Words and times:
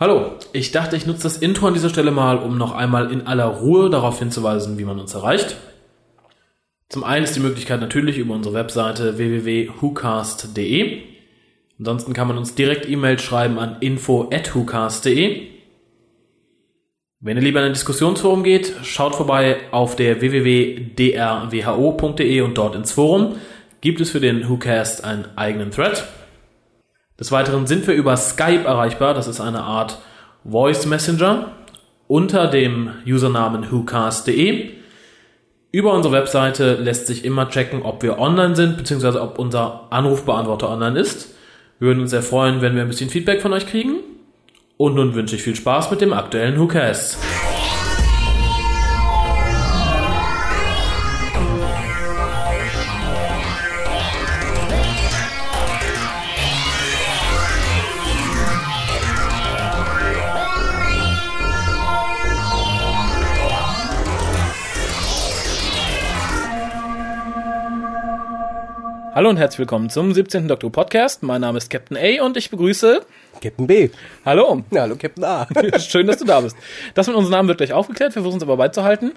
Hallo, 0.00 0.36
ich 0.52 0.70
dachte, 0.70 0.94
ich 0.94 1.06
nutze 1.06 1.24
das 1.24 1.38
Intro 1.38 1.66
an 1.66 1.74
dieser 1.74 1.88
Stelle 1.88 2.12
mal, 2.12 2.38
um 2.38 2.56
noch 2.56 2.70
einmal 2.70 3.10
in 3.10 3.26
aller 3.26 3.46
Ruhe 3.46 3.90
darauf 3.90 4.20
hinzuweisen, 4.20 4.78
wie 4.78 4.84
man 4.84 5.00
uns 5.00 5.12
erreicht. 5.12 5.56
Zum 6.88 7.02
einen 7.02 7.24
ist 7.24 7.34
die 7.34 7.40
Möglichkeit 7.40 7.80
natürlich 7.80 8.16
über 8.16 8.34
unsere 8.34 8.54
Webseite 8.54 9.18
www.whocast.de. 9.18 11.02
Ansonsten 11.80 12.12
kann 12.12 12.28
man 12.28 12.38
uns 12.38 12.54
direkt 12.54 12.88
E-Mail 12.88 13.18
schreiben 13.18 13.58
an 13.58 13.78
info@whocast.de. 13.80 15.48
Wenn 17.18 17.36
ihr 17.36 17.42
lieber 17.42 17.58
in 17.58 17.66
ein 17.66 17.72
Diskussionsforum 17.72 18.44
geht, 18.44 18.76
schaut 18.84 19.16
vorbei 19.16 19.56
auf 19.72 19.96
der 19.96 20.20
www.drwho.de 20.20 22.40
und 22.42 22.56
dort 22.56 22.76
ins 22.76 22.92
Forum 22.92 23.34
gibt 23.80 24.00
es 24.00 24.10
für 24.10 24.20
den 24.20 24.48
WhoCast 24.48 25.02
einen 25.02 25.26
eigenen 25.36 25.72
Thread. 25.72 26.04
Des 27.18 27.32
Weiteren 27.32 27.66
sind 27.66 27.86
wir 27.86 27.94
über 27.94 28.16
Skype 28.16 28.64
erreichbar. 28.64 29.12
Das 29.12 29.26
ist 29.26 29.40
eine 29.40 29.62
Art 29.62 29.98
Voice 30.48 30.86
Messenger 30.86 31.52
unter 32.06 32.46
dem 32.46 32.90
Usernamen 33.06 33.70
whocast.de. 33.70 34.70
Über 35.70 35.92
unsere 35.92 36.14
Webseite 36.14 36.74
lässt 36.74 37.06
sich 37.06 37.24
immer 37.24 37.50
checken, 37.50 37.82
ob 37.82 38.02
wir 38.02 38.18
online 38.18 38.56
sind, 38.56 38.76
beziehungsweise 38.76 39.20
ob 39.20 39.38
unser 39.38 39.88
Anrufbeantworter 39.90 40.70
online 40.70 40.98
ist. 40.98 41.34
Wir 41.78 41.88
würden 41.88 42.00
uns 42.00 42.10
sehr 42.10 42.22
freuen, 42.22 42.62
wenn 42.62 42.74
wir 42.74 42.82
ein 42.82 42.88
bisschen 42.88 43.10
Feedback 43.10 43.42
von 43.42 43.52
euch 43.52 43.66
kriegen. 43.66 43.96
Und 44.76 44.94
nun 44.94 45.14
wünsche 45.14 45.34
ich 45.34 45.42
viel 45.42 45.56
Spaß 45.56 45.90
mit 45.90 46.00
dem 46.00 46.12
aktuellen 46.12 46.58
WhoCast. 46.58 47.18
Hallo 69.18 69.30
und 69.30 69.36
herzlich 69.36 69.58
willkommen 69.58 69.90
zum 69.90 70.14
17. 70.14 70.46
Doktor 70.46 70.70
Podcast. 70.70 71.24
Mein 71.24 71.40
Name 71.40 71.58
ist 71.58 71.70
Captain 71.70 71.96
A 71.96 72.22
und 72.24 72.36
ich 72.36 72.50
begrüße 72.50 73.00
Captain 73.42 73.66
B. 73.66 73.90
Hallo. 74.24 74.62
Ja, 74.70 74.82
hallo 74.82 74.94
Captain 74.94 75.24
A. 75.24 75.48
Schön, 75.80 76.06
dass 76.06 76.18
du 76.18 76.24
da 76.24 76.40
bist. 76.40 76.56
Das 76.94 77.08
mit 77.08 77.16
unserem 77.16 77.32
Namen 77.32 77.48
wird 77.48 77.58
gleich 77.58 77.72
aufgeklärt. 77.72 78.14
Wir 78.14 78.22
versuchen 78.22 78.36
es 78.36 78.44
aber 78.44 78.56
beizuhalten. 78.56 79.14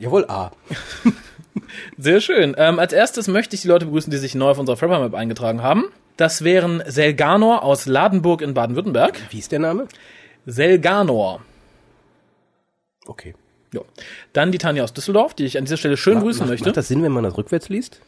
Jawohl, 0.00 0.24
A. 0.24 0.50
Sehr 1.96 2.20
schön. 2.20 2.56
Ähm, 2.58 2.80
als 2.80 2.92
erstes 2.92 3.28
möchte 3.28 3.54
ich 3.54 3.62
die 3.62 3.68
Leute 3.68 3.84
begrüßen, 3.84 4.10
die 4.10 4.16
sich 4.16 4.34
neu 4.34 4.50
auf 4.50 4.58
unserer 4.58 4.76
Frapper 4.76 4.98
Map 4.98 5.14
eingetragen 5.14 5.62
haben. 5.62 5.84
Das 6.16 6.42
wären 6.42 6.82
Selganor 6.88 7.62
aus 7.62 7.86
Ladenburg 7.86 8.42
in 8.42 8.54
Baden-Württemberg. 8.54 9.20
Wie 9.30 9.38
ist 9.38 9.52
der 9.52 9.60
Name? 9.60 9.86
Selganor. 10.46 11.42
Okay. 13.06 13.36
Ja. 13.72 13.82
Dann 14.32 14.50
die 14.50 14.58
Tanja 14.58 14.82
aus 14.82 14.94
Düsseldorf, 14.94 15.34
die 15.34 15.44
ich 15.44 15.58
an 15.58 15.64
dieser 15.64 15.76
Stelle 15.76 15.96
schön 15.96 16.14
Ma- 16.14 16.22
grüßen 16.22 16.40
macht, 16.40 16.50
möchte. 16.50 16.70
Macht 16.70 16.76
das 16.76 16.88
Sinn, 16.88 17.04
wenn 17.04 17.12
man 17.12 17.22
das 17.22 17.38
rückwärts 17.38 17.68
liest? 17.68 18.00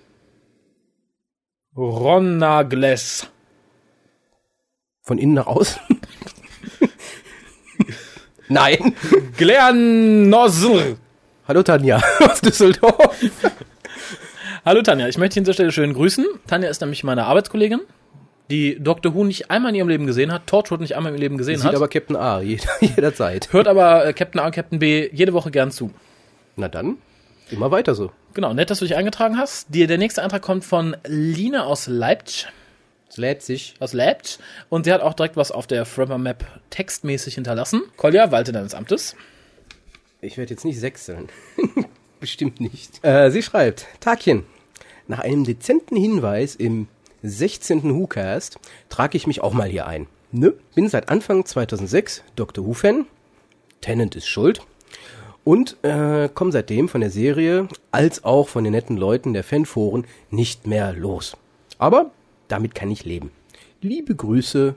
Ronagles. 1.77 3.27
Von 5.03 5.19
innen 5.19 5.34
nach 5.34 5.47
außen? 5.47 5.81
Nein. 8.48 8.94
Glernosl. 9.36 10.97
Hallo 11.47 11.62
Tanja 11.62 12.00
aus 12.20 12.41
Düsseldorf. 12.41 13.19
Hallo 14.64 14.83
Tanja, 14.83 15.08
ich 15.08 15.19
möchte 15.19 15.34
dich 15.34 15.39
an 15.39 15.44
dieser 15.44 15.55
Stelle 15.55 15.72
schön 15.72 15.92
grüßen. 15.92 16.25
Tanja 16.47 16.70
ist 16.70 16.81
nämlich 16.81 17.05
meine 17.05 17.27
Arbeitskollegin, 17.27 17.81
die 18.50 18.78
Dr. 18.81 19.14
Who 19.14 19.25
nicht 19.25 19.50
einmal 19.50 19.70
in 19.72 19.77
ihrem 19.77 19.88
Leben 19.88 20.06
gesehen 20.06 20.33
hat, 20.33 20.47
Torchwood 20.47 20.81
nicht 20.81 20.97
einmal 20.97 21.11
in 21.12 21.16
ihrem 21.16 21.22
Leben 21.22 21.38
gesehen 21.38 21.59
Sieht 21.59 21.66
hat, 21.66 21.75
aber 21.75 21.88
Captain 21.88 22.16
A 22.16 22.41
jeder, 22.41 22.69
jederzeit. 22.81 23.53
hört 23.53 23.66
aber 23.66 24.06
äh, 24.06 24.12
Captain 24.12 24.41
A 24.41 24.47
und 24.47 24.55
Captain 24.55 24.78
B 24.78 25.11
jede 25.12 25.33
Woche 25.33 25.50
gern 25.50 25.70
zu. 25.70 25.91
Na 26.56 26.69
dann, 26.69 26.97
immer 27.55 27.70
weiter 27.70 27.94
so. 27.94 28.12
Genau, 28.34 28.52
nett, 28.52 28.70
dass 28.70 28.80
du 28.80 28.84
dich 28.84 28.97
eingetragen 28.97 29.38
hast. 29.38 29.75
Dir, 29.75 29.87
der 29.87 29.98
nächste 29.98 30.22
Eintrag 30.22 30.42
kommt 30.42 30.65
von 30.65 30.97
Lina 31.06 31.65
aus 31.65 31.87
Leipzig. 31.87 32.48
Lädt 33.16 33.42
sich. 33.42 33.75
Aus 33.78 33.92
Leipzig. 33.92 34.41
Und 34.69 34.84
sie 34.84 34.92
hat 34.92 35.00
auch 35.00 35.15
direkt 35.15 35.37
was 35.37 35.53
auf 35.53 35.66
der 35.66 35.84
Frapper 35.84 36.19
Map 36.19 36.44
textmäßig 36.70 37.34
hinterlassen. 37.34 37.82
Kolja, 37.97 38.32
walte 38.32 38.53
deines 38.53 38.75
Amtes. 38.75 39.15
Ich 40.20 40.37
werde 40.37 40.50
jetzt 40.50 40.65
nicht 40.65 40.81
sechseln. 40.81 41.28
Bestimmt 42.20 42.60
nicht. 42.60 43.04
Äh, 43.04 43.31
sie 43.31 43.42
schreibt, 43.42 43.86
Tagchen, 44.00 44.44
nach 45.06 45.21
einem 45.21 45.44
dezenten 45.44 45.97
Hinweis 45.97 46.54
im 46.54 46.88
16. 47.22 47.94
WhoCast 47.94 48.59
trage 48.88 49.16
ich 49.16 49.26
mich 49.26 49.42
auch 49.42 49.53
mal 49.53 49.69
hier 49.69 49.86
ein. 49.86 50.06
Ne? 50.32 50.54
Bin 50.75 50.88
seit 50.88 51.09
Anfang 51.09 51.44
2006 51.44 52.22
Dr. 52.36 52.66
Who-Fan. 52.66 53.06
Tennant 53.81 54.16
ist 54.16 54.26
schuld. 54.26 54.62
Und 55.44 55.77
äh, 55.82 56.28
komme 56.32 56.53
seitdem 56.53 56.88
von 56.88 57.03
der 57.03 57.10
Serie 57.10 57.69
als 57.93 58.25
auch 58.25 58.49
von 58.49 58.65
den 58.65 58.72
netten 58.72 58.97
Leuten 58.97 59.34
der 59.34 59.44
Fanforen 59.44 60.06
nicht 60.31 60.66
mehr 60.66 60.93
los. 60.94 61.37
Aber 61.78 62.10
damit 62.49 62.75
kann 62.75 62.91
ich 62.91 63.05
leben. 63.05 63.31
Liebe 63.83 64.15
Grüße, 64.15 64.75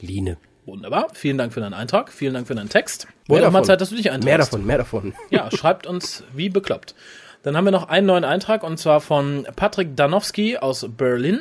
Line. 0.00 0.38
Wunderbar. 0.64 1.08
Vielen 1.12 1.38
Dank 1.38 1.52
für 1.52 1.60
deinen 1.60 1.74
Eintrag. 1.74 2.10
Vielen 2.12 2.34
Dank 2.34 2.46
für 2.46 2.54
deinen 2.54 2.68
Text. 2.68 3.06
Mehr 3.26 3.40
Wurde 3.40 3.50
mal. 3.50 3.64
Zeit, 3.64 3.80
dass 3.80 3.90
du 3.90 3.96
dich 3.96 4.10
einträgst. 4.10 4.24
Mehr 4.24 4.38
davon, 4.38 4.66
mehr 4.66 4.78
davon. 4.78 5.14
Ja, 5.30 5.50
schreibt 5.50 5.86
uns 5.86 6.24
wie 6.34 6.48
bekloppt. 6.48 6.94
Dann 7.42 7.56
haben 7.56 7.64
wir 7.64 7.70
noch 7.70 7.88
einen 7.88 8.06
neuen 8.06 8.24
Eintrag 8.24 8.62
und 8.62 8.78
zwar 8.78 9.00
von 9.00 9.46
Patrick 9.56 9.96
Danowski 9.96 10.56
aus 10.58 10.86
Berlin. 10.96 11.40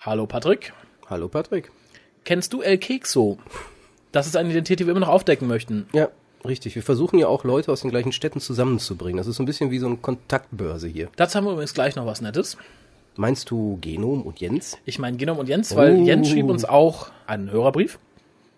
Hallo 0.00 0.26
Patrick. 0.26 0.72
Hallo 1.08 1.28
Patrick. 1.28 1.70
Kennst 2.24 2.52
du 2.52 2.62
El 2.62 2.78
Kekso? 2.78 3.38
Das 4.12 4.26
ist 4.26 4.36
eine 4.36 4.50
Identität, 4.50 4.80
die 4.80 4.86
wir 4.86 4.90
immer 4.90 5.00
noch 5.00 5.08
aufdecken 5.08 5.46
möchten. 5.48 5.86
Ja, 5.92 6.08
richtig. 6.46 6.74
Wir 6.74 6.82
versuchen 6.82 7.18
ja 7.18 7.26
auch 7.28 7.44
Leute 7.44 7.70
aus 7.72 7.82
den 7.82 7.90
gleichen 7.90 8.12
Städten 8.12 8.40
zusammenzubringen. 8.40 9.16
Das 9.18 9.26
ist 9.26 9.36
so 9.36 9.42
ein 9.42 9.46
bisschen 9.46 9.70
wie 9.70 9.78
so 9.78 9.86
eine 9.86 9.96
Kontaktbörse 9.96 10.88
hier. 10.88 11.08
Dazu 11.16 11.36
haben 11.36 11.44
wir 11.46 11.52
übrigens 11.52 11.74
gleich 11.74 11.96
noch 11.96 12.06
was 12.06 12.20
Nettes. 12.20 12.56
Meinst 13.16 13.50
du 13.50 13.78
Genom 13.80 14.22
und 14.22 14.40
Jens? 14.40 14.78
Ich 14.84 14.98
meine 14.98 15.16
Genom 15.16 15.38
und 15.38 15.48
Jens, 15.48 15.74
weil 15.76 15.96
Oh. 15.98 16.04
Jens 16.04 16.28
schrieb 16.30 16.46
uns 16.46 16.64
auch 16.64 17.10
einen 17.26 17.50
Hörerbrief, 17.50 17.98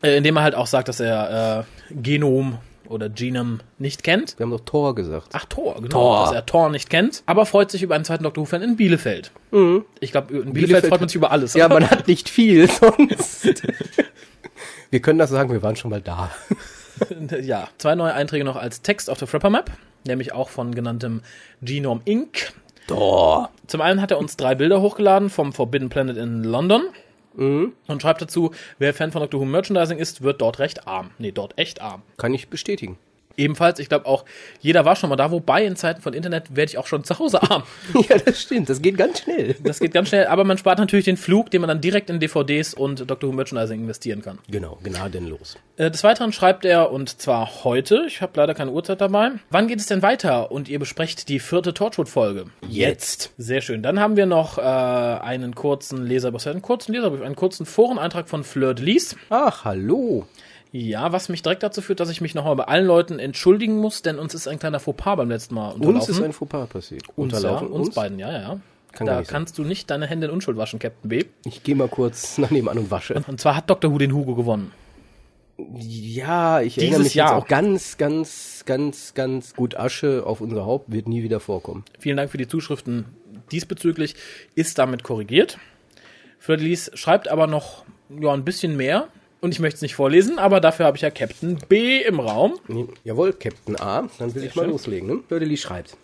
äh, 0.03 0.17
in 0.17 0.25
dem 0.25 0.37
er 0.37 0.43
halt 0.43 0.55
auch 0.55 0.67
sagt, 0.67 0.89
dass 0.89 1.01
er 1.01 1.65
äh, 1.91 1.95
Genom 1.95 2.59
oder 2.89 3.09
Genom 3.09 3.61
nicht 3.79 4.03
kennt. 4.05 4.39
Wir 4.39 4.45
haben 4.45 4.51
doch 4.51 4.61
Tor 4.61 4.95
gesagt. 4.95 5.29
Ach, 5.33 5.47
Thor, 5.47 5.77
genau. 5.77 5.89
Thor. 5.89 6.25
Dass 6.27 6.33
er 6.35 6.45
Thor 6.47 6.69
nicht 6.69 6.91
kennt, 6.91 7.23
aber 7.27 7.47
freut 7.47 7.71
sich 7.71 7.83
über 7.83 7.95
einen 7.95 8.05
zweiten 8.05 8.25
Doctor 8.25 8.43
Who-Fan 8.43 8.61
in 8.63 8.77
Bielefeld. 8.77 9.33
Ich 10.01 10.13
glaube, 10.13 10.35
in 10.35 10.43
Bielefeld, 10.43 10.47
Mhm. 10.47 10.53
Bielefeld 10.53 10.87
freut 10.89 11.01
man 11.01 11.09
sich 11.09 11.17
über 11.17 11.31
alles. 11.33 11.55
Ja, 11.55 11.69
man 11.69 11.91
hat 11.91 12.07
nicht 12.07 12.29
viel 12.29 12.69
sonst. 12.71 13.63
wir 14.91 15.01
können 15.01 15.19
das 15.19 15.31
sagen, 15.31 15.51
wir 15.51 15.63
waren 15.63 15.77
schon 15.77 15.91
mal 15.91 16.03
da. 16.03 16.31
ja, 17.43 17.69
zwei 17.79 17.95
neue 17.95 18.15
Einträge 18.15 18.45
noch 18.45 18.57
als 18.57 18.83
Text 18.83 19.11
auf 19.11 19.19
der 19.19 19.29
Frapper 19.29 19.51
Map, 19.51 19.71
nämlich 20.07 20.33
auch 20.33 20.49
von 20.49 20.75
genanntem 20.75 21.23
Genome 21.63 22.01
Inc. 22.05 22.53
Tor. 22.89 23.51
Zum 23.69 23.81
einen 23.81 24.01
hat 24.01 24.11
er 24.11 24.19
uns 24.19 24.37
drei 24.37 24.55
Bilder 24.55 24.81
hochgeladen 24.81 25.31
vom 25.31 25.53
Forbidden 25.53 25.89
Planet 25.89 26.17
in 26.17 26.43
London 26.43 26.83
und 27.35 28.03
schreibt 28.03 28.21
dazu, 28.21 28.53
wer 28.79 28.93
Fan 28.93 29.13
von 29.13 29.23
Doctor 29.23 29.41
Who 29.41 29.45
Merchandising 29.45 29.99
ist, 29.99 30.23
wird 30.23 30.41
dort 30.41 30.59
recht 30.59 30.87
arm. 30.87 31.11
Nee, 31.19 31.33
dort 31.33 31.57
echt 31.59 31.81
arm. 31.81 32.03
Kann 32.19 32.35
ich 32.35 32.49
bestätigen. 32.49 32.99
Ebenfalls, 33.37 33.79
ich 33.79 33.89
glaube 33.89 34.07
auch, 34.07 34.25
jeder 34.61 34.85
war 34.85 34.97
schon 34.97 35.11
mal 35.11 35.17
da, 35.17 35.31
wobei 35.31 35.65
in 35.65 35.77
Zeiten 35.77 36.03
von 36.03 36.15
Internet 36.15 36.55
werde 36.57 36.71
ich 36.71 36.79
auch 36.79 36.87
schon 36.87 37.05
zu 37.05 37.19
Hause 37.19 37.43
arm. 37.43 37.63
ja, 38.09 38.19
das 38.19 38.41
stimmt. 38.41 38.69
Das 38.69 38.83
geht 38.83 38.97
ganz 38.97 39.21
schnell. 39.21 39.55
Das 39.63 39.81
geht 39.81 39.93
ganz 39.93 40.09
schnell, 40.09 40.27
aber 40.27 40.45
man 40.45 40.59
spart 40.59 40.79
natürlich 40.79 41.05
den 41.05 41.17
Flug, 41.17 41.51
den 41.51 41.61
man 41.61 41.69
dann 41.69 41.81
direkt 41.81 42.11
in 42.11 42.21
DVDs 42.21 42.75
und 42.75 43.11
Doctor 43.11 43.29
Who 43.31 43.35
Merchandising 43.35 43.81
investieren 43.81 44.23
kann. 44.23 44.39
Genau, 44.49 44.79
gnadenlos. 44.83 45.57
Äh, 45.77 45.91
Des 45.91 46.05
Weiteren 46.05 46.33
schreibt 46.33 46.65
er, 46.65 46.93
und 46.93 47.21
zwar 47.21 47.65
heute, 47.65 48.05
ich 48.07 48.21
habe 48.21 48.33
leider 48.37 48.55
keine 48.55 48.71
Uhrzeit 48.71 49.01
dabei, 49.01 49.33
wann 49.51 49.69
geht 49.69 49.81
es 49.81 49.87
denn 49.87 50.03
weiter? 50.03 50.51
Und 50.53 50.69
ihr 50.69 50.79
besprecht 50.79 51.29
die 51.29 51.41
vierte 51.41 51.75
Torchwood-Folge. 51.75 52.47
Jetzt. 52.69 53.33
Sehr 53.39 53.61
schön. 53.61 53.83
Dann 53.83 54.01
haben 54.01 54.17
wir 54.17 54.27
noch 54.27 54.59
äh, 54.59 54.63
einen 54.63 55.55
kurzen 55.55 56.07
Leserbrief, 56.07 56.47
einen 56.47 56.63
kurzen 56.63 56.93
Leserbrief, 56.93 57.23
einen 57.23 57.37
kurzen 57.37 57.67
Foreneintrag 57.67 58.29
von 58.29 58.45
Fleur 58.45 58.75
de 58.75 58.85
Lis. 58.85 59.17
Ach, 59.31 59.65
hallo. 59.65 60.27
Ja, 60.73 61.13
was 61.13 61.29
mich 61.29 61.43
direkt 61.43 61.63
dazu 61.63 61.83
führt, 61.83 62.01
dass 62.01 62.09
ich 62.09 62.23
mich 62.23 62.35
nochmal 62.35 62.57
bei 62.57 62.65
allen 62.65 62.87
Leuten 62.87 63.19
entschuldigen 63.19 63.77
muss, 63.77 64.01
denn 64.01 64.19
uns 64.19 64.35
ist 64.35 64.49
ein 64.49 64.59
kleiner 64.59 64.81
Fauxpas 64.81 65.17
beim 65.17 65.29
letzten 65.29 65.55
Mal 65.55 65.73
unterlaufen. 65.73 65.97
Uns 65.97 66.09
ist 66.09 66.23
ein 66.23 66.33
Fauxpas 66.33 66.67
passiert. 66.69 67.03
uns, 67.15 67.33
ja, 67.33 67.39
Unterlaufen 67.39 67.69
uns, 67.69 67.95
beiden, 67.95 68.19
ja, 68.19 68.33
ja. 68.33 68.61
Kann 68.93 69.07
da 69.07 69.19
nicht 69.19 69.29
sein. 69.29 69.35
kannst 69.35 69.59
du 69.59 69.65
nicht 69.65 69.91
deine 69.91 70.07
Hände 70.07 70.29
in 70.29 70.33
Unschuld 70.33 70.57
waschen, 70.57 70.79
Captain 70.79 71.09
B. 71.09 71.25
Ich 71.45 71.63
gehe 71.63 71.75
mal 71.75 71.89
kurz 71.89 72.39
nach 72.39 72.51
nebenan 72.51 72.79
und 72.79 72.91
wasche. 72.91 73.23
Und 73.27 73.41
zwar 73.41 73.57
hat 73.57 73.69
Dr. 73.69 73.93
Who 73.93 73.99
den 73.99 74.13
Hugo 74.13 74.35
gewonnen. 74.35 74.73
Ja, 75.79 76.63
ich 76.63 76.79
erinnere 76.79 76.99
Dieses 77.01 77.13
mich 77.13 77.15
Jahr. 77.15 77.35
jetzt 77.35 77.45
auch 77.45 77.49
ganz, 77.49 77.99
ganz, 77.99 78.63
ganz, 78.65 79.15
ganz 79.15 79.55
gut. 79.55 79.77
Asche 79.77 80.23
auf 80.25 80.41
unser 80.41 80.65
Haupt 80.65 80.91
wird 80.91 81.07
nie 81.07 81.23
wieder 81.23 81.41
vorkommen. 81.41 81.85
Vielen 81.99 82.17
Dank 82.17 82.31
für 82.31 82.39
die 82.39 82.49
Zuschriften 82.49 83.05
diesbezüglich. 83.51 84.15
Ist 84.55 84.79
damit 84.79 85.03
korrigiert. 85.03 85.59
Fleur 86.39 86.57
de 86.57 86.67
Lis 86.67 86.91
schreibt 86.95 87.29
aber 87.29 87.47
noch 87.47 87.85
ja, 88.09 88.33
ein 88.33 88.45
bisschen 88.45 88.77
mehr. 88.77 89.09
Und 89.43 89.53
ich 89.53 89.59
möchte 89.59 89.75
es 89.75 89.83
nicht 89.83 89.97
vorlesen, 89.97 90.39
aber 90.39 90.61
dafür 90.61 90.87
habe 90.87 90.97
ich 90.97 91.03
ja 91.03 91.11
Captain 91.11 91.59
B 91.69 92.01
im 92.01 92.21
Raum. 92.21 92.61
Nee, 92.69 92.87
jawohl, 93.03 93.33
Captain 93.33 93.79
A. 93.81 94.09
Dann 94.19 94.35
will 94.37 94.45
ich 94.45 94.55
mal 94.55 94.63
schön. 94.63 94.71
loslegen. 94.71 95.09
Ne? 95.09 95.21
Fleur 95.27 95.57
schreibt. 95.57 95.97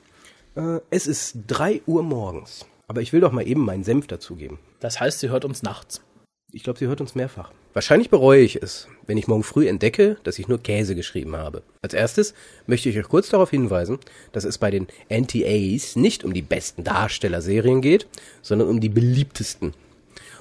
Äh, 0.57 0.81
es 0.91 1.07
ist 1.07 1.37
drei 1.47 1.81
Uhr 1.87 2.03
morgens. 2.03 2.67
Aber 2.89 3.01
ich 3.01 3.13
will 3.13 3.21
doch 3.21 3.31
mal 3.31 3.47
eben 3.47 3.65
meinen 3.65 3.85
Senf 3.85 4.09
dazugeben. 4.09 4.59
Das 4.81 4.99
heißt, 4.99 5.21
sie 5.21 5.29
hört 5.29 5.45
uns 5.45 5.63
nachts. 5.63 6.03
Ich 6.51 6.65
glaube, 6.65 6.81
sie 6.81 6.89
hört 6.89 7.01
uns 7.01 7.15
mehrfach. 7.15 7.53
Wahrscheinlich 7.75 8.11
bereue 8.11 8.41
ich 8.41 8.61
es, 8.61 8.89
wenn 9.07 9.19
ich 9.19 9.29
morgen 9.29 9.45
früh 9.45 9.69
entdecke, 9.69 10.17
dass 10.25 10.41
ich 10.41 10.49
nur 10.49 10.61
Käse 10.61 10.97
geschrieben 10.97 11.37
habe. 11.37 11.63
Als 11.81 11.95
erstes 11.95 12.35
möchte 12.67 12.89
ich 12.89 12.99
euch 12.99 13.09
kurz 13.09 13.29
darauf 13.29 13.51
hinweisen, 13.51 14.01
dass 14.33 14.43
es 14.43 14.59
bei 14.59 14.73
den 14.73 14.89
NTAs 15.11 15.95
nicht 15.95 16.25
um 16.25 16.35
die 16.35 16.43
besten 16.43 16.83
Darstellerserien 16.83 17.83
geht, 17.83 18.09
sondern 18.43 18.69
um 18.69 18.81
die 18.81 18.89
beliebtesten. 18.89 19.75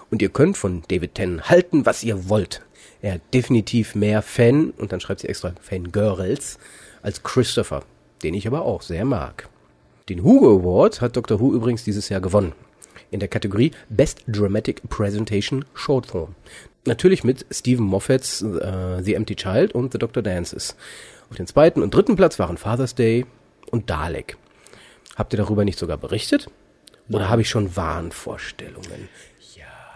Und 0.10 0.24
ihr 0.24 0.30
könnt 0.30 0.58
von 0.58 0.82
David 0.88 1.14
Tennant 1.14 1.50
halten, 1.50 1.86
was 1.86 2.04
ihr 2.04 2.28
wollt. 2.30 2.64
Er 3.02 3.16
hat 3.16 3.22
definitiv 3.34 3.96
mehr 3.96 4.22
Fan, 4.22 4.72
und 4.72 4.92
dann 4.92 5.00
schreibt 5.00 5.22
sie 5.22 5.30
extra 5.30 5.54
Fangirls, 5.62 6.58
als 7.02 7.24
Christopher, 7.24 7.84
den 8.24 8.34
ich 8.34 8.48
aber 8.48 8.64
auch 8.64 8.82
sehr 8.82 9.06
mag. 9.06 9.50
Den 10.10 10.24
Hugo 10.24 10.60
Award 10.60 11.02
hat 11.02 11.18
Dr. 11.18 11.40
Who 11.40 11.54
übrigens 11.54 11.84
dieses 11.84 12.10
Jahr 12.10 12.22
gewonnen. 12.22 12.54
In 13.12 13.20
der 13.20 13.30
Kategorie 13.30 13.72
Best 13.90 14.24
Dramatic 14.28 14.82
Presentation 14.90 15.66
Short 15.74 16.08
Form. 16.08 16.36
Natürlich 16.86 17.24
mit 17.24 17.46
Stephen 17.52 17.86
Moffats 17.86 18.42
uh, 18.42 19.02
The 19.02 19.14
Empty 19.14 19.36
Child 19.36 19.76
und 19.76 19.92
The 19.92 20.00
Doctor 20.00 20.24
Dances. 20.24 20.76
Auf 21.30 21.36
den 21.36 21.48
zweiten 21.48 21.82
und 21.82 21.94
dritten 21.94 22.16
Platz 22.16 22.40
waren 22.40 22.58
Father's 22.58 22.96
Day 22.96 23.26
und 23.70 23.90
Dalek. 23.90 24.38
Habt 25.16 25.34
ihr 25.34 25.38
darüber 25.38 25.66
nicht 25.66 25.78
sogar 25.78 25.98
berichtet? 25.98 26.50
Oder 27.10 27.30
habe 27.30 27.42
ich 27.42 27.50
schon 27.50 27.76
Wahnvorstellungen? 27.76 29.10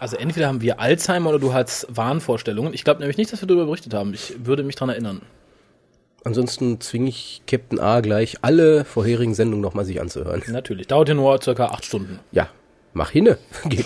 Also 0.02 0.18
entweder 0.18 0.48
haben 0.48 0.62
wir 0.62 0.80
Alzheimer 0.80 1.30
oder 1.30 1.38
du 1.38 1.54
hast 1.54 1.86
Wahnvorstellungen. 1.88 2.74
Ich 2.74 2.84
glaube 2.84 3.02
nämlich 3.02 3.18
nicht, 3.18 3.32
dass 3.32 3.42
wir 3.42 3.48
darüber 3.48 3.66
berichtet 3.66 3.94
haben. 3.94 4.16
Ich 4.16 4.34
würde 4.44 4.64
mich 4.64 4.76
dran 4.76 4.90
erinnern. 4.90 5.22
Ansonsten 6.24 6.82
zwinge 6.82 7.10
ich 7.10 7.44
Captain 7.46 7.78
A 7.78 8.00
gleich 8.00 8.38
alle 8.42 8.84
vorherigen 8.84 9.36
Sendungen 9.36 9.62
nochmal 9.62 9.86
sich 9.86 10.02
anzuhören. 10.02 10.42
Natürlich. 10.48 10.88
Dauert 10.88 11.10
ja 11.10 11.14
nur 11.14 11.40
circa 11.40 11.68
acht 11.68 11.86
Stunden. 11.86 12.20
Ja, 12.32 12.50
mach 12.94 13.12
hinne. 13.12 13.38
Geht. 13.70 13.86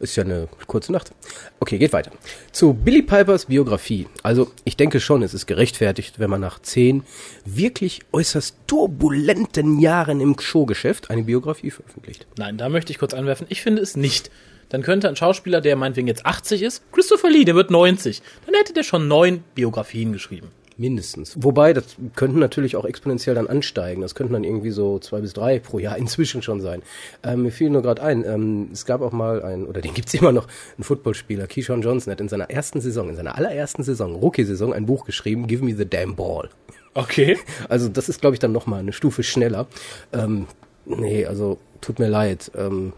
Ist 0.00 0.16
ja 0.16 0.24
eine 0.24 0.48
kurze 0.66 0.92
Nacht. 0.92 1.12
Okay, 1.60 1.78
geht 1.78 1.94
weiter. 1.94 2.10
Zu 2.52 2.74
Billy 2.74 3.00
Pipers 3.00 3.46
Biografie. 3.46 4.06
Also, 4.22 4.50
ich 4.64 4.76
denke 4.76 5.00
schon, 5.00 5.22
es 5.22 5.32
ist 5.32 5.46
gerechtfertigt, 5.46 6.18
wenn 6.18 6.28
man 6.28 6.42
nach 6.42 6.58
zehn 6.58 7.04
wirklich 7.46 8.02
äußerst 8.12 8.58
turbulenten 8.66 9.78
Jahren 9.78 10.20
im 10.20 10.38
Showgeschäft 10.38 11.08
eine 11.08 11.22
Biografie 11.22 11.70
veröffentlicht. 11.70 12.26
Nein, 12.36 12.58
da 12.58 12.68
möchte 12.68 12.92
ich 12.92 12.98
kurz 12.98 13.14
anwerfen. 13.14 13.46
Ich 13.48 13.62
finde 13.62 13.80
es 13.80 13.96
nicht. 13.96 14.30
Dann 14.68 14.82
könnte 14.82 15.08
ein 15.08 15.16
Schauspieler, 15.16 15.60
der 15.60 15.76
meinetwegen 15.76 16.08
jetzt 16.08 16.26
80 16.26 16.62
ist, 16.62 16.82
Christopher 16.92 17.30
Lee, 17.30 17.44
der 17.44 17.54
wird 17.54 17.70
90, 17.70 18.22
dann 18.46 18.54
hätte 18.54 18.72
der 18.72 18.82
schon 18.82 19.08
neun 19.08 19.44
Biografien 19.54 20.12
geschrieben. 20.12 20.50
Mindestens. 20.76 21.36
Wobei, 21.40 21.72
das 21.72 21.84
könnten 22.16 22.40
natürlich 22.40 22.74
auch 22.74 22.84
exponentiell 22.84 23.36
dann 23.36 23.46
ansteigen. 23.46 24.02
Das 24.02 24.16
könnten 24.16 24.32
dann 24.32 24.42
irgendwie 24.42 24.70
so 24.70 24.98
zwei 24.98 25.20
bis 25.20 25.32
drei 25.32 25.60
pro 25.60 25.78
Jahr 25.78 25.96
inzwischen 25.98 26.42
schon 26.42 26.60
sein. 26.60 26.82
Ähm, 27.22 27.42
mir 27.42 27.52
fiel 27.52 27.70
nur 27.70 27.82
gerade 27.82 28.02
ein, 28.02 28.24
ähm, 28.24 28.70
es 28.72 28.84
gab 28.84 29.00
auch 29.00 29.12
mal 29.12 29.42
ein, 29.42 29.66
oder 29.66 29.80
den 29.80 29.94
gibt's 29.94 30.14
immer 30.14 30.32
noch, 30.32 30.48
einen 30.76 30.84
Footballspieler, 30.84 31.46
Keyshawn 31.46 31.82
Johnson, 31.82 32.10
hat 32.10 32.20
in 32.20 32.28
seiner 32.28 32.50
ersten 32.50 32.80
Saison, 32.80 33.08
in 33.08 33.16
seiner 33.16 33.36
allerersten 33.36 33.84
Saison, 33.84 34.16
Rookie-Saison, 34.16 34.72
ein 34.72 34.86
Buch 34.86 35.04
geschrieben, 35.04 35.46
Give 35.46 35.64
Me 35.64 35.76
the 35.76 35.88
Damn 35.88 36.16
Ball. 36.16 36.48
Okay. 36.94 37.38
Also 37.68 37.88
das 37.88 38.08
ist, 38.08 38.20
glaube 38.20 38.34
ich, 38.34 38.40
dann 38.40 38.52
nochmal 38.52 38.80
eine 38.80 38.92
Stufe 38.92 39.22
schneller. 39.22 39.66
Ähm, 40.12 40.46
nee, 40.84 41.24
also 41.24 41.58
tut 41.80 41.98
mir 41.98 42.08
leid. 42.08 42.50
Ähm, 42.56 42.92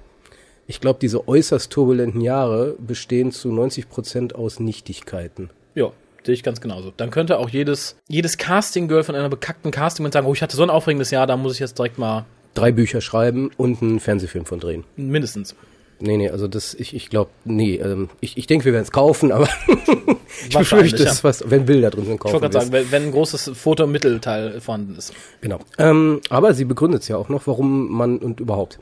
ich 0.67 0.81
glaube, 0.81 0.99
diese 1.01 1.29
äußerst 1.29 1.71
turbulenten 1.71 2.21
Jahre 2.21 2.75
bestehen 2.79 3.33
zu 3.33 3.53
90 3.53 3.89
Prozent 3.89 4.35
aus 4.35 4.61
Nichtigkeiten. 4.61 5.51
Ja, 5.75 5.93
sehe 6.25 6.35
ich 6.35 6.43
ganz 6.43 6.61
genauso. 6.61 6.93
Dann 6.97 7.11
könnte 7.11 7.39
auch 7.39 7.49
jedes, 7.49 7.97
jedes 8.09 8.37
Casting-Girl 8.37 9.05
von 9.05 9.15
einer 9.15 9.29
bekackten 9.29 9.71
Casting 9.71 10.11
sagen, 10.11 10.27
oh, 10.27 10.35
ich 10.35 10.43
hatte 10.43 10.57
so 10.57 10.63
ein 10.63 10.71
aufregendes 10.71 11.11
Jahr, 11.11 11.27
da 11.27 11.37
muss 11.37 11.55
ich 11.55 11.61
jetzt 11.61 11.79
direkt 11.79 11.99
mal. 11.99 12.25
Drei 12.55 12.73
Bücher 12.73 13.01
schreiben 13.01 13.51
und 13.57 13.83
einen 13.83 14.01
Fernsehfilm 14.01 14.47
von 14.47 14.61
drehen. 14.61 14.85
Mindestens. 14.97 15.55
Nee, 15.99 16.17
nee, 16.19 16.29
also 16.29 16.47
das, 16.47 16.75
ich, 16.75 16.95
ich 16.95 17.09
glaube, 17.09 17.31
nee, 17.45 17.77
ähm, 17.77 18.11
ich, 18.21 18.37
ich 18.37 18.47
denke, 18.47 18.67
wir 18.67 18.73
werden 18.73 18.85
es 18.85 18.93
kaufen, 18.93 19.33
aber 19.33 19.49
ich 20.49 20.57
befürchte 20.57 21.03
es, 21.03 21.25
was, 21.25 21.49
wenn 21.49 21.65
Bilder 21.65 21.91
drin 21.91 22.05
sind, 22.05 22.19
kaufen 22.19 22.37
Ich 22.37 22.43
wollte 22.43 22.53
gerade 22.53 22.67
sagen, 22.67 22.73
wenn, 22.73 22.91
wenn 22.91 23.03
ein 23.05 23.13
großes 23.13 23.53
Foto- 23.55 23.85
und 23.85 23.93
Mittelteil 23.93 24.61
vorhanden 24.61 24.95
ist. 24.97 25.15
Genau. 25.41 25.61
Ähm, 25.79 26.21
aber 26.29 26.53
sie 26.53 26.67
begründet 26.67 27.03
es 27.03 27.09
ja 27.09 27.17
auch 27.17 27.31
noch, 27.31 27.47
warum 27.47 27.91
man 27.91 28.19
und 28.19 28.41
überhaupt. 28.41 28.79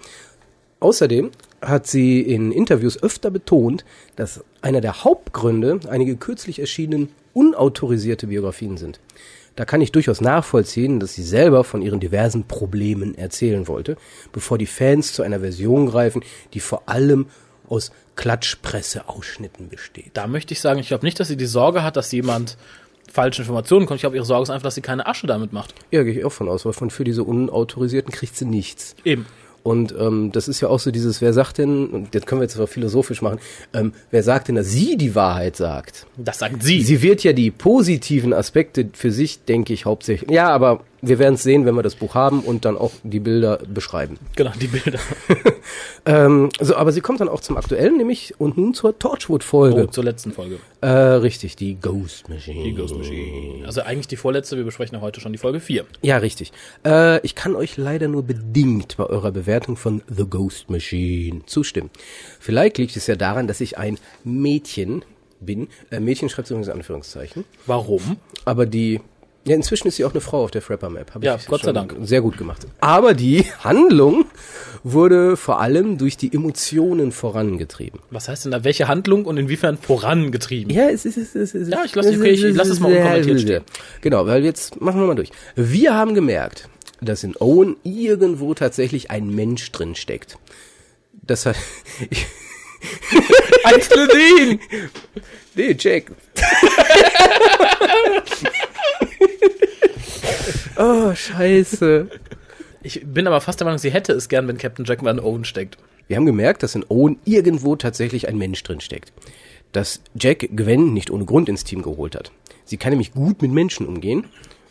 Außerdem 0.81 1.31
hat 1.67 1.87
sie 1.87 2.21
in 2.21 2.53
Interviews 2.53 3.03
öfter 3.03 3.31
betont, 3.31 3.85
dass 4.17 4.45
einer 4.63 4.81
der 4.81 5.05
Hauptgründe 5.05 5.81
einige 5.89 6.17
kürzlich 6.17 6.59
erschienenen 6.59 7.11
unautorisierte 7.33 8.29
Biografien 8.29 8.77
sind. 8.77 9.01
Da 9.57 9.65
kann 9.65 9.81
ich 9.81 9.93
durchaus 9.93 10.21
nachvollziehen, 10.21 10.99
dass 10.99 11.15
sie 11.15 11.23
selber 11.23 11.63
von 11.63 11.81
ihren 11.81 12.01
diversen 12.01 12.45
Problemen 12.45 13.17
erzählen 13.17 13.69
wollte, 13.69 13.97
bevor 14.33 14.59
die 14.59 14.67
Fans 14.67 15.13
zu 15.13 15.23
einer 15.23 15.41
Version 15.41 15.87
greifen, 15.87 16.23
die 16.55 16.61
vor 16.61 16.89
allem 16.89 17.27
aus 17.69 17.93
Klatschpresseausschnitten 18.17 19.69
besteht. 19.69 20.11
Da 20.15 20.27
möchte 20.27 20.53
ich 20.53 20.61
sagen, 20.61 20.81
ich 20.81 20.89
glaube 20.89 21.05
nicht, 21.05 21.19
dass 21.21 21.29
sie 21.29 21.37
die 21.37 21.47
Sorge 21.47 21.83
hat, 21.83 21.97
dass 21.97 22.11
jemand 22.13 22.57
falsche 23.11 23.43
Informationen 23.43 23.87
kommt. 23.87 23.99
Ich 23.99 24.03
glaube, 24.03 24.17
ihre 24.17 24.25
Sorge 24.25 24.45
ist 24.45 24.51
einfach, 24.51 24.65
dass 24.65 24.75
sie 24.75 24.81
keine 24.81 25.07
Asche 25.07 25.27
damit 25.27 25.53
macht. 25.53 25.75
Ja, 25.91 26.03
gehe 26.03 26.13
ich 26.13 26.25
auch 26.25 26.33
von 26.33 26.49
aus, 26.49 26.65
weil 26.65 26.73
von 26.73 26.91
für 26.91 27.05
diese 27.05 27.23
Unautorisierten 27.23 28.13
kriegt 28.13 28.37
sie 28.37 28.45
nichts. 28.45 28.97
Eben. 29.05 29.27
Und 29.65 29.95
ähm, 29.99 30.31
das 30.31 30.47
ist 30.47 30.61
ja 30.61 30.69
auch 30.69 30.79
so 30.79 30.91
dieses, 30.91 31.23
wer 31.23 31.33
sagt 31.33 31.57
denn, 31.57 31.87
und 31.87 32.15
das 32.15 32.27
können 32.27 32.43
wir 32.43 32.45
jetzt 32.45 32.57
aber 32.57 32.67
philosophisch 32.67 33.23
machen, 33.23 33.39
ähm, 33.73 33.95
wer 34.11 34.23
sagt 34.23 34.49
denn, 34.49 34.57
dass 34.57 34.69
sie 34.69 34.99
die 34.99 35.15
Wahrheit 35.15 35.57
sagt? 35.57 36.07
Das 36.19 36.39
sagt 36.39 36.63
sie. 36.63 36.83
Sie 36.83 37.01
wird 37.01 37.25
ja 37.25 37.33
die 37.33 37.51
positiven 37.51 38.35
Aspekte 38.35 38.91
für 38.93 39.11
sich, 39.11 39.45
denke 39.45 39.73
ich, 39.73 39.87
hauptsächlich. 39.87 40.31
Ja, 40.31 40.51
aber 40.51 40.83
wir 41.07 41.19
werden 41.19 41.35
es 41.35 41.43
sehen, 41.43 41.67
wenn 41.67 41.75
wir 41.75 41.83
das 41.83 41.95
Buch 41.95 42.15
haben 42.15 42.41
und 42.41 42.65
dann 42.65 42.77
auch 42.77 42.93
die 43.03 43.21
Bilder 43.21 43.59
beschreiben. 43.59 44.19
Genau, 44.37 44.53
die 44.61 44.67
Bilder. 44.67 44.99
ähm, 46.07 46.51
so, 46.61 46.77
aber 46.77 46.93
sie 46.93 47.01
kommt 47.01 47.21
dann 47.21 47.29
auch 47.29 47.41
zum 47.41 47.57
aktuellen, 47.57 47.97
nämlich 47.97 48.35
und 48.39 48.57
nun 48.57 48.75
zur 48.75 48.99
Torchwood-Folge. 48.99 49.85
Oh, 49.85 49.87
zur 49.87 50.05
letzten 50.05 50.33
Folge. 50.33 50.59
Äh, 50.81 50.89
richtig, 50.89 51.57
die 51.57 51.77
Ghost 51.81 52.29
Machine. 52.29 52.65
Die 52.65 52.75
Ghost 52.75 52.97
Machine. 52.97 53.67
Also 53.67 53.83
eigentlich 53.83 54.09
die 54.09 54.17
vorletzte, 54.17 54.57
wir 54.57 54.65
besprechen 54.65 54.97
ja 54.97 55.01
heute 55.01 55.21
schon 55.21 55.33
die 55.33 55.39
Folge 55.39 55.61
4. 55.61 55.85
Ja, 56.03 56.19
richtig. 56.19 56.53
Äh, 56.85 57.21
ich 57.21 57.35
kann 57.35 57.57
euch 57.57 57.77
leider 57.77 58.09
nur 58.09 58.23
bedingt 58.23 58.97
bei 58.97 59.05
eurer 59.05 59.33
Bewertung 59.33 59.77
von 59.77 60.03
The 60.09 60.25
Ghost 60.25 60.71
Machine 60.71 61.43
zustimmen. 61.47 61.91
Vielleicht 62.41 62.79
liegt 62.79 62.97
es 62.97 63.07
ja 63.07 63.17
daran, 63.17 63.47
dass 63.47 63.61
ich 63.61 63.79
ein 63.79 63.99
Mädchen 64.25 65.05
bin. 65.41 65.69
Äh, 65.91 66.01
Mädchen 66.01 66.29
schreibt 66.29 66.51
übrigens 66.51 66.69
Anführungszeichen. 66.69 67.45
Warum? 67.67 68.17
Aber 68.45 68.67
die 68.67 69.01
ja, 69.47 69.55
inzwischen 69.55 69.89
ist 69.89 69.97
sie 69.97 70.05
auch 70.05 70.13
eine 70.13 70.21
Frau 70.21 70.45
auf 70.45 70.51
der 70.51 70.63
Frapper 70.63 70.89
Map. 70.89 71.15
Hab 71.15 71.23
ja, 71.23 71.39
Gott 71.47 71.63
sei 71.63 71.73
Dank. 71.73 71.95
Sehr 72.03 72.23
gut 72.23 72.39
gemacht. 72.39 72.67
Aber 72.81 73.13
die 73.13 73.45
Handlung 73.61 74.25
wurde 74.83 75.37
vor 75.37 75.61
allem 75.61 75.99
durch 75.99 76.17
die 76.17 76.33
Emotionen 76.33 77.13
vorangetrieben. 77.13 78.01
Was 78.11 78.29
heißt 78.29 78.47
denn 78.47 78.53
da, 78.53 78.65
welche 78.65 78.89
Handlung 78.89 79.27
und 79.27 79.37
inwiefern 79.37 79.77
vorangetrieben? 79.77 80.75
Ja, 80.75 80.89
es 80.89 81.05
ist, 81.05 81.19
es 81.19 81.35
ist, 81.35 81.55
es 81.55 81.63
ist 81.63 81.73
Ja, 81.73 81.85
ich 81.85 81.95
lasse 81.95 82.11
okay, 82.11 82.31
ich 82.31 82.55
lass 82.55 82.69
es 82.69 82.81
mal 82.81 82.93
unkommentiert 82.93 83.41
stehen. 83.41 83.65
Genau, 84.01 84.27
weil 84.27 84.45
jetzt 84.45 84.81
machen 84.81 85.01
wir 85.01 85.07
mal 85.07 85.15
durch. 85.15 85.31
Wir 85.57 85.95
haben 85.95 86.15
gemerkt, 86.15 86.69
dass 87.01 87.23
in 87.23 87.37
Owen 87.37 87.77
irgendwo 87.83 88.55
tatsächlich 88.55 89.11
ein 89.11 89.29
Mensch 89.29 89.71
drin 89.73 89.95
steckt. 89.95 90.39
Das 91.23 91.47
hat, 91.47 91.57
ich, 92.11 92.27
Einzelne 93.65 94.59
Nee, 95.55 95.77
Jack. 95.79 96.13
oh, 100.77 101.15
scheiße. 101.15 102.09
Ich 102.83 103.03
bin 103.05 103.27
aber 103.27 103.41
fast 103.41 103.61
der 103.61 103.65
Meinung, 103.65 103.79
sie 103.79 103.91
hätte 103.91 104.13
es 104.13 104.29
gern, 104.29 104.47
wenn 104.47 104.59
Captain 104.59 104.85
Jack 104.85 105.03
mal 105.03 105.11
in 105.11 105.21
Owen 105.21 105.45
steckt. 105.45 105.79
Wir 106.07 106.17
haben 106.17 106.27
gemerkt, 106.27 106.63
dass 106.63 106.75
in 106.75 106.85
Owen 106.89 107.19
irgendwo 107.25 107.77
tatsächlich 107.77 108.29
ein 108.29 108.37
Mensch 108.37 108.63
drin 108.63 108.81
steckt. 108.81 109.13
Dass 109.73 110.01
Jack 110.15 110.49
Gwen 110.55 110.93
nicht 110.93 111.11
ohne 111.11 111.25
Grund 111.25 111.49
ins 111.49 111.65
Team 111.65 111.83
geholt 111.83 112.15
hat. 112.15 112.31
Sie 112.65 112.77
kann 112.77 112.91
nämlich 112.91 113.13
gut 113.13 113.41
mit 113.41 113.53
Menschen 113.53 113.87
umgehen 113.87 114.27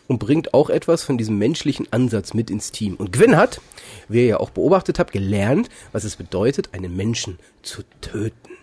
und 0.06 0.18
bringt 0.18 0.54
auch 0.54 0.70
etwas 0.70 1.02
von 1.02 1.18
diesem 1.18 1.38
menschlichen 1.38 1.92
Ansatz 1.92 2.34
mit 2.34 2.50
ins 2.50 2.70
Team. 2.70 2.94
Und 2.94 3.12
Gwen 3.12 3.36
hat, 3.36 3.60
wie 4.08 4.20
ihr 4.20 4.26
ja 4.26 4.40
auch 4.40 4.50
beobachtet 4.50 4.98
habt, 4.98 5.12
gelernt, 5.12 5.68
was 5.92 6.04
es 6.04 6.16
bedeutet, 6.16 6.70
einen 6.72 6.94
Menschen 6.94 7.38
zu 7.62 7.82
töten. 8.00 8.53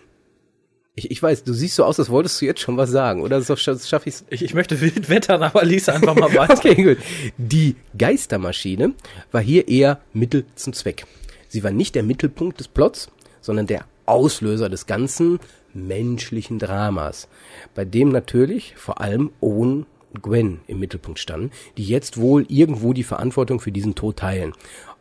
Ich, 0.94 1.10
ich 1.10 1.22
weiß, 1.22 1.44
du 1.44 1.54
siehst 1.54 1.76
so 1.76 1.84
aus, 1.84 1.98
als 1.98 2.10
wolltest 2.10 2.40
du 2.40 2.44
jetzt 2.44 2.60
schon 2.60 2.76
was 2.76 2.90
sagen, 2.90 3.22
oder 3.22 3.40
so 3.40 3.56
schaffe 3.56 4.08
ich's? 4.08 4.26
Ich, 4.28 4.42
ich 4.42 4.52
möchte 4.52 4.80
wild 4.82 5.08
wettern, 5.08 5.42
aber 5.42 5.64
lies 5.64 5.88
einfach 5.88 6.14
mal 6.14 6.34
weiter. 6.34 6.52
okay, 6.58 6.74
gut. 6.74 6.98
Die 7.38 7.76
Geistermaschine 7.96 8.92
war 9.30 9.40
hier 9.40 9.68
eher 9.68 10.00
Mittel 10.12 10.44
zum 10.54 10.74
Zweck. 10.74 11.06
Sie 11.48 11.64
war 11.64 11.70
nicht 11.70 11.94
der 11.94 12.02
Mittelpunkt 12.02 12.60
des 12.60 12.68
Plots, 12.68 13.10
sondern 13.40 13.66
der 13.66 13.86
Auslöser 14.04 14.68
des 14.68 14.86
ganzen 14.86 15.40
menschlichen 15.72 16.58
Dramas, 16.58 17.28
bei 17.74 17.86
dem 17.86 18.10
natürlich 18.10 18.74
vor 18.76 19.00
allem 19.00 19.30
Owen 19.40 19.86
und 20.12 20.22
Gwen 20.22 20.60
im 20.66 20.78
Mittelpunkt 20.78 21.18
standen, 21.18 21.52
die 21.78 21.84
jetzt 21.84 22.18
wohl 22.18 22.44
irgendwo 22.48 22.92
die 22.92 23.02
Verantwortung 23.02 23.60
für 23.60 23.72
diesen 23.72 23.94
Tod 23.94 24.18
teilen. 24.18 24.52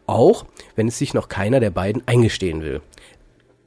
Auch 0.08 0.46
wenn 0.76 0.88
es 0.88 0.98
sich 0.98 1.14
noch 1.14 1.28
keiner 1.28 1.60
der 1.60 1.72
beiden 1.72 2.08
eingestehen 2.08 2.62
will. 2.62 2.82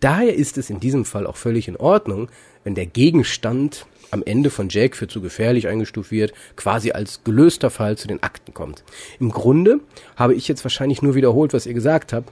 Daher 0.01 0.35
ist 0.35 0.59
es 0.59 0.71
in 0.71 0.81
diesem 0.81 1.05
Fall 1.05 1.27
auch 1.27 1.37
völlig 1.37 1.69
in 1.69 1.77
Ordnung, 1.77 2.29
wenn 2.63 2.75
der 2.75 2.87
Gegenstand 2.87 3.87
am 4.11 4.23
Ende 4.25 4.51
von 4.51 4.69
Jack 4.69 4.97
für 4.97 5.09
zu 5.09 5.21
gefährlich 5.21 5.67
eingestuft 5.67 6.11
wird, 6.11 6.33
quasi 6.57 6.93
als 6.93 7.25
gelöster 7.25 7.71
Fall 7.71 7.99
zu 7.99 8.07
den 8.07 8.23
Akten 8.23 8.55
kommt. 8.55 8.85
Im 9.19 9.31
Grunde 9.31 9.81
habe 10.17 10.35
ich 10.35 10.47
jetzt 10.47 10.65
wahrscheinlich 10.65 11.03
nur 11.03 11.15
wiederholt, 11.15 11.53
was 11.53 11.67
ihr 11.67 11.75
gesagt 11.75 12.13
habt, 12.13 12.31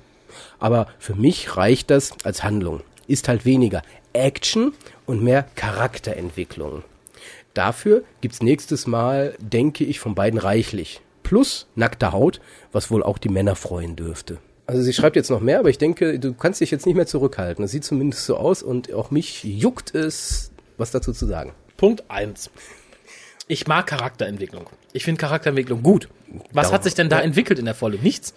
aber 0.59 0.87
für 0.99 1.15
mich 1.15 1.57
reicht 1.57 1.91
das 1.91 2.13
als 2.25 2.45
Handlung. 2.45 2.83
Ist 3.07 3.29
halt 3.29 3.45
weniger 3.45 3.83
Action 4.13 4.73
und 5.07 5.23
mehr 5.23 5.47
Charakterentwicklung. 5.57 6.85
Dafür 7.55 8.05
gibt's 8.21 8.43
nächstes 8.43 8.87
Mal, 8.87 9.35
denke 9.39 9.85
ich, 9.85 10.01
von 10.01 10.15
beiden 10.15 10.39
reichlich. 10.39 11.01
Plus 11.23 11.67
nackte 11.75 12.13
Haut, 12.13 12.41
was 12.73 12.91
wohl 12.91 13.03
auch 13.03 13.19
die 13.19 13.29
Männer 13.29 13.57
freuen 13.57 13.97
dürfte. 13.97 14.39
Also 14.73 14.85
sie 14.85 14.95
schreibt 14.95 15.17
jetzt 15.17 15.29
noch 15.29 15.41
mehr, 15.41 15.59
aber 15.59 15.69
ich 15.69 15.77
denke, 15.77 16.19
du 16.19 16.33
kannst 16.33 16.63
dich 16.63 16.71
jetzt 16.71 16.87
nicht 16.87 16.95
mehr 16.95 17.07
zurückhalten. 17.07 17.61
Das 17.63 17.73
sieht 17.73 17.85
zumindest 17.85 18.25
so 18.25 18.39
aus 18.39 18.63
und 18.63 18.91
auch 18.95 19.11
mich 19.11 19.45
juckt 19.45 19.95
es, 19.95 20.51
was 20.79 20.91
dazu 20.91 21.13
zu 21.13 21.27
sagen. 21.27 21.53
Punkt 21.77 22.05
eins. 22.09 22.51
Ich 23.49 23.67
mag 23.67 23.87
Charakterentwicklung. 23.87 24.71
Ich 24.95 25.05
finde 25.05 25.21
Charakterentwicklung 25.21 25.83
gut. 25.83 26.09
Was 26.53 26.69
Dauer. 26.69 26.73
hat 26.73 26.85
sich 26.85 26.95
denn 26.95 27.11
da 27.11 27.21
entwickelt 27.21 27.59
in 27.59 27.67
der 27.67 27.75
Folge? 27.75 27.99
Nichts. 27.99 28.33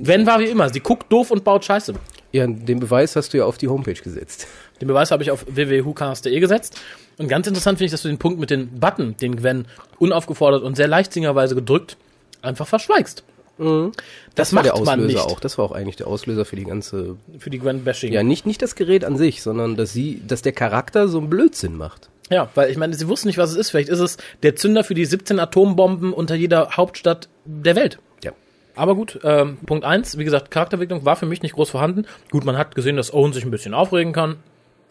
Wenn 0.00 0.24
war 0.24 0.40
wie 0.40 0.46
immer. 0.46 0.70
Sie 0.70 0.80
guckt 0.80 1.12
doof 1.12 1.30
und 1.30 1.44
baut 1.44 1.66
Scheiße. 1.66 1.92
Ja, 2.32 2.46
den 2.46 2.80
Beweis 2.80 3.14
hast 3.14 3.34
du 3.34 3.36
ja 3.36 3.44
auf 3.44 3.58
die 3.58 3.68
Homepage 3.68 3.92
gesetzt. 3.92 4.46
Den 4.80 4.88
Beweis 4.88 5.10
habe 5.10 5.22
ich 5.22 5.30
auf 5.30 5.44
www.hucast.de 5.50 6.40
gesetzt. 6.40 6.80
Und 7.18 7.28
ganz 7.28 7.46
interessant 7.46 7.76
finde 7.76 7.88
ich, 7.88 7.90
dass 7.90 8.00
du 8.00 8.08
den 8.08 8.16
Punkt 8.16 8.40
mit 8.40 8.48
den 8.48 8.80
Button, 8.80 9.18
den 9.18 9.36
Gwen 9.36 9.66
unaufgefordert 9.98 10.62
und 10.62 10.76
sehr 10.76 10.88
leichtsingerweise 10.88 11.54
gedrückt, 11.54 11.98
einfach 12.40 12.66
verschweigst. 12.66 13.22
Das, 13.58 14.52
war 14.52 14.62
macht 14.62 14.66
der 14.66 14.74
Auslöser 14.74 15.26
auch. 15.26 15.40
Das 15.40 15.58
war 15.58 15.64
auch 15.64 15.72
eigentlich 15.72 15.96
der 15.96 16.06
Auslöser 16.06 16.44
für 16.44 16.56
die 16.56 16.64
ganze. 16.64 17.16
für 17.38 17.50
die 17.50 17.58
Gwen-Bashing. 17.58 18.12
Ja, 18.12 18.22
nicht, 18.22 18.46
nicht 18.46 18.62
das 18.62 18.76
Gerät 18.76 19.04
an 19.04 19.16
sich, 19.16 19.42
sondern 19.42 19.76
dass 19.76 19.92
sie, 19.92 20.22
dass 20.26 20.42
der 20.42 20.52
Charakter 20.52 21.08
so 21.08 21.18
einen 21.18 21.28
Blödsinn 21.28 21.76
macht. 21.76 22.08
Ja, 22.30 22.50
weil 22.54 22.70
ich 22.70 22.76
meine, 22.76 22.94
sie 22.94 23.08
wussten 23.08 23.28
nicht, 23.28 23.38
was 23.38 23.50
es 23.50 23.56
ist. 23.56 23.70
Vielleicht 23.70 23.88
ist 23.88 24.00
es 24.00 24.18
der 24.42 24.54
Zünder 24.54 24.84
für 24.84 24.94
die 24.94 25.04
17 25.04 25.40
Atombomben 25.40 26.12
unter 26.12 26.34
jeder 26.34 26.76
Hauptstadt 26.76 27.28
der 27.44 27.74
Welt. 27.74 27.98
Ja. 28.22 28.32
Aber 28.76 28.94
gut, 28.94 29.18
ähm, 29.24 29.56
Punkt 29.66 29.84
eins, 29.84 30.18
wie 30.18 30.24
gesagt, 30.24 30.50
Charakterentwicklung 30.50 31.04
war 31.04 31.16
für 31.16 31.26
mich 31.26 31.42
nicht 31.42 31.54
groß 31.54 31.70
vorhanden. 31.70 32.06
Gut, 32.30 32.44
man 32.44 32.58
hat 32.58 32.74
gesehen, 32.74 32.96
dass 32.96 33.12
Owen 33.12 33.32
sich 33.32 33.44
ein 33.44 33.50
bisschen 33.50 33.74
aufregen 33.74 34.12
kann 34.12 34.36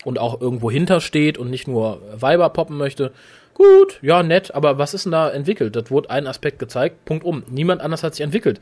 und 0.04 0.20
auch 0.20 0.42
irgendwo 0.42 0.72
hintersteht 0.72 1.38
und 1.38 1.50
nicht 1.50 1.68
nur 1.68 2.02
Weiber 2.14 2.50
poppen 2.50 2.78
möchte. 2.78 3.12
Gut, 3.58 3.98
ja, 4.04 4.22
nett, 4.22 4.54
aber 4.54 4.78
was 4.78 4.94
ist 4.94 5.06
denn 5.06 5.14
da 5.14 5.32
entwickelt? 5.32 5.76
Das 5.76 5.90
wurde 5.90 6.12
ein 6.12 6.28
Aspekt 6.28 6.60
gezeigt, 6.60 7.06
Punkt 7.06 7.24
um. 7.26 7.42
Niemand 7.50 7.82
anders 7.82 8.04
hat 8.04 8.14
sich 8.14 8.24
entwickelt. 8.24 8.60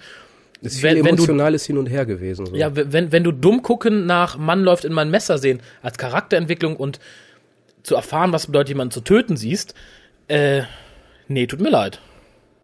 Es 0.61 0.75
ist 0.75 0.83
Wenn- 0.83 0.95
viel 0.95 1.03
wenn 1.03 1.15
du- 1.17 1.23
emotionales 1.23 1.65
Hin 1.65 1.77
und 1.77 1.87
Her 1.87 2.05
gewesen. 2.05 2.45
So. 2.45 2.55
Ja, 2.55 2.71
wenn, 2.73 3.11
wenn 3.11 3.23
du 3.25 3.33
dumm 3.33 3.61
gucken 3.61 4.05
nach 4.05 4.37
Mann 4.37 4.63
läuft 4.63 4.85
in 4.85 4.93
mein 4.93 5.11
Messer 5.11 5.37
sehen, 5.37 5.59
als 5.81 5.97
Charakterentwicklung 5.97 6.77
und 6.77 6.99
zu 7.83 7.95
erfahren, 7.95 8.31
was 8.31 8.45
bedeutet, 8.47 8.69
jemanden 8.69 8.91
zu 8.91 9.01
töten 9.01 9.35
siehst, 9.35 9.73
äh, 10.29 10.61
nee, 11.27 11.45
tut 11.45 11.59
mir 11.59 11.69
leid. 11.71 11.99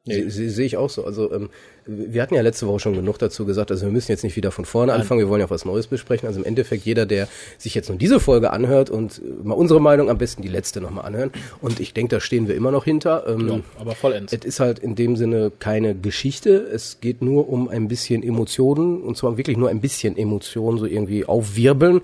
Sie- 0.05 0.29
Sehe 0.49 0.65
ich 0.65 0.77
auch 0.77 0.89
so. 0.89 1.05
Also 1.05 1.33
ähm, 1.33 1.49
wir 1.85 2.21
hatten 2.21 2.35
ja 2.35 2.41
letzte 2.41 2.67
Woche 2.67 2.79
schon 2.79 2.93
genug 2.93 3.17
dazu 3.17 3.45
gesagt, 3.45 3.71
also 3.71 3.85
wir 3.85 3.91
müssen 3.91 4.11
jetzt 4.11 4.23
nicht 4.23 4.35
wieder 4.35 4.51
von 4.51 4.65
vorne 4.65 4.93
anfangen, 4.93 5.19
wir 5.19 5.29
wollen 5.29 5.39
ja 5.39 5.47
auch 5.47 5.51
was 5.51 5.65
Neues 5.65 5.87
besprechen. 5.87 6.27
Also 6.27 6.39
im 6.39 6.45
Endeffekt 6.45 6.85
jeder, 6.85 7.05
der 7.05 7.27
sich 7.57 7.73
jetzt 7.73 7.89
nur 7.89 7.97
diese 7.97 8.19
Folge 8.19 8.51
anhört 8.51 8.89
und 8.89 9.19
äh, 9.19 9.47
mal 9.47 9.55
unsere 9.55 9.81
Meinung, 9.81 10.09
am 10.09 10.17
besten 10.17 10.41
die 10.41 10.47
letzte 10.47 10.81
nochmal 10.81 11.05
anhören. 11.05 11.31
Und 11.61 11.79
ich 11.79 11.93
denke, 11.93 12.15
da 12.15 12.19
stehen 12.19 12.47
wir 12.47 12.55
immer 12.55 12.71
noch 12.71 12.83
hinter. 12.83 13.25
Ähm, 13.27 13.47
Ja, 13.47 13.59
aber 13.79 13.95
vollends. 13.95 14.33
Es 14.33 14.45
ist 14.45 14.59
halt 14.59 14.79
in 14.79 14.95
dem 14.95 15.15
Sinne 15.15 15.51
keine 15.57 15.95
Geschichte. 15.95 16.51
Es 16.51 16.99
geht 17.01 17.21
nur 17.21 17.49
um 17.49 17.67
ein 17.67 17.87
bisschen 17.87 18.23
Emotionen 18.23 19.01
und 19.01 19.17
zwar 19.17 19.37
wirklich 19.37 19.57
nur 19.57 19.69
ein 19.69 19.81
bisschen 19.81 20.17
Emotionen 20.17 20.77
so 20.77 20.85
irgendwie 20.85 21.25
aufwirbeln. 21.25 22.01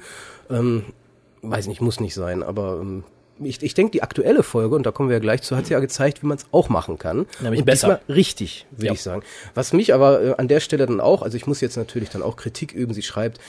Ähm, 0.50 0.84
weiß 1.42 1.68
nicht, 1.68 1.82
muss 1.82 2.00
nicht 2.00 2.14
sein, 2.16 2.44
aber 2.44 2.80
ähm, 2.82 3.04
ich, 3.44 3.62
ich 3.64 3.74
denke, 3.74 3.92
die 3.92 4.04
aktuelle 4.04 4.44
Folge, 4.44 4.76
und 4.76 4.86
da 4.86 4.92
kommen 4.92 5.10
wir 5.10 5.16
ja 5.18 5.20
gleich 5.20 5.42
zu, 5.42 5.56
hat 5.56 5.70
ja 5.70 5.80
gezeigt, 5.80 6.22
wie 6.24 6.28
man 6.28 6.38
es 6.38 6.46
auch 6.52 6.70
machen 6.70 6.98
kann. 6.98 7.26
Nämlich 7.42 7.60
und 7.62 7.66
besser. 7.66 8.02
richtig, 8.10 8.66
würde 8.72 8.88
Ja. 8.88 8.94
ich 8.94 9.02
sagen. 9.02 9.24
Was 9.56 9.74
mich 9.74 9.94
aber 9.94 10.22
äh, 10.22 10.36
an 10.38 10.48
der 10.48 10.60
Stelle 10.60 10.86
dann 10.86 11.00
auch, 11.00 11.22
also 11.22 11.38
ich 11.38 11.48
muss 11.48 11.62
jetzt 11.62 11.78
natürlich 11.78 12.10
dann 12.10 12.22
auch 12.22 12.36
Kritik 12.36 12.74
üben. 12.74 12.94
Sie 12.94 13.02
schreibt 13.02 13.40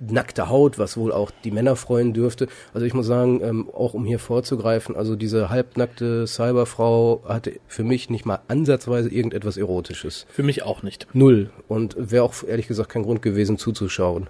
nackte 0.00 0.48
Haut, 0.48 0.78
was 0.78 0.96
wohl 0.96 1.12
auch 1.12 1.30
die 1.44 1.50
Männer 1.50 1.76
freuen 1.76 2.12
dürfte. 2.14 2.48
Also 2.74 2.86
ich 2.86 2.94
muss 2.94 3.06
sagen, 3.06 3.40
ähm, 3.42 3.68
auch 3.70 3.94
um 3.94 4.04
hier 4.04 4.18
vorzugreifen, 4.18 4.96
also 4.96 5.16
diese 5.16 5.50
halbnackte 5.50 6.26
Cyberfrau 6.26 7.22
hatte 7.26 7.52
für 7.66 7.84
mich 7.84 8.10
nicht 8.10 8.26
mal 8.26 8.40
ansatzweise 8.48 9.08
irgendetwas 9.08 9.56
Erotisches. 9.56 10.26
Für 10.30 10.42
mich 10.42 10.62
auch 10.62 10.82
nicht. 10.82 11.06
Null. 11.12 11.50
Und 11.68 11.96
wäre 11.98 12.24
auch 12.24 12.34
ehrlich 12.46 12.68
gesagt 12.68 12.90
kein 12.90 13.02
Grund 13.02 13.22
gewesen 13.22 13.58
zuzuschauen. 13.58 14.28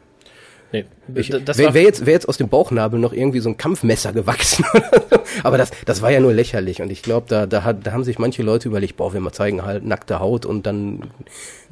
Nee, 0.70 0.84
Ich, 1.14 1.32
Wäre 1.32 1.72
wär 1.72 1.82
jetzt, 1.82 2.04
wär 2.04 2.12
jetzt 2.12 2.28
aus 2.28 2.36
dem 2.36 2.48
Bauchnabel 2.48 3.00
noch 3.00 3.14
irgendwie 3.14 3.40
so 3.40 3.48
ein 3.48 3.56
Kampfmesser 3.56 4.12
gewachsen. 4.12 4.66
Aber 5.42 5.56
das, 5.56 5.70
das 5.86 6.02
war 6.02 6.10
ja 6.10 6.20
nur 6.20 6.34
lächerlich. 6.34 6.82
Und 6.82 6.90
ich 6.90 7.02
glaube, 7.02 7.26
da, 7.28 7.46
da, 7.46 7.64
hat, 7.64 7.86
da 7.86 7.92
haben 7.92 8.04
sich 8.04 8.18
manche 8.18 8.42
Leute 8.42 8.68
überlegt, 8.68 8.96
boah, 8.98 9.14
wir 9.14 9.20
mal 9.20 9.32
zeigen 9.32 9.64
halt 9.64 9.84
nackte 9.84 10.20
Haut 10.20 10.44
und 10.44 10.66
dann, 10.66 11.04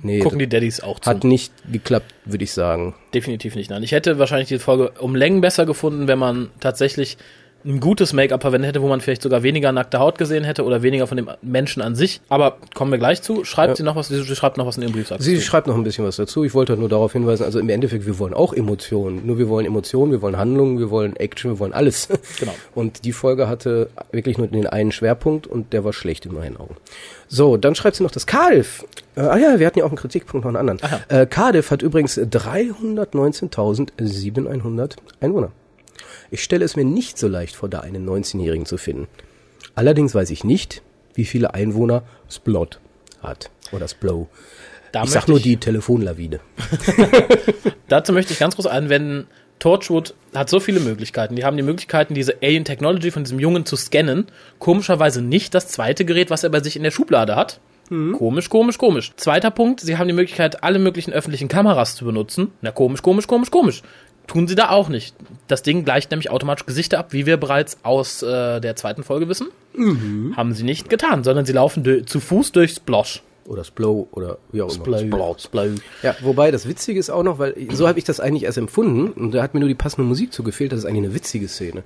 nee, 0.02 0.20
gucken 0.20 0.38
die 0.38 0.48
Daddies 0.48 0.80
auch 0.80 0.98
zu. 1.00 1.10
hat 1.10 1.24
nicht 1.24 1.52
geklappt, 1.70 2.14
würde 2.24 2.44
ich 2.44 2.52
sagen. 2.52 2.94
Definitiv 3.12 3.54
nicht. 3.54 3.68
Nein, 3.68 3.82
ich 3.82 3.92
hätte 3.92 4.18
wahrscheinlich 4.18 4.48
die 4.48 4.58
Folge 4.58 4.92
um 4.98 5.14
Längen 5.14 5.42
besser 5.42 5.66
gefunden, 5.66 6.08
wenn 6.08 6.18
man 6.18 6.48
tatsächlich 6.60 7.18
ein 7.64 7.80
gutes 7.80 8.12
Make-up 8.12 8.42
verwendet 8.42 8.68
hätte, 8.68 8.82
wo 8.82 8.88
man 8.88 9.00
vielleicht 9.00 9.22
sogar 9.22 9.42
weniger 9.42 9.72
nackte 9.72 9.98
Haut 9.98 10.18
gesehen 10.18 10.44
hätte 10.44 10.62
oder 10.64 10.82
weniger 10.82 11.06
von 11.06 11.16
dem 11.16 11.30
Menschen 11.42 11.80
an 11.82 11.94
sich. 11.96 12.20
Aber 12.28 12.58
kommen 12.74 12.92
wir 12.92 12.98
gleich 12.98 13.22
zu. 13.22 13.44
Schreibt 13.44 13.76
sie 13.76 13.82
noch 13.82 13.96
was? 13.96 14.08
Sie 14.08 14.24
schreibt 14.24 14.56
noch 14.56 14.66
was 14.66 14.76
in 14.76 14.84
ihrem 14.84 14.92
Brief. 14.92 15.08
sagst 15.08 15.24
Sie 15.24 15.40
schreibt 15.40 15.66
noch 15.66 15.74
ein 15.74 15.82
bisschen 15.82 16.04
was 16.04 16.14
dazu. 16.16 16.44
Ich 16.44 16.54
wollte 16.54 16.72
halt 16.72 16.80
nur 16.80 16.88
darauf 16.88 17.12
hinweisen, 17.12 17.42
also 17.44 17.58
im 17.58 17.68
Endeffekt, 17.68 18.06
wir 18.06 18.20
wollen 18.20 18.34
auch 18.34 18.52
Emotionen. 18.52 19.26
Nur 19.26 19.38
wir 19.38 19.48
wollen 19.48 19.66
Emotionen, 19.66 20.12
wir 20.12 20.22
wollen 20.22 20.36
Handlungen, 20.36 20.78
wir 20.78 20.90
wollen 20.90 21.16
Action, 21.16 21.50
wir 21.52 21.58
wollen 21.58 21.72
alles. 21.72 22.08
Genau. 22.38 22.52
Und 22.74 23.04
die 23.04 23.12
Folge 23.12 23.48
hatte 23.48 23.88
wirklich 24.10 24.36
nur 24.36 24.48
den 24.48 24.66
einen 24.66 24.92
Schwerpunkt 24.92 25.46
und 25.46 25.72
der 25.72 25.84
war 25.84 25.94
schlecht 25.94 26.26
in 26.26 26.34
meinen 26.34 26.58
Augen. 26.58 26.76
So, 27.28 27.56
dann 27.56 27.74
schreibt 27.74 27.96
sie 27.96 28.02
noch 28.02 28.10
das 28.10 28.26
Cardiff. 28.26 28.84
Äh, 29.16 29.20
ah 29.20 29.38
ja, 29.38 29.58
wir 29.58 29.66
hatten 29.66 29.78
ja 29.78 29.86
auch 29.86 29.90
einen 29.90 29.96
Kritikpunkt 29.96 30.44
noch 30.44 30.54
einen 30.54 30.68
anderen. 30.68 31.00
Äh, 31.08 31.24
Cardiff 31.26 31.70
hat 31.70 31.80
übrigens 31.82 32.18
319.700 32.18 34.96
Einwohner. 35.20 35.50
Ich 36.30 36.42
stelle 36.42 36.64
es 36.64 36.76
mir 36.76 36.84
nicht 36.84 37.18
so 37.18 37.28
leicht 37.28 37.56
vor, 37.56 37.68
da 37.68 37.80
einen 37.80 38.08
19-Jährigen 38.08 38.66
zu 38.66 38.76
finden. 38.78 39.06
Allerdings 39.74 40.14
weiß 40.14 40.30
ich 40.30 40.44
nicht, 40.44 40.82
wie 41.14 41.24
viele 41.24 41.54
Einwohner 41.54 42.02
Splot 42.30 42.80
hat. 43.22 43.50
Oder 43.72 43.88
Splow. 43.88 44.28
Da 44.92 45.02
ich 45.04 45.10
sag 45.10 45.28
nur 45.28 45.38
ich- 45.38 45.42
die 45.42 45.56
Telefonlawine. 45.56 46.40
Dazu 47.88 48.12
möchte 48.12 48.32
ich 48.32 48.38
ganz 48.38 48.56
groß 48.56 48.66
einwenden, 48.66 49.26
Torchwood 49.58 50.14
hat 50.34 50.50
so 50.50 50.60
viele 50.60 50.80
Möglichkeiten. 50.80 51.34
Die 51.36 51.44
haben 51.44 51.56
die 51.56 51.62
Möglichkeiten, 51.62 52.14
diese 52.14 52.36
Alien 52.42 52.64
Technology 52.64 53.10
von 53.10 53.24
diesem 53.24 53.40
Jungen 53.40 53.64
zu 53.64 53.76
scannen. 53.76 54.26
Komischerweise 54.58 55.22
nicht 55.22 55.54
das 55.54 55.68
zweite 55.68 56.04
Gerät, 56.04 56.28
was 56.30 56.44
er 56.44 56.50
bei 56.50 56.60
sich 56.60 56.76
in 56.76 56.82
der 56.82 56.90
Schublade 56.90 57.36
hat. 57.36 57.60
Komisch, 57.88 58.48
komisch, 58.50 58.78
komisch. 58.78 59.12
Zweiter 59.14 59.52
Punkt, 59.52 59.78
sie 59.80 59.96
haben 59.96 60.08
die 60.08 60.12
Möglichkeit, 60.12 60.64
alle 60.64 60.80
möglichen 60.80 61.12
öffentlichen 61.12 61.46
Kameras 61.46 61.94
zu 61.94 62.04
benutzen. 62.04 62.50
Na, 62.60 62.72
komisch, 62.72 63.00
komisch, 63.00 63.28
komisch, 63.28 63.52
komisch. 63.52 63.82
Tun 64.26 64.48
sie 64.48 64.54
da 64.54 64.70
auch 64.70 64.88
nicht. 64.88 65.14
Das 65.46 65.62
Ding 65.62 65.84
gleicht 65.84 66.10
nämlich 66.10 66.30
automatisch 66.30 66.66
Gesichter 66.66 66.98
ab, 66.98 67.12
wie 67.12 67.26
wir 67.26 67.36
bereits 67.36 67.78
aus 67.82 68.22
äh, 68.22 68.60
der 68.60 68.76
zweiten 68.76 69.04
Folge 69.04 69.28
wissen. 69.28 69.48
Haben 70.36 70.54
sie 70.54 70.64
nicht 70.64 70.88
getan, 70.88 71.22
sondern 71.22 71.44
sie 71.44 71.52
laufen 71.52 72.06
zu 72.06 72.20
Fuß 72.20 72.52
durchs 72.52 72.80
Blosch. 72.80 73.22
Oder 73.44 73.62
Splow 73.62 74.08
oder 74.10 74.38
wie 74.50 74.62
auch 74.62 74.74
immer. 74.74 74.98
Splow, 74.98 75.36
Splow. 75.38 75.68
Ja, 76.02 76.16
wobei 76.20 76.50
das 76.50 76.66
Witzige 76.66 76.98
ist 76.98 77.10
auch 77.10 77.22
noch, 77.22 77.38
weil 77.38 77.54
so 77.72 77.86
habe 77.86 77.98
ich 77.98 78.04
das 78.04 78.18
eigentlich 78.18 78.42
erst 78.42 78.58
empfunden 78.58 79.10
und 79.10 79.32
da 79.32 79.42
hat 79.42 79.54
mir 79.54 79.60
nur 79.60 79.68
die 79.68 79.76
passende 79.76 80.08
Musik 80.08 80.32
zu 80.32 80.42
gefehlt. 80.42 80.72
Das 80.72 80.80
ist 80.80 80.84
eigentlich 80.84 81.04
eine 81.04 81.14
witzige 81.14 81.46
Szene. 81.46 81.84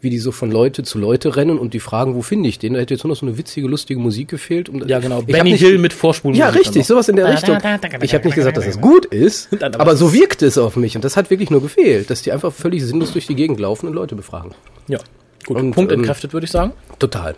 Wie 0.00 0.10
die 0.10 0.18
so 0.18 0.30
von 0.30 0.50
Leute 0.50 0.84
zu 0.84 0.98
Leute 0.98 1.36
rennen 1.36 1.58
und 1.58 1.74
die 1.74 1.80
fragen, 1.80 2.14
wo 2.14 2.22
finde 2.22 2.48
ich 2.48 2.58
den? 2.58 2.74
Da 2.74 2.80
hätte 2.80 2.94
jetzt 2.94 3.02
nur 3.02 3.10
noch 3.10 3.18
so 3.18 3.26
eine 3.26 3.36
witzige, 3.36 3.66
lustige 3.66 3.98
Musik 3.98 4.28
gefehlt. 4.28 4.68
Um, 4.68 4.86
Ja, 4.86 5.00
genau. 5.00 5.20
Ich 5.20 5.26
Benny 5.26 5.52
nicht, 5.52 5.60
Hill 5.60 5.78
mit 5.78 5.92
Vorspulen. 5.92 6.36
Ja, 6.36 6.50
richtig, 6.50 6.86
sowas 6.86 7.08
in 7.08 7.16
der 7.16 7.32
Richtung. 7.32 7.58
Ich 8.02 8.14
habe 8.14 8.24
nicht 8.24 8.34
gesagt, 8.34 8.56
dass 8.56 8.66
das 8.66 8.80
gut 8.80 9.06
ist, 9.06 9.48
aber 9.62 9.96
so 9.96 10.12
wirkte 10.12 10.46
es 10.46 10.56
auf 10.56 10.76
mich 10.76 10.94
und 10.94 11.04
das 11.04 11.16
hat 11.16 11.30
wirklich 11.30 11.50
nur 11.50 11.62
gefehlt, 11.62 12.10
dass 12.10 12.22
die 12.22 12.32
einfach 12.32 12.52
völlig 12.52 12.84
sinnlos 12.84 13.12
durch 13.12 13.26
die 13.26 13.34
Gegend 13.34 13.58
laufen 13.58 13.86
und 13.88 13.94
Leute 13.94 14.14
befragen. 14.14 14.52
Ja. 14.86 14.98
Gut, 15.46 15.56
Und, 15.56 15.70
Punkt 15.72 15.92
ähm, 15.92 16.00
entkräftet, 16.00 16.32
würde 16.32 16.44
ich 16.44 16.50
sagen. 16.50 16.72
Total. 16.98 17.34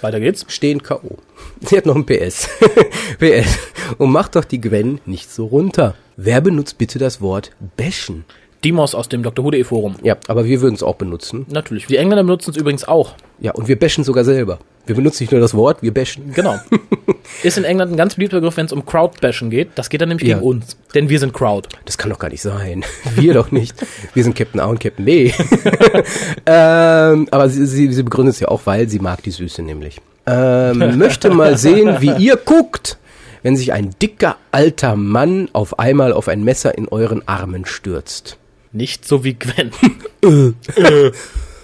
Weiter 0.00 0.20
geht's. 0.20 0.44
Stehen 0.48 0.82
K.O. 0.82 1.18
Sie 1.60 1.76
hat 1.76 1.86
noch 1.86 1.96
ein 1.96 2.06
PS. 2.06 2.48
PS. 3.18 3.58
Und 3.98 4.10
macht 4.10 4.36
doch 4.36 4.44
die 4.44 4.60
Gwen 4.60 5.00
nicht 5.06 5.30
so 5.30 5.46
runter. 5.46 5.94
Wer 6.16 6.40
benutzt 6.40 6.78
bitte 6.78 6.98
das 6.98 7.20
Wort 7.20 7.50
bashen? 7.76 8.24
Dimos 8.66 8.96
aus 8.96 9.08
dem 9.08 9.22
Dr. 9.22 9.44
Hude 9.44 9.62
Forum. 9.64 9.94
Ja, 10.02 10.16
aber 10.26 10.44
wir 10.44 10.60
würden 10.60 10.74
es 10.74 10.82
auch 10.82 10.96
benutzen. 10.96 11.46
Natürlich. 11.48 11.86
Die 11.86 11.96
Engländer 11.98 12.24
benutzen 12.24 12.50
es 12.50 12.56
übrigens 12.56 12.82
auch. 12.88 13.14
Ja, 13.38 13.52
und 13.52 13.68
wir 13.68 13.78
bashen 13.78 14.02
sogar 14.02 14.24
selber. 14.24 14.58
Wir 14.86 14.96
benutzen 14.96 15.22
nicht 15.22 15.30
nur 15.30 15.40
das 15.40 15.54
Wort, 15.54 15.82
wir 15.82 15.94
bashen. 15.94 16.32
Genau. 16.34 16.56
Ist 17.44 17.58
in 17.58 17.62
England 17.64 17.92
ein 17.92 17.96
ganz 17.96 18.16
beliebter 18.16 18.38
Begriff, 18.38 18.56
wenn 18.56 18.66
es 18.66 18.72
um 18.72 18.84
Crowdbashen 18.84 19.50
geht. 19.50 19.68
Das 19.76 19.88
geht 19.88 20.00
dann 20.00 20.08
nämlich 20.08 20.26
Ja. 20.26 20.36
gegen 20.38 20.46
uns. 20.48 20.76
Denn 20.96 21.08
wir 21.08 21.20
sind 21.20 21.32
Crowd. 21.32 21.68
Das 21.84 21.96
kann 21.96 22.10
doch 22.10 22.18
gar 22.18 22.28
nicht 22.30 22.42
sein. 22.42 22.84
Wir 23.14 23.34
doch 23.34 23.52
nicht. 23.52 23.74
Wir 24.14 24.24
sind 24.24 24.34
Captain 24.34 24.60
A 24.60 24.64
und 24.66 24.80
Captain 24.80 25.04
B. 25.04 25.30
ähm, 26.46 27.28
aber 27.30 27.48
sie, 27.48 27.66
sie, 27.66 27.92
sie 27.92 28.02
begründet 28.02 28.34
es 28.34 28.40
ja 28.40 28.48
auch, 28.48 28.62
weil 28.64 28.88
sie 28.88 28.98
mag 28.98 29.22
die 29.22 29.30
Süße 29.30 29.62
nämlich. 29.62 30.00
Ähm, 30.26 30.98
möchte 30.98 31.30
mal 31.30 31.56
sehen, 31.56 31.96
wie 32.00 32.12
ihr 32.18 32.36
guckt, 32.36 32.98
wenn 33.42 33.56
sich 33.56 33.72
ein 33.72 33.90
dicker 34.02 34.36
alter 34.50 34.96
Mann 34.96 35.48
auf 35.52 35.78
einmal 35.78 36.12
auf 36.12 36.26
ein 36.28 36.42
Messer 36.42 36.76
in 36.76 36.88
euren 36.88 37.26
Armen 37.28 37.64
stürzt. 37.64 38.38
Nicht 38.76 39.06
so 39.08 39.24
wie 39.24 39.34
Gwen. 39.34 39.70
äh. 40.76 41.10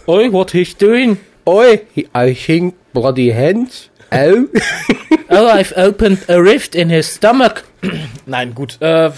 Oi, 0.07 0.33
what 0.33 0.51
he's 0.53 0.77
doing? 0.77 1.19
Oi, 1.47 1.81
I 2.17 2.35
think 2.35 2.75
bloody 2.93 3.31
hands. 3.33 3.91
Oh. 4.11 4.45
Oh, 5.35 5.47
I've 5.49 5.73
opened 5.79 6.19
a 6.29 6.35
rift 6.35 6.75
in 6.75 6.91
his 6.91 7.15
stomach. 7.15 7.63
Nein, 8.27 8.55
gut. 8.55 8.77
Äh, 8.81 9.11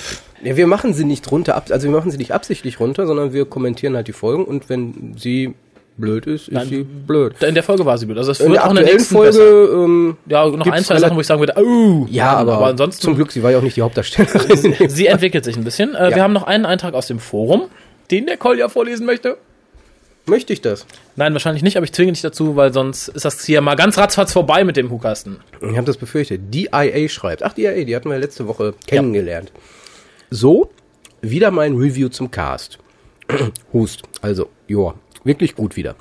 Ja, 0.44 0.56
wir 0.56 0.66
machen 0.68 0.94
sie 0.94 1.04
nicht 1.04 1.28
runter, 1.32 1.60
also 1.70 1.88
wir 1.88 1.90
machen 1.96 2.10
sie 2.12 2.18
nicht 2.18 2.30
absichtlich 2.32 2.78
runter, 2.78 3.06
sondern 3.06 3.32
wir 3.32 3.46
kommentieren 3.46 3.96
halt 3.96 4.06
die 4.08 4.12
Folgen 4.12 4.44
und 4.44 4.68
wenn 4.68 5.14
sie 5.18 5.54
blöd 5.96 6.26
ist, 6.26 6.48
ist 6.48 6.52
Nein. 6.54 6.68
sie 6.68 6.82
blöd. 6.84 7.42
In 7.42 7.54
der 7.54 7.62
Folge 7.64 7.84
war 7.86 7.96
sie 7.98 8.06
gut. 8.06 8.16
Also 8.18 8.30
es 8.30 8.40
In 8.40 8.48
wird 8.52 8.56
der 8.58 8.66
auch 8.66 8.70
in 8.70 8.76
der 8.76 8.84
aktuellen 8.84 8.98
nächsten 8.98 9.14
Folge, 9.16 9.84
ähm, 9.84 10.16
Ja, 10.26 10.46
noch 10.48 10.66
ein, 10.68 10.84
zwei 10.84 10.98
Sachen, 10.98 11.16
wo 11.16 11.20
ich 11.20 11.26
sagen 11.26 11.40
würde, 11.40 11.54
oh, 11.56 12.06
ja, 12.10 12.32
aber, 12.36 12.54
aber 12.58 12.66
ansonsten 12.66 13.02
zum 13.02 13.14
Glück, 13.16 13.32
sie 13.32 13.42
war 13.42 13.50
ja 13.50 13.58
auch 13.58 13.62
nicht 13.62 13.76
die 13.76 13.82
Hauptdarstellerin. 13.82 14.74
Sie 14.90 15.06
entwickelt 15.06 15.44
sich 15.44 15.56
ein 15.56 15.64
bisschen. 15.64 15.94
Äh, 15.96 16.10
Ja. 16.10 16.16
Wir 16.16 16.22
haben 16.22 16.32
noch 16.34 16.44
einen 16.44 16.66
Eintrag 16.66 16.94
aus 16.94 17.06
dem 17.08 17.18
Forum, 17.18 17.62
den 18.10 18.26
der 18.26 18.36
Kolja 18.36 18.68
vorlesen 18.68 19.06
möchte. 19.06 19.38
Möchte 20.26 20.54
ich 20.54 20.62
das? 20.62 20.86
Nein, 21.16 21.34
wahrscheinlich 21.34 21.62
nicht, 21.62 21.76
aber 21.76 21.84
ich 21.84 21.92
zwinge 21.92 22.12
dich 22.12 22.22
dazu, 22.22 22.56
weil 22.56 22.72
sonst 22.72 23.08
ist 23.08 23.26
das 23.26 23.44
hier 23.44 23.60
mal 23.60 23.74
ganz 23.74 23.98
ratzfatz 23.98 24.32
vorbei 24.32 24.64
mit 24.64 24.76
dem 24.76 24.90
Hukasten. 24.90 25.40
Ich 25.60 25.76
habe 25.76 25.84
das 25.84 25.98
befürchtet. 25.98 26.54
DIA 26.54 27.08
schreibt. 27.08 27.42
Ach, 27.42 27.52
DIA, 27.52 27.84
die 27.84 27.94
hatten 27.94 28.08
wir 28.08 28.18
letzte 28.18 28.46
Woche 28.48 28.74
kennengelernt. 28.86 29.52
So, 30.30 30.70
wieder 31.20 31.50
mein 31.50 31.74
Review 31.74 32.08
zum 32.08 32.30
Cast. 32.30 32.78
Hust. 33.72 34.02
Also, 34.22 34.48
joa, 34.66 34.94
wirklich 35.24 35.54
gut 35.54 35.76
wieder. 35.76 35.94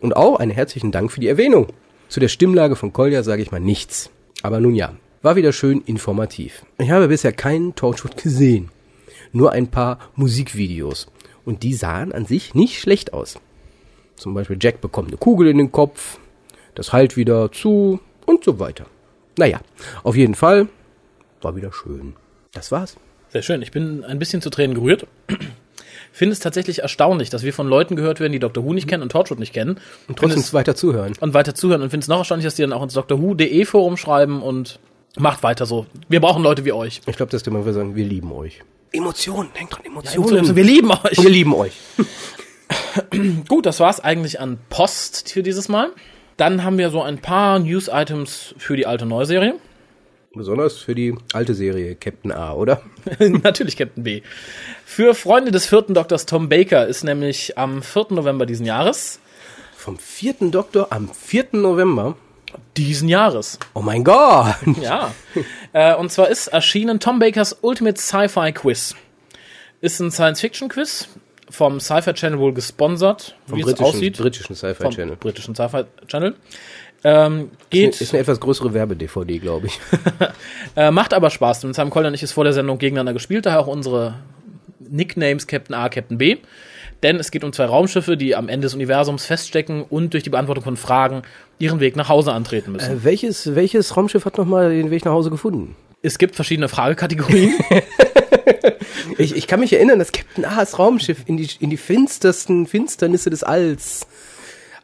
Und 0.00 0.16
auch 0.16 0.38
einen 0.38 0.50
herzlichen 0.50 0.92
Dank 0.92 1.10
für 1.10 1.20
die 1.20 1.28
Erwähnung. 1.28 1.68
Zu 2.08 2.20
der 2.20 2.28
Stimmlage 2.28 2.76
von 2.76 2.92
Kolja 2.92 3.22
sage 3.22 3.40
ich 3.40 3.52
mal 3.52 3.60
nichts. 3.60 4.10
Aber 4.42 4.60
nun 4.60 4.74
ja, 4.74 4.94
war 5.22 5.36
wieder 5.36 5.52
schön 5.52 5.80
informativ. 5.86 6.64
Ich 6.76 6.90
habe 6.90 7.08
bisher 7.08 7.32
keinen 7.32 7.74
Torchwood 7.74 8.22
gesehen. 8.22 8.70
Nur 9.32 9.52
ein 9.52 9.68
paar 9.68 9.98
Musikvideos. 10.14 11.06
Und 11.44 11.62
die 11.62 11.74
sahen 11.74 12.12
an 12.12 12.26
sich 12.26 12.54
nicht 12.54 12.80
schlecht 12.80 13.12
aus. 13.12 13.38
Zum 14.16 14.34
Beispiel 14.34 14.58
Jack 14.60 14.80
bekommt 14.80 15.08
eine 15.08 15.16
Kugel 15.16 15.48
in 15.48 15.58
den 15.58 15.72
Kopf, 15.72 16.18
das 16.74 16.92
heilt 16.92 17.16
wieder 17.16 17.50
zu 17.50 18.00
und 18.26 18.44
so 18.44 18.58
weiter. 18.58 18.86
Naja, 19.36 19.60
auf 20.04 20.16
jeden 20.16 20.34
Fall 20.34 20.68
war 21.40 21.56
wieder 21.56 21.72
schön. 21.72 22.14
Das 22.52 22.70
war's. 22.70 22.96
Sehr 23.30 23.42
schön. 23.42 23.62
Ich 23.62 23.70
bin 23.70 24.04
ein 24.04 24.18
bisschen 24.18 24.42
zu 24.42 24.50
Tränen 24.50 24.74
gerührt. 24.74 25.06
Finde 26.12 26.34
es 26.34 26.40
tatsächlich 26.40 26.80
erstaunlich, 26.80 27.30
dass 27.30 27.42
wir 27.42 27.54
von 27.54 27.66
Leuten 27.66 27.96
gehört 27.96 28.20
werden, 28.20 28.32
die 28.32 28.38
Dr. 28.38 28.62
Who 28.62 28.74
nicht 28.74 28.86
kennen 28.86 29.02
und 29.02 29.10
Torchwood 29.10 29.38
nicht 29.38 29.54
kennen. 29.54 29.80
Und 30.08 30.18
trotzdem 30.18 30.42
weiter 30.52 30.76
zuhören. 30.76 31.14
und 31.20 31.32
weiter 31.32 31.54
zuhören 31.54 31.80
und 31.80 31.88
finde 31.88 32.04
es 32.04 32.08
noch 32.08 32.18
erstaunlich, 32.18 32.44
dass 32.44 32.54
die 32.54 32.62
dann 32.62 32.74
auch 32.74 32.82
ins 32.82 32.92
Dr. 32.92 33.20
Who.de 33.20 33.64
Forum 33.64 33.96
schreiben 33.96 34.42
und 34.42 34.78
macht 35.18 35.42
weiter 35.42 35.66
so. 35.66 35.86
Wir 36.08 36.20
brauchen 36.20 36.42
Leute 36.42 36.64
wie 36.64 36.72
euch. 36.72 37.00
Ich 37.06 37.16
glaube, 37.16 37.30
dass 37.30 37.42
die 37.42 37.50
mal 37.50 37.62
sagen, 37.72 37.94
wir 37.96 38.04
lieben 38.04 38.32
euch. 38.32 38.60
Emotionen, 38.92 39.50
denkt 39.58 39.74
dran, 39.74 39.82
Also, 39.96 40.16
Emotionen. 40.16 40.56
wir 40.56 40.64
lieben 40.64 40.90
euch. 40.90 41.22
wir 41.22 41.30
lieben 41.30 41.54
euch. 41.54 41.72
Gut, 43.48 43.66
das 43.66 43.80
war's 43.80 44.00
eigentlich 44.00 44.40
an 44.40 44.58
Post 44.70 45.30
für 45.32 45.42
dieses 45.42 45.68
Mal. 45.68 45.90
Dann 46.36 46.64
haben 46.64 46.78
wir 46.78 46.90
so 46.90 47.02
ein 47.02 47.18
paar 47.18 47.58
News-Items 47.58 48.54
für 48.58 48.76
die 48.76 48.86
alte 48.86 49.06
Neuserie. 49.06 49.54
Besonders 50.34 50.78
für 50.78 50.94
die 50.94 51.14
alte 51.34 51.54
Serie 51.54 51.94
Captain 51.94 52.32
A, 52.32 52.54
oder? 52.54 52.80
Natürlich 53.18 53.76
Captain 53.76 54.02
B. 54.02 54.22
Für 54.86 55.14
Freunde 55.14 55.50
des 55.50 55.66
vierten 55.66 55.92
Doktors 55.92 56.24
Tom 56.24 56.48
Baker 56.48 56.86
ist 56.86 57.04
nämlich 57.04 57.58
am 57.58 57.82
4. 57.82 58.06
November 58.10 58.46
diesen 58.46 58.64
Jahres, 58.64 59.20
Vom 59.76 59.98
vierten 59.98 60.50
Doktor 60.50 60.88
am 60.90 61.10
4. 61.12 61.48
November. 61.52 62.16
Diesen 62.76 63.08
Jahres, 63.08 63.58
Oh 63.74 63.80
mein 63.82 64.04
Gott. 64.04 64.54
ja, 64.82 65.12
äh, 65.72 65.94
und 65.94 66.10
zwar 66.10 66.28
ist 66.28 66.48
erschienen 66.48 67.00
Tom 67.00 67.18
Bakers 67.18 67.56
Ultimate 67.60 68.00
Sci-Fi 68.00 68.52
Quiz. 68.52 68.94
Ist 69.80 70.00
ein 70.00 70.10
Science-Fiction-Quiz 70.10 71.08
vom 71.50 71.80
Sci-Fi 71.80 72.14
Channel 72.14 72.38
wohl 72.38 72.54
gesponsert, 72.54 73.36
Vom 73.46 73.58
wie 73.58 73.62
es 73.62 73.78
aussieht. 73.80 74.16
britischen 74.16 74.56
Sci-Fi 74.56 74.88
Channel. 74.90 75.16
britischen 75.16 75.54
Sci-Fi 75.54 75.84
Channel. 76.06 76.34
Ähm, 77.04 77.50
geht, 77.70 78.00
Ist 78.00 78.12
eine 78.12 78.20
etwas 78.22 78.38
größere 78.38 78.72
Werbe-DVD, 78.74 79.38
glaube 79.38 79.66
ich. 79.66 79.80
Äh, 80.74 80.90
macht 80.90 81.12
aber 81.12 81.28
Spaß. 81.28 81.64
Mit 81.64 81.74
Sam 81.74 81.90
Collier 81.90 82.08
und 82.08 82.14
ich 82.14 82.22
ist 82.22 82.32
vor 82.32 82.44
der 82.44 82.54
Sendung 82.54 82.78
gegeneinander 82.78 83.12
gespielt, 83.12 83.44
daher 83.44 83.60
auch 83.60 83.66
unsere 83.66 84.14
Nicknames 84.78 85.46
Captain 85.46 85.74
A, 85.74 85.90
Captain 85.90 86.16
B. 86.16 86.38
Denn 87.02 87.16
es 87.16 87.30
geht 87.30 87.42
um 87.42 87.52
zwei 87.52 87.64
Raumschiffe, 87.64 88.16
die 88.16 88.36
am 88.36 88.48
Ende 88.48 88.66
des 88.66 88.74
Universums 88.74 89.26
feststecken 89.26 89.82
und 89.82 90.14
durch 90.14 90.22
die 90.22 90.30
Beantwortung 90.30 90.64
von 90.64 90.76
Fragen 90.76 91.22
ihren 91.58 91.80
Weg 91.80 91.96
nach 91.96 92.08
Hause 92.08 92.32
antreten 92.32 92.72
müssen. 92.72 92.98
Äh, 92.98 93.04
welches, 93.04 93.54
welches 93.54 93.96
Raumschiff 93.96 94.24
hat 94.24 94.38
nochmal 94.38 94.70
den 94.70 94.90
Weg 94.90 95.04
nach 95.04 95.12
Hause 95.12 95.30
gefunden? 95.30 95.74
Es 96.02 96.18
gibt 96.18 96.34
verschiedene 96.34 96.68
Fragekategorien. 96.68 97.54
Ich, 99.18 99.36
ich 99.36 99.46
kann 99.46 99.60
mich 99.60 99.72
erinnern, 99.72 99.98
dass 99.98 100.12
Captain 100.12 100.44
A's 100.44 100.78
Raumschiff 100.78 101.22
in 101.26 101.36
die, 101.36 101.48
in 101.60 101.70
die 101.70 101.76
finstersten 101.76 102.66
Finsternisse 102.66 103.30
des 103.30 103.42
Alls 103.42 104.06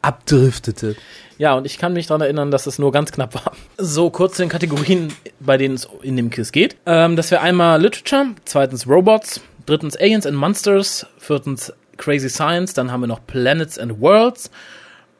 abdriftete. 0.01 0.95
ja, 1.37 1.55
und 1.55 1.65
ich 1.65 1.77
kann 1.77 1.93
mich 1.93 2.07
daran 2.07 2.21
erinnern, 2.21 2.51
dass 2.51 2.67
es 2.67 2.79
nur 2.79 2.91
ganz 2.91 3.11
knapp 3.11 3.35
war. 3.35 3.53
So, 3.77 4.09
kurz 4.09 4.35
zu 4.35 4.43
den 4.43 4.49
Kategorien, 4.49 5.13
bei 5.39 5.57
denen 5.57 5.75
es 5.75 5.87
in 6.03 6.15
dem 6.15 6.29
Quiz 6.29 6.51
geht. 6.51 6.77
Ähm, 6.85 7.15
das 7.15 7.31
wäre 7.31 7.41
einmal 7.41 7.81
Literature, 7.81 8.27
zweitens 8.45 8.87
Robots, 8.87 9.41
drittens 9.65 9.97
Aliens 9.97 10.25
and 10.25 10.37
Monsters, 10.37 11.05
viertens 11.17 11.73
Crazy 11.99 12.29
Science, 12.29 12.73
dann 12.73 12.91
haben 12.91 13.01
wir 13.01 13.07
noch 13.07 13.25
Planets 13.27 13.77
and 13.77 14.01
Worlds, 14.01 14.49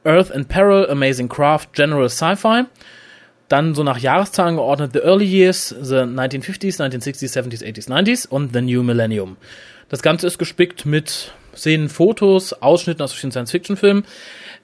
Earth 0.04 0.32
and 0.32 0.48
Peril, 0.48 0.90
Amazing 0.90 1.30
Craft, 1.30 1.74
General 1.74 2.10
Sci-Fi. 2.10 2.64
Dann 3.50 3.76
so 3.76 3.84
nach 3.84 3.98
Jahreszahlen 3.98 4.56
geordnet 4.56 4.92
The 4.94 5.00
Early 5.00 5.26
Years, 5.26 5.70
The 5.70 5.96
1950s, 5.96 6.80
1960s, 6.80 7.36
70s, 7.36 7.64
80s, 7.64 7.90
90s 7.90 8.28
und 8.28 8.54
The 8.54 8.62
New 8.62 8.82
Millennium. 8.84 9.38
Das 9.90 10.02
Ganze 10.02 10.28
ist 10.28 10.38
gespickt 10.38 10.86
mit 10.86 11.34
Szenen, 11.56 11.90
Fotos, 11.90 12.54
Ausschnitten 12.54 13.02
aus 13.02 13.12
verschiedenen 13.12 13.32
Science-Fiction-Filmen. 13.34 14.06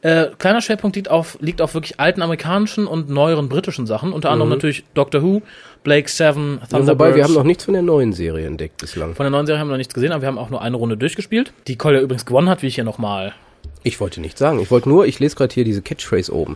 Äh, 0.05 0.29
kleiner 0.37 0.61
Schwerpunkt 0.61 0.95
liegt 0.95 1.09
auf, 1.09 1.35
liegt 1.41 1.61
auf 1.63 1.73
wirklich 1.73 1.99
alten 1.99 2.21
amerikanischen 2.21 2.85
und 2.85 3.09
neueren 3.09 3.49
britischen 3.49 3.87
Sachen. 3.87 4.13
Unter 4.13 4.29
anderem 4.29 4.49
natürlich 4.49 4.83
Doctor 4.93 5.23
Who, 5.23 5.41
Blake 5.83 6.07
Seven, 6.07 6.59
Ja, 6.61 6.67
Thunderbirds. 6.67 6.87
wobei, 6.89 7.15
wir 7.15 7.23
haben 7.23 7.33
noch 7.33 7.43
nichts 7.43 7.63
von 7.65 7.73
der 7.73 7.81
neuen 7.81 8.13
Serie 8.13 8.45
entdeckt 8.45 8.77
bislang. 8.77 9.15
Von 9.15 9.23
der 9.23 9.31
neuen 9.31 9.47
Serie 9.47 9.59
haben 9.59 9.67
wir 9.67 9.71
noch 9.71 9.77
nichts 9.79 9.95
gesehen, 9.95 10.11
aber 10.11 10.21
wir 10.21 10.27
haben 10.27 10.37
auch 10.37 10.51
nur 10.51 10.61
eine 10.61 10.77
Runde 10.77 10.95
durchgespielt. 10.95 11.53
Die 11.65 11.75
Collier 11.75 12.01
übrigens 12.01 12.27
gewonnen 12.27 12.49
hat, 12.49 12.61
wie 12.61 12.67
ich 12.67 12.75
hier 12.75 12.83
nochmal. 12.83 13.33
Ich 13.81 13.99
wollte 13.99 14.21
nicht 14.21 14.37
sagen. 14.37 14.59
Ich 14.59 14.69
wollte 14.69 14.89
nur, 14.89 15.07
ich 15.07 15.19
lese 15.19 15.35
gerade 15.35 15.51
hier 15.51 15.63
diese 15.63 15.81
Catchphrase 15.81 16.31
oben. 16.31 16.55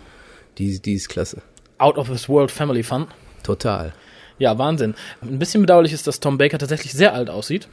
Die, 0.59 0.79
die 0.79 0.93
ist 0.93 1.09
klasse. 1.09 1.41
Out 1.79 1.97
of 1.97 2.07
this 2.07 2.29
World 2.29 2.51
Family 2.51 2.83
Fun. 2.83 3.07
Total. 3.41 3.93
Ja, 4.37 4.59
Wahnsinn. 4.59 4.93
Ein 5.23 5.39
bisschen 5.39 5.61
bedauerlich 5.61 5.93
ist, 5.93 6.05
dass 6.05 6.19
Tom 6.19 6.37
Baker 6.37 6.59
tatsächlich 6.59 6.93
sehr 6.93 7.15
alt 7.15 7.31
aussieht. 7.31 7.67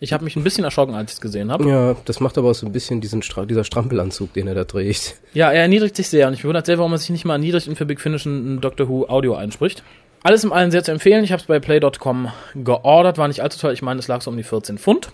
Ich 0.00 0.12
habe 0.12 0.24
mich 0.24 0.36
ein 0.36 0.44
bisschen 0.44 0.64
erschrocken, 0.64 0.94
als 0.94 1.10
ich 1.10 1.16
es 1.16 1.20
gesehen 1.20 1.50
habe. 1.50 1.68
Ja, 1.68 1.96
das 2.04 2.20
macht 2.20 2.38
aber 2.38 2.50
auch 2.50 2.54
so 2.54 2.66
ein 2.66 2.72
bisschen 2.72 3.00
diesen 3.00 3.22
Stra 3.22 3.46
dieser 3.46 3.64
Strampelanzug, 3.64 4.32
den 4.32 4.46
er 4.46 4.54
da 4.54 4.64
trägt. 4.64 5.16
Ja, 5.34 5.50
er 5.50 5.62
erniedrigt 5.62 5.96
sich 5.96 6.08
sehr 6.08 6.28
und 6.28 6.34
ich 6.34 6.42
bewundert 6.42 6.66
sehr, 6.66 6.78
warum 6.78 6.92
er 6.92 6.98
sich 6.98 7.10
nicht 7.10 7.24
mal 7.24 7.34
erniedrigt 7.34 7.66
und 7.66 7.76
für 7.76 7.86
Big 7.86 8.00
Finish 8.00 8.24
ein 8.26 8.60
Doctor 8.60 8.88
Who 8.88 9.06
Audio 9.08 9.34
einspricht. 9.34 9.82
Alles 10.22 10.44
im 10.44 10.52
allen 10.52 10.70
sehr 10.70 10.84
zu 10.84 10.92
empfehlen. 10.92 11.24
Ich 11.24 11.32
habe 11.32 11.40
es 11.40 11.46
bei 11.46 11.58
play.com 11.58 12.28
geordert, 12.54 13.18
war 13.18 13.28
nicht 13.28 13.40
allzu 13.42 13.58
teuer. 13.58 13.72
Ich 13.72 13.82
meine, 13.82 13.98
es 14.00 14.08
lag 14.08 14.20
so 14.20 14.30
um 14.30 14.36
die 14.36 14.42
14 14.42 14.78
Pfund. 14.78 15.08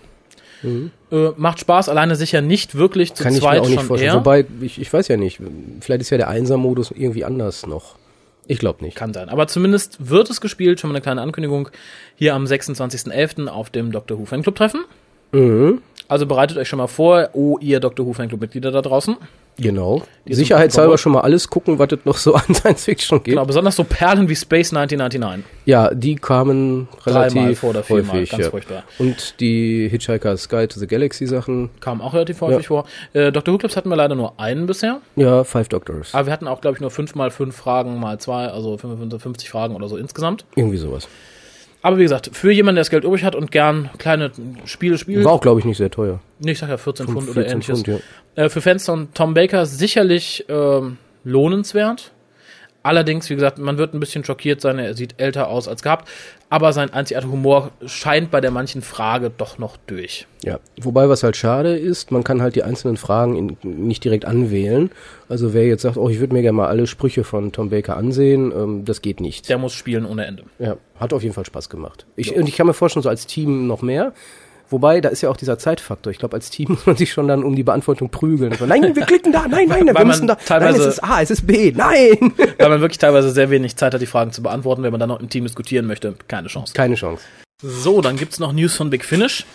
Äh, 1.11 1.29
macht 1.37 1.59
Spaß, 1.59 1.89
alleine 1.89 2.15
sicher 2.15 2.41
nicht 2.41 2.75
wirklich 2.75 3.13
zu 3.13 3.23
Kann 3.23 3.33
ich 3.33 3.39
zweit 3.41 3.55
mir 3.55 3.61
auch 3.61 3.67
nicht 3.67 3.77
schon 3.79 3.87
vorstellen. 3.87 4.11
eher. 4.13 4.19
Wobei, 4.19 4.45
ich, 4.61 4.81
ich 4.81 4.91
weiß 4.91 5.07
ja 5.09 5.17
nicht. 5.17 5.39
Vielleicht 5.81 6.01
ist 6.01 6.09
ja 6.09 6.17
der 6.17 6.27
Einser-Modus 6.27 6.91
irgendwie 6.91 7.23
anders 7.23 7.67
noch. 7.67 7.95
Ich 8.47 8.59
glaube 8.59 8.83
nicht. 8.83 8.95
Kann 8.95 9.13
sein. 9.13 9.29
Aber 9.29 9.47
zumindest 9.47 10.09
wird 10.09 10.29
es 10.29 10.41
gespielt, 10.41 10.79
schon 10.79 10.89
mal 10.89 10.95
eine 10.95 11.01
kleine 11.01 11.21
Ankündigung, 11.21 11.69
hier 12.15 12.35
am 12.35 12.45
26.11. 12.45 13.47
auf 13.47 13.69
dem 13.69 13.91
Dr. 13.91 14.19
Who 14.19 14.25
Fanclub 14.25 14.55
Treffen. 14.55 14.85
Mhm. 15.31 15.81
Also 16.07 16.25
bereitet 16.25 16.57
euch 16.57 16.67
schon 16.67 16.77
mal 16.77 16.87
vor, 16.87 17.29
oh 17.33 17.57
ihr 17.59 17.79
Dr. 17.79 18.05
Who 18.05 18.13
Fanclub 18.13 18.41
Mitglieder 18.41 18.71
da 18.71 18.81
draußen. 18.81 19.17
Genau. 19.57 20.03
sind 20.25 20.35
Sicherheitshalber 20.35 20.97
schon 20.97 21.13
mal 21.13 21.21
alles 21.21 21.49
gucken, 21.49 21.79
was 21.79 21.89
es 21.91 21.99
noch 22.03 22.17
so 22.17 22.33
an 22.35 22.53
Science 22.53 22.83
Fiction 22.83 23.19
gibt. 23.19 23.27
Genau, 23.35 23.45
besonders 23.45 23.75
so 23.77 23.83
Perlen 23.85 24.27
wie 24.27 24.35
Space 24.35 24.73
1999. 24.73 25.45
Ja, 25.65 25.93
die 25.93 26.15
kamen 26.15 26.87
relativ 27.05 27.33
Dreimal 27.33 27.55
vor 27.55 27.69
oder 27.69 27.83
viermal, 27.83 28.15
häufig. 28.17 28.31
ganz 28.31 28.43
ja. 28.43 28.49
furchtbar. 28.49 28.83
Und 28.99 29.39
die 29.39 29.87
Hitchhiker's 29.87 30.49
Guide 30.49 30.67
to 30.67 30.79
the 30.79 30.87
Galaxy 30.87 31.25
Sachen. 31.25 31.69
Kam 31.79 32.01
auch 32.01 32.13
relativ 32.13 32.41
häufig 32.41 32.63
Ja. 32.63 32.67
vor. 32.67 32.85
Äh, 33.13 33.31
Dr. 33.31 33.53
Who 33.53 33.57
Clubs 33.57 33.77
hatten 33.77 33.89
wir 33.89 33.95
leider 33.95 34.15
nur 34.15 34.39
einen 34.39 34.65
bisher. 34.65 34.99
Ja, 35.15 35.43
Five 35.45 35.69
Doctors. 35.69 36.13
Aber 36.13 36.25
wir 36.25 36.33
hatten 36.33 36.47
auch, 36.49 36.59
glaube 36.59 36.75
ich, 36.75 36.81
nur 36.81 36.91
fünf 36.91 37.15
mal 37.15 37.31
fünf 37.31 37.55
Fragen 37.55 37.97
mal 37.99 38.19
zwei, 38.19 38.47
also 38.47 38.77
55 38.77 39.49
Fragen 39.49 39.75
oder 39.75 39.87
so 39.87 39.95
insgesamt. 39.95 40.43
Irgendwie 40.55 40.77
sowas. 40.77 41.07
Aber 41.85 41.99
wie 41.99 42.01
gesagt, 42.01 42.31
für 42.33 42.51
jemanden, 42.51 42.77
der 42.77 42.81
das 42.81 42.89
Geld 42.89 43.03
übrig 43.03 43.23
hat 43.23 43.35
und 43.35 43.51
gern 43.51 43.91
kleine 43.99 44.31
Spiele 44.65 44.97
spielt, 44.97 45.23
War 45.23 45.33
auch, 45.33 45.41
glaube 45.41 45.59
ich, 45.59 45.67
nicht 45.67 45.77
sehr 45.77 45.91
teuer. 45.91 46.19
nee, 46.39 46.53
ich 46.53 46.57
sag 46.57 46.69
ja 46.69 46.77
14 46.77 47.05
Pfund 47.05 47.29
oder 47.29 47.33
14 47.33 47.51
ähnliches, 47.51 47.83
Pfund, 47.83 48.01
ja. 48.35 48.43
äh, 48.45 48.49
für 48.49 48.61
Fans 48.61 48.87
von 48.87 49.09
Tom 49.13 49.35
Baker 49.35 49.67
sicherlich 49.67 50.45
ähm, 50.49 50.97
lohnenswert. 51.23 52.11
Allerdings, 52.85 53.31
wie 53.31 53.33
gesagt, 53.33 53.57
man 53.57 53.79
wird 53.79 53.95
ein 53.95 53.99
bisschen 53.99 54.23
schockiert 54.23 54.61
sein, 54.61 54.77
er 54.77 54.93
sieht 54.93 55.15
älter 55.17 55.47
aus 55.47 55.67
als 55.67 55.81
gehabt, 55.81 56.07
aber 56.51 56.71
sein 56.71 56.93
einzigartiger 56.93 57.33
Humor 57.33 57.71
scheint 57.87 58.29
bei 58.29 58.41
der 58.41 58.51
manchen 58.51 58.83
Frage 58.83 59.31
doch 59.35 59.57
noch 59.57 59.75
durch. 59.87 60.27
Ja, 60.43 60.59
wobei 60.79 61.09
was 61.09 61.23
halt 61.23 61.35
schade 61.35 61.75
ist, 61.75 62.11
man 62.11 62.23
kann 62.23 62.43
halt 62.43 62.55
die 62.55 62.61
einzelnen 62.61 62.97
Fragen 62.97 63.37
in, 63.37 63.57
nicht 63.87 64.03
direkt 64.03 64.25
anwählen. 64.25 64.91
Also 65.29 65.55
wer 65.55 65.65
jetzt 65.65 65.81
sagt, 65.81 65.97
oh, 65.97 66.09
ich 66.09 66.19
würde 66.19 66.35
mir 66.35 66.43
gerne 66.43 66.57
mal 66.57 66.67
alle 66.67 66.85
Sprüche 66.85 67.23
von 67.23 67.51
Tom 67.51 67.71
Baker 67.71 67.97
ansehen, 67.97 68.51
ähm, 68.55 68.85
das 68.85 69.01
geht 69.01 69.19
nicht. 69.19 69.49
Der 69.49 69.57
muss 69.57 69.73
spielen 69.73 70.05
ohne 70.05 70.27
Ende. 70.27 70.43
Ja, 70.59 70.77
hat 70.99 71.11
auf 71.11 71.23
jeden 71.23 71.33
Fall 71.33 71.47
Spaß 71.47 71.69
gemacht. 71.71 72.05
Ich, 72.15 72.35
Und 72.35 72.47
ich 72.47 72.55
kann 72.55 72.67
mir 72.67 72.75
vorstellen, 72.75 73.01
so 73.01 73.09
als 73.09 73.25
Team 73.25 73.65
noch 73.65 73.81
mehr. 73.81 74.13
Wobei, 74.75 74.99
da 74.99 75.07
ist 75.07 75.21
ja 75.21 75.29
auch 75.29 75.37
dieser 75.37 75.57
Zeitfaktor. 75.57 76.11
Ich 76.11 76.19
glaube, 76.19 76.35
als 76.35 76.49
Team 76.49 76.67
muss 76.73 76.85
man 76.85 76.97
sich 76.97 77.13
schon 77.13 77.29
dann 77.29 77.45
um 77.45 77.55
die 77.55 77.63
Beantwortung 77.63 78.09
prügeln. 78.09 78.53
So, 78.59 78.65
nein, 78.65 78.93
wir 78.93 79.05
klicken 79.05 79.31
da, 79.31 79.47
nein, 79.47 79.69
nein, 79.69 79.85
wir 79.85 79.93
man 79.93 80.05
müssen 80.07 80.27
da. 80.27 80.33
Nein, 80.33 80.43
teilweise- 80.45 80.81
es 80.81 80.95
ist 80.95 80.99
A, 81.03 81.21
es 81.21 81.31
ist 81.31 81.47
B, 81.47 81.71
nein. 81.73 82.33
Weil 82.57 82.67
man 82.69 82.81
wirklich 82.81 82.97
teilweise 82.97 83.31
sehr 83.31 83.49
wenig 83.49 83.77
Zeit 83.77 83.93
hat, 83.93 84.01
die 84.01 84.05
Fragen 84.05 84.33
zu 84.33 84.43
beantworten, 84.43 84.83
wenn 84.83 84.91
man 84.91 84.99
dann 84.99 85.07
noch 85.07 85.21
im 85.21 85.29
Team 85.29 85.45
diskutieren 85.45 85.85
möchte. 85.87 86.15
Keine 86.27 86.49
Chance. 86.49 86.73
Keine 86.73 86.95
Chance. 86.95 87.23
So, 87.61 88.01
dann 88.01 88.17
gibt's 88.17 88.37
noch 88.37 88.51
News 88.51 88.75
von 88.75 88.89
Big 88.89 89.05
Finish. 89.05 89.45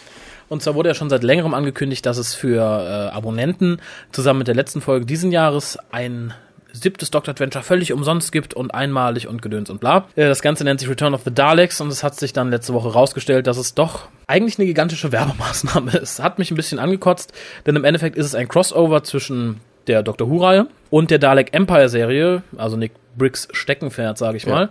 Und 0.49 0.63
zwar 0.63 0.75
wurde 0.75 0.89
ja 0.89 0.95
schon 0.95 1.11
seit 1.11 1.23
längerem 1.23 1.53
angekündigt, 1.53 2.07
dass 2.07 2.17
es 2.17 2.35
für 2.35 2.63
äh, 2.63 3.15
Abonnenten 3.15 3.79
zusammen 4.11 4.39
mit 4.39 4.49
der 4.49 4.55
letzten 4.55 4.81
Folge 4.81 5.05
diesen 5.05 5.33
Jahres 5.33 5.77
ein 5.93 6.33
siebtes 6.73 7.11
Doctor 7.11 7.33
Adventure 7.33 7.65
völlig 7.65 7.93
umsonst 7.93 8.33
gibt 8.33 8.55
und 8.55 8.73
einmalig 8.73 9.29
und 9.29 9.43
gedöns 9.43 9.71
und 9.71 9.81
bla. 9.81 10.07
Äh, 10.17 10.29
Das 10.29 10.43
Ganze 10.43 10.65
nennt 10.65 10.81
sich 10.81 10.89
Return 10.89 11.15
of 11.15 11.23
the 11.25 11.33
Daleks 11.33 11.81
und 11.81 11.89
es 11.89 12.03
hat 12.03 12.17
sich 12.19 12.33
dann 12.33 12.51
letzte 12.51 12.75
Woche 12.75 12.93
rausgestellt, 12.93 13.47
dass 13.47 13.57
es 13.57 13.75
doch 13.75 14.09
eigentlich 14.27 14.59
eine 14.59 14.67
gigantische 14.67 15.13
Werbemaßnahme 15.13 15.93
ist. 15.93 16.23
Hat 16.23 16.39
mich 16.39 16.51
ein 16.51 16.57
bisschen 16.57 16.79
angekotzt, 16.79 17.33
denn 17.67 17.77
im 17.77 17.85
Endeffekt 17.85 18.17
ist 18.17 18.27
es 18.27 18.35
ein 18.35 18.49
Crossover 18.49 19.03
zwischen 19.05 19.61
der 19.87 20.03
Doctor 20.03 20.29
Who-Reihe 20.31 20.67
und 20.91 21.11
der 21.11 21.19
Dalek 21.19 21.53
Empire-Serie, 21.55 22.43
also 22.57 22.77
Nick 22.77 22.93
Briggs 23.17 23.49
Steckenpferd, 23.51 24.19
sage 24.19 24.37
ich 24.37 24.47
mal, 24.47 24.69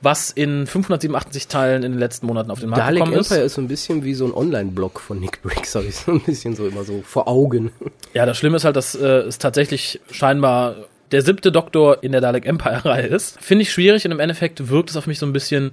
was 0.00 0.30
in 0.30 0.66
587 0.66 1.48
Teilen 1.48 1.82
in 1.82 1.92
den 1.92 1.98
letzten 1.98 2.26
Monaten 2.26 2.50
auf 2.50 2.60
den 2.60 2.70
Markt 2.70 2.82
Dalek 2.86 3.02
gekommen 3.04 3.18
ist. 3.18 3.30
Empire 3.30 3.46
ist 3.46 3.54
so 3.54 3.60
ein 3.62 3.68
bisschen 3.68 4.04
wie 4.04 4.14
so 4.14 4.26
ein 4.26 4.32
Online-Blog 4.32 5.00
von 5.00 5.18
Nick 5.18 5.42
Briggs, 5.42 5.74
habe 5.74 5.86
ich 5.86 5.96
so 5.96 6.12
ein 6.12 6.20
bisschen 6.20 6.54
so 6.54 6.66
immer 6.66 6.84
so 6.84 7.02
vor 7.04 7.26
Augen. 7.28 7.72
Ja, 8.14 8.26
das 8.26 8.38
Schlimme 8.38 8.56
ist 8.56 8.64
halt, 8.64 8.76
dass 8.76 8.94
äh, 8.94 9.06
es 9.06 9.38
tatsächlich 9.38 10.00
scheinbar 10.10 10.76
der 11.12 11.22
siebte 11.22 11.52
Doktor 11.52 12.02
in 12.02 12.12
der 12.12 12.20
Dalek 12.20 12.46
Empire-Reihe 12.46 13.06
ist. 13.06 13.40
Finde 13.40 13.62
ich 13.62 13.72
schwierig 13.72 14.04
und 14.04 14.12
im 14.12 14.20
Endeffekt 14.20 14.68
wirkt 14.68 14.90
es 14.90 14.96
auf 14.96 15.06
mich 15.06 15.18
so 15.18 15.26
ein 15.26 15.32
bisschen, 15.32 15.72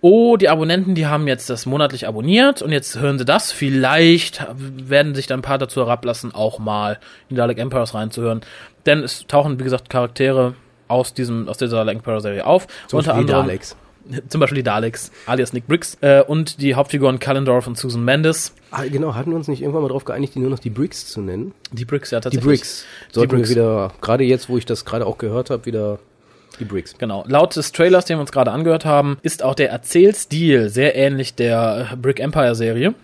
oh, 0.00 0.36
die 0.36 0.48
Abonnenten, 0.48 0.94
die 0.94 1.06
haben 1.06 1.28
jetzt 1.28 1.48
das 1.48 1.66
monatlich 1.66 2.06
abonniert 2.06 2.60
und 2.60 2.72
jetzt 2.72 2.98
hören 2.98 3.18
sie 3.18 3.24
das. 3.24 3.52
Vielleicht 3.52 4.46
werden 4.56 5.14
sich 5.14 5.26
dann 5.26 5.40
ein 5.40 5.42
paar 5.42 5.58
dazu 5.58 5.80
herablassen, 5.80 6.34
auch 6.34 6.58
mal 6.58 6.98
in 7.30 7.36
Dalek 7.36 7.58
Empires 7.58 7.94
reinzuhören. 7.94 8.42
Denn 8.84 9.02
es 9.02 9.26
tauchen, 9.26 9.58
wie 9.58 9.64
gesagt, 9.64 9.88
Charaktere 9.88 10.54
aus 10.88 11.14
diesem, 11.14 11.48
aus 11.48 11.56
dieser 11.58 11.78
Dalek 11.78 11.96
Empire-Serie 11.96 12.44
auf. 12.44 12.66
Zum 12.88 12.98
Unter 12.98 13.14
anderem 13.14 13.46
Daleks. 13.46 13.76
Zum 14.28 14.40
Beispiel 14.40 14.56
die 14.56 14.62
Daleks, 14.62 15.10
alias 15.26 15.52
Nick 15.52 15.66
Briggs, 15.66 15.96
äh, 16.00 16.22
und 16.22 16.60
die 16.60 16.74
Hauptfiguren 16.74 17.18
Callendorf 17.18 17.66
und 17.66 17.78
Susan 17.78 18.04
Mendes. 18.04 18.54
Ah, 18.70 18.84
genau, 18.84 19.14
hatten 19.14 19.30
wir 19.30 19.36
uns 19.36 19.48
nicht 19.48 19.62
irgendwann 19.62 19.82
mal 19.82 19.88
darauf 19.88 20.04
geeinigt, 20.04 20.34
die 20.34 20.40
nur 20.40 20.50
noch 20.50 20.58
die 20.58 20.70
Briggs 20.70 21.06
zu 21.06 21.20
nennen? 21.20 21.52
Die 21.72 21.84
Briggs, 21.84 22.10
ja, 22.10 22.18
Die 22.20 22.24
tatsächlich. 22.24 22.46
Briggs. 22.46 22.84
Sollten 23.10 23.36
Briggs. 23.36 23.48
wir 23.50 23.56
wieder, 23.56 23.92
gerade 24.00 24.24
jetzt, 24.24 24.48
wo 24.48 24.58
ich 24.58 24.66
das 24.66 24.84
gerade 24.84 25.06
auch 25.06 25.18
gehört 25.18 25.50
habe, 25.50 25.66
wieder 25.66 25.98
die 26.58 26.64
Briggs. 26.64 26.94
Genau. 26.98 27.24
Laut 27.26 27.56
des 27.56 27.72
Trailers, 27.72 28.04
den 28.04 28.18
wir 28.18 28.20
uns 28.22 28.32
gerade 28.32 28.50
angehört 28.52 28.84
haben, 28.84 29.18
ist 29.22 29.42
auch 29.42 29.54
der 29.54 29.70
Erzählstil 29.70 30.68
sehr 30.68 30.94
ähnlich 30.96 31.34
der 31.34 31.96
Brick 32.00 32.20
Empire 32.20 32.54
Serie. 32.54 32.94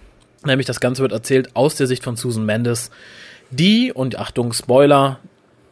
Nämlich 0.45 0.67
das 0.67 0.81
Ganze 0.81 1.03
wird 1.03 1.13
erzählt 1.13 1.57
aus 1.57 1.75
der 1.75 1.87
Sicht 1.87 2.05
von 2.05 2.17
Susan 2.17 2.45
Mendes, 2.45 2.91
die, 3.51 3.93
und 3.93 4.19
Achtung, 4.19 4.53
Spoiler, 4.53 5.19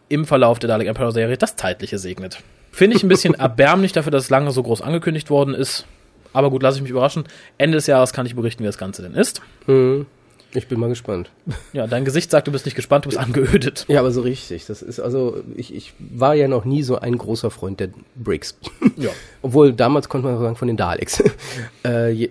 im 0.09 0.25
Verlauf 0.25 0.59
der 0.59 0.69
Dalek 0.69 0.89
Empire 0.89 1.13
Serie 1.13 1.37
das 1.37 1.57
Zeitliche 1.57 1.99
segnet. 1.99 2.39
Finde 2.77 2.95
ich 2.95 3.03
ein 3.03 3.09
bisschen 3.09 3.33
erbärmlich 3.39 3.93
dafür, 3.93 4.13
dass 4.13 4.25
es 4.25 4.31
lange 4.31 4.51
so 4.51 4.63
groß 4.63 4.83
angekündigt 4.83 5.31
worden 5.31 5.55
ist. 5.55 5.87
Aber 6.35 6.51
gut, 6.51 6.63
lasse 6.63 6.77
ich 6.77 6.83
mich 6.83 6.91
überraschen. 6.91 7.25
Ende 7.57 7.77
des 7.77 7.87
Jahres 7.87 8.13
kann 8.13 8.27
ich 8.27 8.37
berichten, 8.37 8.63
wie 8.63 8.67
das 8.67 8.77
Ganze 8.77 9.01
denn 9.01 9.15
ist. 9.15 9.41
Hm. 9.65 10.05
Ich 10.53 10.69
bin 10.69 10.79
mal 10.79 10.91
gespannt. 10.91 11.31
Ja, 11.73 11.87
dein 11.87 12.05
Gesicht 12.05 12.31
sagt, 12.31 12.49
du 12.49 12.53
bist 12.53 12.67
nicht 12.67 12.75
gespannt, 12.75 13.07
du 13.07 13.09
bist 13.09 13.19
angeödet. 13.19 13.87
Ja, 13.89 14.01
aber 14.01 14.11
so 14.11 14.21
richtig. 14.21 14.67
Das 14.67 14.83
ist 14.83 15.01
also, 15.01 15.43
ich, 15.55 15.75
ich 15.75 15.95
war 15.99 16.35
ja 16.35 16.49
noch 16.49 16.67
nie 16.67 16.83
so 16.83 16.99
ein 16.99 17.17
großer 17.17 17.51
Freund 17.51 17.81
der 17.81 17.89
Briggs. 18.15 18.59
Ja. 18.97 19.09
Obwohl 19.43 19.73
damals 19.73 20.11
konnte 20.11 20.29
man 20.29 20.39
sagen 20.39 20.57
von 20.57 20.69
den 20.69 20.77
Daleks. 20.77 21.23
äh, 21.87 22.11
je, 22.11 22.29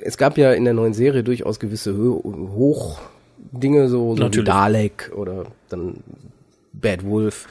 es 0.00 0.16
gab 0.16 0.38
ja 0.38 0.52
in 0.52 0.64
der 0.64 0.72
neuen 0.72 0.94
Serie 0.94 1.22
durchaus 1.22 1.60
gewisse 1.60 1.92
Hö 1.94 2.12
Hochdinge, 2.24 3.90
so, 3.90 4.16
so 4.16 4.32
wie. 4.32 4.42
Dalek 4.42 5.12
oder 5.14 5.44
dann 5.68 6.02
Bad 6.80 7.04
Wolf. 7.04 7.46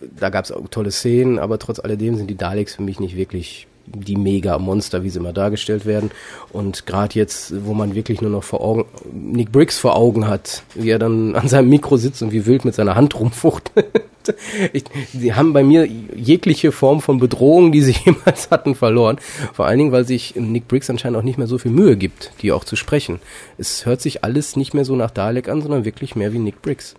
Da 0.00 0.30
gab 0.30 0.44
es 0.44 0.52
auch 0.52 0.68
tolle 0.68 0.90
Szenen, 0.90 1.38
aber 1.38 1.58
trotz 1.58 1.78
alledem 1.80 2.16
sind 2.16 2.28
die 2.28 2.36
Daleks 2.36 2.76
für 2.76 2.82
mich 2.82 3.00
nicht 3.00 3.16
wirklich 3.16 3.66
die 3.86 4.16
Mega-Monster, 4.16 5.02
wie 5.02 5.10
sie 5.10 5.18
immer 5.18 5.32
dargestellt 5.32 5.86
werden. 5.86 6.10
Und 6.52 6.86
gerade 6.86 7.14
jetzt, 7.14 7.52
wo 7.64 7.74
man 7.74 7.94
wirklich 7.94 8.20
nur 8.20 8.30
noch 8.30 8.44
vor 8.44 8.60
Augen, 8.60 8.84
Nick 9.12 9.52
Briggs 9.52 9.78
vor 9.78 9.96
Augen 9.96 10.28
hat, 10.28 10.62
wie 10.74 10.90
er 10.90 10.98
dann 10.98 11.34
an 11.34 11.48
seinem 11.48 11.68
Mikro 11.68 11.96
sitzt 11.96 12.22
und 12.22 12.32
wie 12.32 12.46
wild 12.46 12.64
mit 12.64 12.74
seiner 12.74 12.94
Hand 12.94 13.18
rumfuchtelt. 13.18 13.86
Sie 15.12 15.34
haben 15.34 15.52
bei 15.52 15.64
mir 15.64 15.86
jegliche 15.86 16.72
Form 16.72 17.00
von 17.00 17.18
Bedrohung, 17.18 17.72
die 17.72 17.80
sie 17.80 17.96
jemals 18.04 18.50
hatten, 18.50 18.74
verloren. 18.74 19.18
Vor 19.54 19.66
allen 19.66 19.78
Dingen, 19.78 19.92
weil 19.92 20.06
sich 20.06 20.36
Nick 20.36 20.68
Briggs 20.68 20.90
anscheinend 20.90 21.18
auch 21.18 21.22
nicht 21.22 21.38
mehr 21.38 21.46
so 21.46 21.58
viel 21.58 21.72
Mühe 21.72 21.96
gibt, 21.96 22.30
die 22.42 22.52
auch 22.52 22.64
zu 22.64 22.76
sprechen. 22.76 23.18
Es 23.56 23.86
hört 23.86 24.02
sich 24.02 24.22
alles 24.22 24.56
nicht 24.56 24.74
mehr 24.74 24.84
so 24.84 24.94
nach 24.94 25.10
Dalek 25.10 25.48
an, 25.48 25.62
sondern 25.62 25.86
wirklich 25.86 26.16
mehr 26.16 26.32
wie 26.32 26.38
Nick 26.38 26.60
Briggs. 26.60 26.94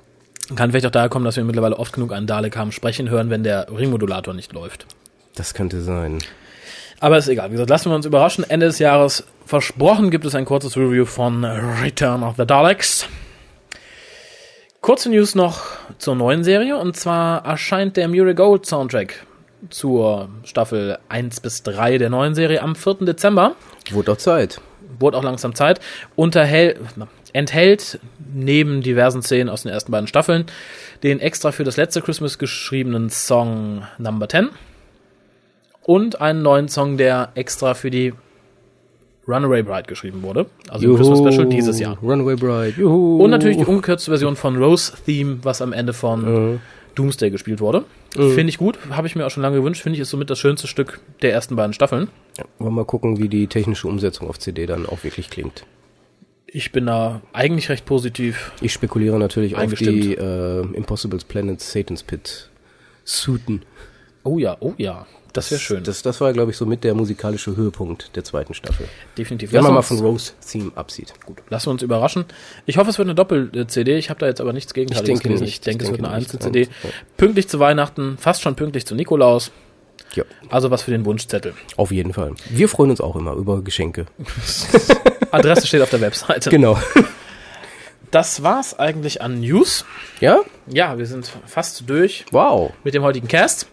Kann 0.56 0.72
vielleicht 0.72 0.86
auch 0.86 0.92
daher 0.92 1.10
kommen, 1.10 1.26
dass 1.26 1.38
wir 1.38 1.44
mittlerweile 1.44 1.78
oft 1.78 1.94
genug 1.94 2.14
einen 2.14 2.28
Dalek 2.28 2.58
haben 2.58 2.72
sprechen 2.72 3.10
hören, 3.10 3.30
wenn 3.30 3.44
der 3.44 3.68
Ringmodulator 3.70 4.34
nicht 4.34 4.54
läuft. 4.54 4.86
Das 5.36 5.54
könnte 5.54 5.82
sein. 5.82 6.20
Aber 7.00 7.18
ist 7.18 7.28
egal. 7.28 7.50
Wie 7.50 7.54
gesagt, 7.54 7.70
lassen 7.70 7.90
wir 7.90 7.96
uns 7.96 8.06
überraschen. 8.06 8.48
Ende 8.48 8.68
des 8.68 8.80
Jahres 8.80 9.24
versprochen 9.46 10.12
gibt 10.12 10.26
es 10.26 10.36
ein 10.36 10.46
kurzes 10.46 10.78
Review 10.78 11.06
von 11.06 11.44
Return 11.44 12.24
of 12.24 12.36
the 12.38 12.46
Daleks. 12.46 13.08
Kurze 14.82 15.10
News 15.10 15.36
noch 15.36 15.64
zur 15.98 16.16
neuen 16.16 16.44
Serie. 16.44 16.78
Und 16.78 16.96
zwar 16.96 17.46
erscheint 17.46 17.98
der 17.98 18.08
Murray 18.08 18.36
Gold 18.36 18.66
Soundtrack 18.66 19.26
zur 19.70 20.30
Staffel 20.44 20.98
1 21.10 21.40
bis 21.40 21.64
3 21.64 21.98
der 21.98 22.10
neuen 22.10 22.36
Serie 22.36 22.62
am 22.62 22.76
4. 22.76 22.98
Dezember. 23.02 23.56
Wurde 23.92 24.12
auch 24.12 24.18
Zeit. 24.18 24.62
Wurde 25.00 25.18
auch 25.18 25.24
langsam 25.24 25.56
Zeit. 25.56 25.80
Unterhält, 26.16 26.80
enthält 27.34 28.00
neben 28.34 28.82
diversen 28.82 29.22
Szenen 29.22 29.50
aus 29.50 29.64
den 29.64 29.72
ersten 29.72 29.92
beiden 29.92 30.08
Staffeln 30.08 30.46
den 31.04 31.20
extra 31.20 31.52
für 31.52 31.64
das 31.64 31.78
letzte 31.78 32.02
Christmas 32.02 32.38
geschriebenen 32.38 33.10
Song 33.10 33.84
Number 33.98 34.30
10 34.30 34.50
und 35.84 36.22
einen 36.22 36.42
neuen 36.42 36.68
Song, 36.68 36.98
der 36.98 37.30
extra 37.36 37.74
für 37.74 37.90
die 37.90 38.14
Runaway 39.28 39.64
Bride 39.64 39.84
geschrieben 39.84 40.24
wurde. 40.24 40.48
Also 40.70 40.88
im 40.88 40.96
Christmas 40.96 41.20
Special 41.20 41.48
dieses 41.48 41.80
Jahr. 41.80 41.98
Runaway 42.02 42.36
Bride. 42.36 42.74
Juhu. 42.78 43.24
Und 43.24 43.30
natürlich 43.30 43.58
die 43.58 43.66
umgekürzte 43.66 44.12
Version 44.12 44.36
von 44.36 44.62
Rose 44.62 44.94
Theme, 45.06 45.40
was 45.44 45.62
am 45.62 45.74
Ende 45.74 45.94
von 45.94 46.60
Doomsday 46.96 47.30
gespielt 47.30 47.62
wurde. 47.62 47.86
Finde 48.12 48.50
ich 48.50 48.58
gut, 48.58 48.78
habe 48.90 49.08
ich 49.08 49.16
mir 49.16 49.26
auch 49.26 49.32
schon 49.32 49.44
lange 49.44 49.58
gewünscht. 49.58 49.82
Finde 49.82 49.96
ich 49.96 50.02
ist 50.02 50.10
somit 50.10 50.30
das 50.30 50.40
schönste 50.40 50.68
Stück 50.68 51.00
der 51.22 51.32
ersten 51.32 51.56
beiden 51.56 51.74
Staffeln. 51.74 52.10
Wollen 52.58 52.72
wir 52.72 52.78
mal 52.78 52.86
gucken, 52.86 53.20
wie 53.20 53.30
die 53.30 53.48
technische 53.48 53.88
Umsetzung 53.88 54.28
auf 54.28 54.40
CD 54.40 54.66
dann 54.66 54.86
auch 54.86 55.04
wirklich 55.04 55.30
klingt. 55.30 55.66
Ich 56.54 56.72
bin 56.74 56.86
da 56.86 57.22
eigentlich 57.32 57.70
recht 57.70 57.86
positiv. 57.86 58.52
Ich 58.62 58.74
spekuliere 58.74 59.18
natürlich 59.18 59.56
auf 59.56 59.74
die 59.74 60.14
äh, 60.16 60.62
Impossible's 60.74 61.24
Planet 61.24 61.62
Satan's 61.62 62.04
Pit 62.04 62.50
Suiten. 63.06 63.64
Oh 64.24 64.38
ja, 64.38 64.58
oh 64.60 64.74
ja. 64.78 65.08
Das 65.34 65.50
wäre 65.50 65.62
schön. 65.62 65.82
Das, 65.86 66.02
das 66.02 66.20
war, 66.20 66.34
glaube 66.34 66.52
ich, 66.52 66.58
so 66.58 66.66
mit 66.66 66.84
der 66.84 66.94
musikalische 66.94 67.56
Höhepunkt 67.56 68.14
der 68.18 68.26
zweiten 68.26 68.54
Staffel. 68.54 68.86
Definitiv. 69.18 69.54
Wenn 69.54 69.64
man 69.64 69.74
mal 69.74 69.82
von 69.82 69.98
Rose 70.00 70.34
Theme 70.46 70.74
absieht. 70.76 71.14
Gut. 71.26 71.38
Lassen 71.50 71.68
wir 71.68 71.72
uns 71.72 71.84
überraschen. 71.84 72.26
Ich 72.66 72.76
hoffe, 72.78 72.90
es 72.90 72.98
wird 72.98 73.08
eine 73.08 73.16
Doppel-CD. 73.16 73.98
Ich 73.98 74.10
habe 74.10 74.20
da 74.20 74.26
jetzt 74.28 74.42
aber 74.42 74.52
nichts 74.52 74.74
gegen 74.74 74.92
Ich 74.92 75.02
denke 75.02 75.30
nicht. 75.30 75.42
Ich 75.44 75.62
denke, 75.62 75.86
Ich 75.86 75.90
es 75.90 75.92
wird 75.94 76.02
denke 76.02 76.10
eine. 76.10 76.18
Einzel-CD. 76.18 76.68
Pünktlich 77.16 77.48
zu 77.48 77.60
Weihnachten, 77.60 78.18
fast 78.18 78.42
schon 78.42 78.56
pünktlich 78.58 78.86
zu 78.86 78.94
Nikolaus. 78.94 79.52
Ja, 80.14 80.24
Also 80.50 80.72
was 80.72 80.82
für 80.84 80.92
den 80.92 81.06
Wunschzettel. 81.06 81.54
auf 81.78 81.92
jeden 81.92 82.14
Fall. 82.14 82.34
Wir 82.50 82.68
freuen 82.68 82.90
uns 82.90 83.00
auch 83.02 83.16
immer 83.16 83.34
über 83.34 83.62
Geschenke. 83.62 84.06
Adresse 85.32 85.66
steht 85.68 85.82
auf 85.82 85.90
der 85.90 86.02
Webseite. 86.02 86.50
Genau. 86.50 86.78
Das 88.12 88.44
war's 88.44 88.78
eigentlich 88.78 89.22
an 89.22 89.40
News. 89.40 89.86
Ja? 90.20 90.40
Ja, 90.68 90.98
wir 90.98 91.06
sind 91.06 91.32
fast 91.46 91.90
durch 91.90 92.26
Wow. 92.32 92.74
mit 92.84 92.94
dem 92.94 93.04
heutigen 93.04 93.28
Cast. 93.30 93.68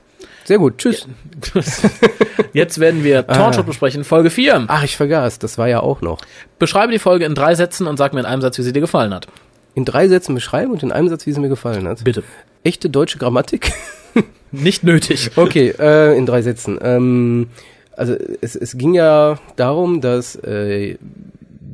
Sehr 0.44 0.58
gut. 0.58 0.78
Tschüss. 0.78 1.06
Jetzt 2.52 2.78
werden 2.78 3.02
wir 3.04 3.26
Torchwood 3.26 3.66
besprechen, 3.66 4.04
Folge 4.04 4.30
4. 4.30 4.64
Ach, 4.68 4.84
ich 4.84 4.96
vergaß. 4.96 5.40
Das 5.40 5.58
war 5.58 5.68
ja 5.68 5.80
auch 5.80 6.00
noch. 6.00 6.20
Beschreibe 6.58 6.92
die 6.92 6.98
Folge 7.00 7.24
in 7.24 7.34
drei 7.34 7.54
Sätzen 7.56 7.86
und 7.86 7.96
sag 7.96 8.14
mir 8.14 8.20
in 8.20 8.26
einem 8.26 8.40
Satz, 8.40 8.56
wie 8.58 8.62
sie 8.62 8.72
dir 8.72 8.80
gefallen 8.80 9.12
hat. 9.12 9.26
In 9.74 9.84
drei 9.84 10.08
Sätzen 10.08 10.34
beschreiben 10.34 10.70
und 10.72 10.82
in 10.82 10.92
einem 10.92 11.08
Satz, 11.08 11.26
wie 11.26 11.32
sie 11.32 11.40
mir 11.40 11.48
gefallen 11.48 11.86
hat. 11.88 12.04
Bitte. 12.04 12.22
Echte 12.64 12.88
deutsche 12.90 13.18
Grammatik. 13.18 13.72
Nicht 14.52 14.84
nötig. 14.84 15.30
Okay, 15.36 15.74
äh, 15.78 16.16
in 16.16 16.26
drei 16.26 16.42
Sätzen. 16.42 16.78
Ähm, 16.82 17.48
also 17.96 18.14
es, 18.40 18.54
es 18.56 18.76
ging 18.76 18.94
ja 18.94 19.38
darum, 19.56 20.00
dass 20.00 20.36
äh, 20.36 20.96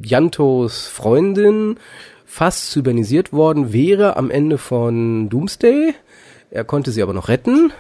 Jantos 0.03 0.87
Freundin 0.87 1.77
fast 2.27 2.73
cybernisiert 2.73 3.33
worden 3.33 3.73
wäre 3.73 4.17
am 4.17 4.31
Ende 4.31 4.59
von 4.59 5.29
Doomsday. 5.29 5.95
Er 6.51 6.65
konnte 6.65 6.91
sie 6.91 7.03
aber 7.03 7.13
noch 7.13 7.29
retten. 7.29 7.73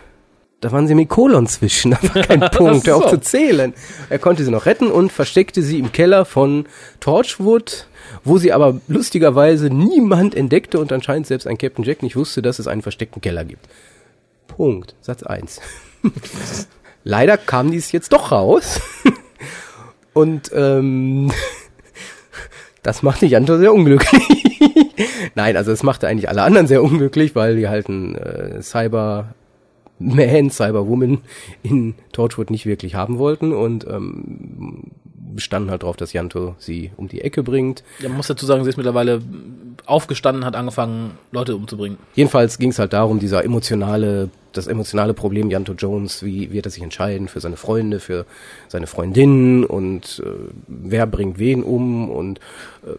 Da 0.60 0.72
waren 0.72 0.86
sie 0.86 0.94
mit 0.94 1.08
Kolon 1.08 1.46
zwischen, 1.46 1.90
da 2.02 2.14
war 2.14 2.22
kein 2.22 2.40
Punkt, 2.40 2.88
auf 2.88 3.04
so. 3.04 3.10
zu 3.10 3.20
zählen. 3.20 3.74
Er 4.08 4.18
konnte 4.18 4.44
sie 4.44 4.50
noch 4.50 4.66
retten 4.66 4.90
und 4.90 5.12
versteckte 5.12 5.60
sie 5.60 5.78
im 5.78 5.92
Keller 5.92 6.24
von 6.24 6.66
Torchwood, 7.00 7.86
wo 8.24 8.38
sie 8.38 8.52
aber 8.52 8.80
lustigerweise 8.88 9.66
niemand 9.66 10.34
entdeckte 10.34 10.78
und 10.78 10.92
anscheinend 10.92 11.26
selbst 11.26 11.46
ein 11.46 11.58
Captain 11.58 11.84
Jack 11.84 12.02
nicht 12.02 12.16
wusste, 12.16 12.40
dass 12.40 12.58
es 12.58 12.66
einen 12.66 12.82
versteckten 12.82 13.20
Keller 13.20 13.44
gibt. 13.44 13.66
Punkt. 14.46 14.94
Satz 15.00 15.22
eins. 15.22 15.60
Leider 17.04 17.36
kam 17.36 17.70
dies 17.70 17.92
jetzt 17.92 18.12
doch 18.12 18.32
raus. 18.32 18.80
Und 20.14 20.50
ähm, 20.54 21.32
das 22.82 23.02
machte 23.02 23.26
Janto 23.26 23.58
sehr 23.58 23.74
unglücklich. 23.74 24.22
Nein, 25.34 25.56
also 25.56 25.72
es 25.72 25.82
machte 25.82 26.06
eigentlich 26.06 26.28
alle 26.28 26.42
anderen 26.42 26.66
sehr 26.66 26.82
unglücklich, 26.82 27.34
weil 27.34 27.56
die 27.56 27.68
halt 27.68 27.88
einen 27.88 28.14
äh, 28.14 28.62
Cyber 28.62 29.34
Man, 29.98 30.50
Cyberwoman 30.50 31.22
in 31.62 31.94
Torchwood 32.12 32.50
nicht 32.50 32.66
wirklich 32.66 32.94
haben 32.94 33.18
wollten. 33.18 33.52
Und 33.52 33.86
ähm, 33.86 34.92
bestanden 35.34 35.70
halt 35.70 35.82
darauf, 35.82 35.96
dass 35.96 36.12
Janto 36.12 36.54
sie 36.58 36.92
um 36.96 37.08
die 37.08 37.20
Ecke 37.20 37.42
bringt. 37.42 37.82
Ja, 38.00 38.08
man 38.08 38.18
muss 38.18 38.28
dazu 38.28 38.46
sagen, 38.46 38.64
sie 38.64 38.70
ist 38.70 38.76
mittlerweile 38.76 39.20
aufgestanden, 39.86 40.44
hat 40.44 40.56
angefangen, 40.56 41.12
Leute 41.32 41.56
umzubringen. 41.56 41.98
Jedenfalls 42.14 42.58
ging 42.58 42.70
es 42.70 42.78
halt 42.78 42.92
darum, 42.92 43.18
dieser 43.18 43.44
emotionale, 43.44 44.30
das 44.52 44.66
emotionale 44.66 45.14
Problem 45.14 45.50
Janto 45.50 45.74
Jones, 45.74 46.22
wie 46.22 46.52
wird 46.52 46.66
er 46.66 46.70
sich 46.70 46.82
entscheiden 46.82 47.28
für 47.28 47.40
seine 47.40 47.56
Freunde, 47.56 48.00
für 48.00 48.24
seine 48.68 48.86
Freundinnen 48.86 49.64
und 49.64 50.22
äh, 50.24 50.28
wer 50.66 51.06
bringt 51.06 51.38
wen 51.38 51.62
um 51.62 52.10
und 52.10 52.38
äh, 52.86 52.96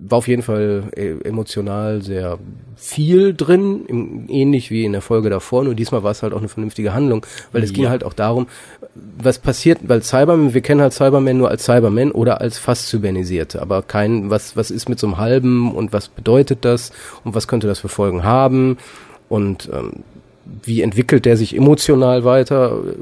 war 0.00 0.18
auf 0.18 0.28
jeden 0.28 0.42
Fall 0.42 0.84
äh, 0.96 1.12
emotional 1.24 2.02
sehr 2.02 2.38
viel 2.76 3.34
drin, 3.34 3.84
im, 3.86 4.24
ähnlich 4.28 4.70
wie 4.70 4.84
in 4.84 4.92
der 4.92 5.02
Folge 5.02 5.28
davor, 5.28 5.64
nur 5.64 5.74
diesmal 5.74 6.02
war 6.02 6.10
es 6.12 6.22
halt 6.22 6.32
auch 6.32 6.38
eine 6.38 6.48
vernünftige 6.48 6.94
Handlung, 6.94 7.26
weil 7.52 7.62
es 7.62 7.72
ging 7.72 7.88
halt 7.88 8.04
auch 8.04 8.14
darum, 8.14 8.46
was 8.94 9.38
passiert, 9.38 9.80
weil 9.82 10.02
Cybermen, 10.02 10.54
wir 10.54 10.60
kennen 10.62 10.80
halt 10.80 10.94
Cybermen 10.94 11.36
nur 11.36 11.50
als 11.50 11.64
Cybermen 11.64 12.10
oder 12.10 12.40
als 12.40 12.58
fast 12.58 12.88
Cybernisierte, 12.88 13.60
aber 13.60 13.82
kein, 13.82 14.30
was, 14.30 14.56
was 14.56 14.70
ist 14.70 14.88
mit 14.88 14.98
so 14.98 15.06
einem 15.06 15.18
halben 15.18 15.74
und 15.74 15.92
was 15.92 16.08
bedeutet 16.08 16.64
das 16.64 16.92
und 17.24 17.34
was 17.34 17.46
könnte 17.46 17.66
das 17.66 17.80
für 17.80 17.88
Folgen 17.88 18.24
haben? 18.24 18.78
Und 19.28 19.70
ähm, 19.72 20.02
wie 20.62 20.82
entwickelt 20.82 21.24
der 21.24 21.36
sich 21.36 21.56
emotional 21.56 22.24
weiter, 22.24 22.72
äh, 22.72 22.94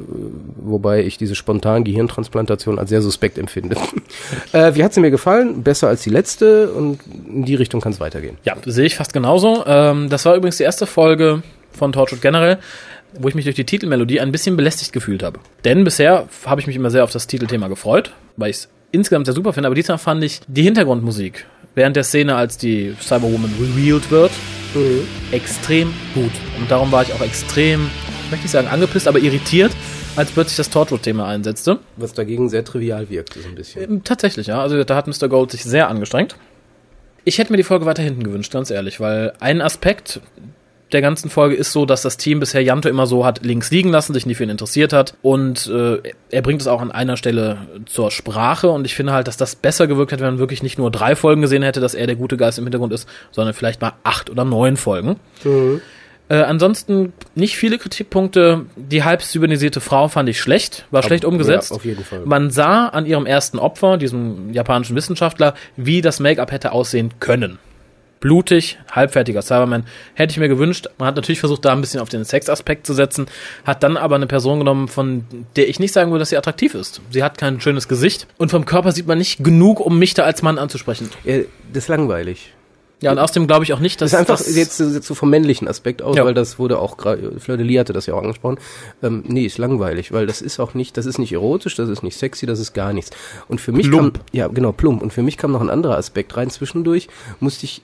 wobei 0.56 1.04
ich 1.04 1.18
diese 1.18 1.34
spontan 1.34 1.84
Gehirntransplantation 1.84 2.78
als 2.78 2.90
sehr 2.90 3.02
suspekt 3.02 3.38
empfinde. 3.38 3.76
äh, 4.52 4.74
wie 4.74 4.84
hat 4.84 4.94
sie 4.94 5.00
mir 5.00 5.10
gefallen? 5.10 5.62
Besser 5.62 5.88
als 5.88 6.02
die 6.02 6.10
letzte 6.10 6.70
und 6.70 7.00
in 7.28 7.44
die 7.44 7.54
Richtung 7.54 7.80
kann 7.80 7.92
es 7.92 8.00
weitergehen. 8.00 8.38
Ja, 8.44 8.56
sehe 8.64 8.86
ich 8.86 8.96
fast 8.96 9.12
genauso. 9.12 9.64
Ähm, 9.66 10.08
das 10.08 10.24
war 10.24 10.34
übrigens 10.34 10.56
die 10.56 10.64
erste 10.64 10.86
Folge 10.86 11.42
von 11.72 11.92
Torchwood 11.92 12.20
generell, 12.20 12.58
wo 13.18 13.28
ich 13.28 13.34
mich 13.34 13.44
durch 13.44 13.56
die 13.56 13.64
Titelmelodie 13.64 14.20
ein 14.20 14.32
bisschen 14.32 14.56
belästigt 14.56 14.92
gefühlt 14.92 15.22
habe. 15.22 15.40
Denn 15.64 15.84
bisher 15.84 16.28
habe 16.44 16.60
ich 16.60 16.66
mich 16.66 16.76
immer 16.76 16.90
sehr 16.90 17.04
auf 17.04 17.12
das 17.12 17.26
Titelthema 17.26 17.68
gefreut, 17.68 18.12
weil 18.36 18.50
ich 18.50 18.56
es 18.56 18.68
insgesamt 18.90 19.26
sehr 19.26 19.34
super 19.34 19.52
finde, 19.52 19.66
aber 19.66 19.74
diesmal 19.74 19.98
fand 19.98 20.22
ich 20.24 20.40
die 20.46 20.62
Hintergrundmusik 20.62 21.46
während 21.74 21.96
der 21.96 22.04
Szene, 22.04 22.34
als 22.34 22.58
die 22.58 22.94
Cyberwoman 23.00 23.52
revealed 23.60 24.10
wird, 24.10 24.32
extrem 25.32 25.92
gut. 26.14 26.32
Und 26.58 26.70
darum 26.70 26.92
war 26.92 27.02
ich 27.02 27.12
auch 27.12 27.20
extrem, 27.20 27.90
ich 28.24 28.30
möchte 28.30 28.44
nicht 28.44 28.52
sagen 28.52 28.68
angepisst, 28.68 29.08
aber 29.08 29.18
irritiert, 29.18 29.72
als 30.16 30.30
plötzlich 30.30 30.56
das 30.56 30.70
Torchwood-Thema 30.70 31.26
einsetzte. 31.26 31.78
Was 31.96 32.12
dagegen 32.12 32.48
sehr 32.48 32.64
trivial 32.64 33.08
wirkt, 33.08 33.34
so 33.34 33.48
ein 33.48 33.54
bisschen. 33.54 33.82
Ähm, 33.82 34.04
Tatsächlich, 34.04 34.48
ja. 34.48 34.60
Also 34.60 34.82
da 34.82 34.96
hat 34.96 35.06
Mr. 35.06 35.28
Gold 35.28 35.50
sich 35.50 35.64
sehr 35.64 35.88
angestrengt. 35.88 36.36
Ich 37.24 37.38
hätte 37.38 37.52
mir 37.52 37.56
die 37.56 37.62
Folge 37.62 37.86
weiter 37.86 38.02
hinten 38.02 38.22
gewünscht, 38.22 38.52
ganz 38.52 38.70
ehrlich, 38.70 39.00
weil 39.00 39.32
ein 39.38 39.60
Aspekt 39.60 40.20
der 40.92 41.02
ganzen 41.02 41.30
Folge 41.30 41.54
ist 41.54 41.72
so, 41.72 41.86
dass 41.86 42.02
das 42.02 42.16
Team 42.16 42.40
bisher 42.40 42.62
Janto 42.62 42.88
immer 42.88 43.06
so 43.06 43.24
hat 43.24 43.44
links 43.44 43.70
liegen 43.70 43.90
lassen, 43.90 44.14
sich 44.14 44.26
nie 44.26 44.34
für 44.34 44.44
ihn 44.44 44.50
interessiert 44.50 44.92
hat 44.92 45.14
und 45.22 45.66
äh, 45.66 45.98
er 46.30 46.42
bringt 46.42 46.60
es 46.60 46.66
auch 46.66 46.80
an 46.80 46.90
einer 46.90 47.16
Stelle 47.16 47.58
zur 47.86 48.10
Sprache 48.10 48.70
und 48.70 48.84
ich 48.84 48.94
finde 48.94 49.12
halt, 49.12 49.28
dass 49.28 49.36
das 49.36 49.56
besser 49.56 49.86
gewirkt 49.86 50.12
hat, 50.12 50.20
wenn 50.20 50.26
man 50.26 50.38
wirklich 50.38 50.62
nicht 50.62 50.78
nur 50.78 50.90
drei 50.90 51.16
Folgen 51.16 51.42
gesehen 51.42 51.62
hätte, 51.62 51.80
dass 51.80 51.94
er 51.94 52.06
der 52.06 52.16
gute 52.16 52.36
Geist 52.36 52.58
im 52.58 52.64
Hintergrund 52.64 52.92
ist, 52.92 53.08
sondern 53.30 53.54
vielleicht 53.54 53.80
mal 53.80 53.92
acht 54.02 54.30
oder 54.30 54.44
neun 54.44 54.76
Folgen. 54.76 55.16
Äh, 56.30 56.42
ansonsten 56.42 57.14
nicht 57.34 57.56
viele 57.56 57.78
Kritikpunkte. 57.78 58.66
Die 58.76 59.02
halb 59.02 59.22
cybernisierte 59.22 59.80
Frau 59.80 60.08
fand 60.08 60.28
ich 60.28 60.40
schlecht, 60.40 60.86
war 60.90 61.02
schlecht 61.02 61.24
umgesetzt. 61.24 61.70
Ja, 61.70 61.76
auf 61.76 61.84
jeden 61.84 62.04
Fall. 62.04 62.20
Man 62.26 62.50
sah 62.50 62.88
an 62.88 63.06
ihrem 63.06 63.24
ersten 63.24 63.58
Opfer, 63.58 63.96
diesem 63.96 64.52
japanischen 64.52 64.94
Wissenschaftler, 64.94 65.54
wie 65.76 66.02
das 66.02 66.20
Make-up 66.20 66.52
hätte 66.52 66.72
aussehen 66.72 67.14
können. 67.18 67.58
Blutig, 68.20 68.78
halbfertiger 68.90 69.42
Cyberman. 69.42 69.84
Hätte 70.14 70.32
ich 70.32 70.38
mir 70.38 70.48
gewünscht. 70.48 70.88
Man 70.98 71.08
hat 71.08 71.16
natürlich 71.16 71.40
versucht, 71.40 71.64
da 71.64 71.72
ein 71.72 71.80
bisschen 71.80 72.00
auf 72.00 72.08
den 72.08 72.24
Sexaspekt 72.24 72.86
zu 72.86 72.94
setzen, 72.94 73.26
hat 73.64 73.82
dann 73.82 73.96
aber 73.96 74.16
eine 74.16 74.26
Person 74.26 74.58
genommen, 74.58 74.88
von 74.88 75.24
der 75.56 75.68
ich 75.68 75.78
nicht 75.78 75.92
sagen 75.92 76.10
würde, 76.10 76.20
dass 76.20 76.30
sie 76.30 76.36
attraktiv 76.36 76.74
ist. 76.74 77.00
Sie 77.10 77.22
hat 77.22 77.38
kein 77.38 77.60
schönes 77.60 77.88
Gesicht 77.88 78.26
und 78.36 78.50
vom 78.50 78.64
Körper 78.64 78.92
sieht 78.92 79.06
man 79.06 79.18
nicht 79.18 79.42
genug, 79.44 79.80
um 79.80 79.98
mich 79.98 80.14
da 80.14 80.24
als 80.24 80.42
Mann 80.42 80.58
anzusprechen. 80.58 81.10
Ja, 81.24 81.38
das 81.72 81.84
ist 81.84 81.88
langweilig. 81.88 82.54
Ja, 83.00 83.12
und 83.12 83.20
außerdem 83.20 83.46
glaube 83.46 83.62
ich 83.62 83.72
auch 83.72 83.78
nicht, 83.78 84.00
dass 84.00 84.10
Das 84.10 84.20
ist 84.20 84.28
einfach 84.28 84.44
das 84.44 84.56
jetzt, 84.56 84.80
jetzt 84.80 85.06
so 85.06 85.14
vom 85.14 85.30
männlichen 85.30 85.68
Aspekt 85.68 86.02
aus, 86.02 86.16
Ja. 86.16 86.24
weil 86.24 86.34
das 86.34 86.58
wurde 86.58 86.80
auch 86.80 86.96
gerade, 86.96 87.38
Fleur 87.38 87.56
de 87.56 87.64
Lis 87.64 87.78
hatte 87.78 87.92
das 87.92 88.06
ja 88.06 88.14
auch 88.14 88.22
angesprochen. 88.22 88.58
Ähm, 89.04 89.22
nee, 89.24 89.44
ist 89.46 89.56
langweilig, 89.58 90.10
weil 90.10 90.26
das 90.26 90.42
ist 90.42 90.58
auch 90.58 90.74
nicht, 90.74 90.96
das 90.96 91.06
ist 91.06 91.18
nicht 91.18 91.30
erotisch, 91.32 91.76
das 91.76 91.88
ist 91.88 92.02
nicht 92.02 92.16
sexy, 92.18 92.44
das 92.46 92.58
ist 92.58 92.72
gar 92.72 92.92
nichts. 92.92 93.12
Und 93.46 93.60
für 93.60 93.70
mich 93.70 93.88
Plump. 93.88 94.14
kam, 94.14 94.24
ja 94.32 94.48
genau, 94.48 94.72
plump. 94.72 95.00
Und 95.00 95.12
für 95.12 95.22
mich 95.22 95.36
kam 95.36 95.52
noch 95.52 95.60
ein 95.60 95.70
anderer 95.70 95.96
Aspekt 95.96 96.36
rein. 96.36 96.50
Zwischendurch 96.50 97.06
musste 97.38 97.66
ich 97.66 97.82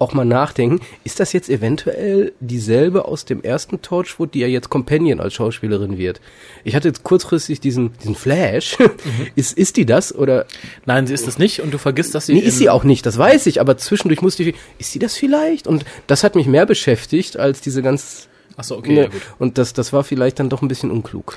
auch 0.00 0.14
mal 0.14 0.24
nachdenken, 0.24 0.80
ist 1.04 1.20
das 1.20 1.32
jetzt 1.32 1.48
eventuell 1.50 2.32
dieselbe 2.40 3.04
aus 3.04 3.26
dem 3.26 3.42
ersten 3.42 3.82
Torchwood, 3.82 4.34
die 4.34 4.40
ja 4.40 4.46
jetzt 4.46 4.70
Companion 4.70 5.20
als 5.20 5.34
Schauspielerin 5.34 5.98
wird? 5.98 6.20
Ich 6.64 6.74
hatte 6.74 6.88
jetzt 6.88 7.04
kurzfristig 7.04 7.60
diesen, 7.60 7.92
diesen 7.98 8.14
Flash. 8.14 8.78
ist, 9.36 9.56
ist 9.56 9.76
die 9.76 9.86
das 9.86 10.14
oder 10.14 10.46
Nein, 10.86 11.06
sie 11.06 11.14
ist 11.14 11.28
es 11.28 11.38
nicht 11.38 11.60
und 11.60 11.72
du 11.72 11.78
vergisst, 11.78 12.14
dass 12.14 12.26
sie. 12.26 12.34
Nee, 12.34 12.40
ist 12.40 12.58
sie 12.58 12.70
auch 12.70 12.84
nicht, 12.84 13.04
das 13.04 13.18
weiß 13.18 13.46
ich, 13.46 13.60
aber 13.60 13.76
zwischendurch 13.76 14.22
musste 14.22 14.42
ich, 14.42 14.54
ist 14.78 14.92
sie 14.92 14.98
das 14.98 15.14
vielleicht? 15.16 15.66
Und 15.66 15.84
das 16.06 16.24
hat 16.24 16.34
mich 16.34 16.46
mehr 16.46 16.66
beschäftigt 16.66 17.36
als 17.36 17.60
diese 17.60 17.82
ganz, 17.82 18.28
Ach 18.56 18.64
so, 18.64 18.78
okay, 18.78 18.92
ne, 18.92 19.00
ja, 19.02 19.08
gut. 19.08 19.22
und 19.38 19.58
das, 19.58 19.74
das 19.74 19.92
war 19.92 20.02
vielleicht 20.02 20.40
dann 20.40 20.48
doch 20.48 20.62
ein 20.62 20.68
bisschen 20.68 20.90
unklug. 20.90 21.36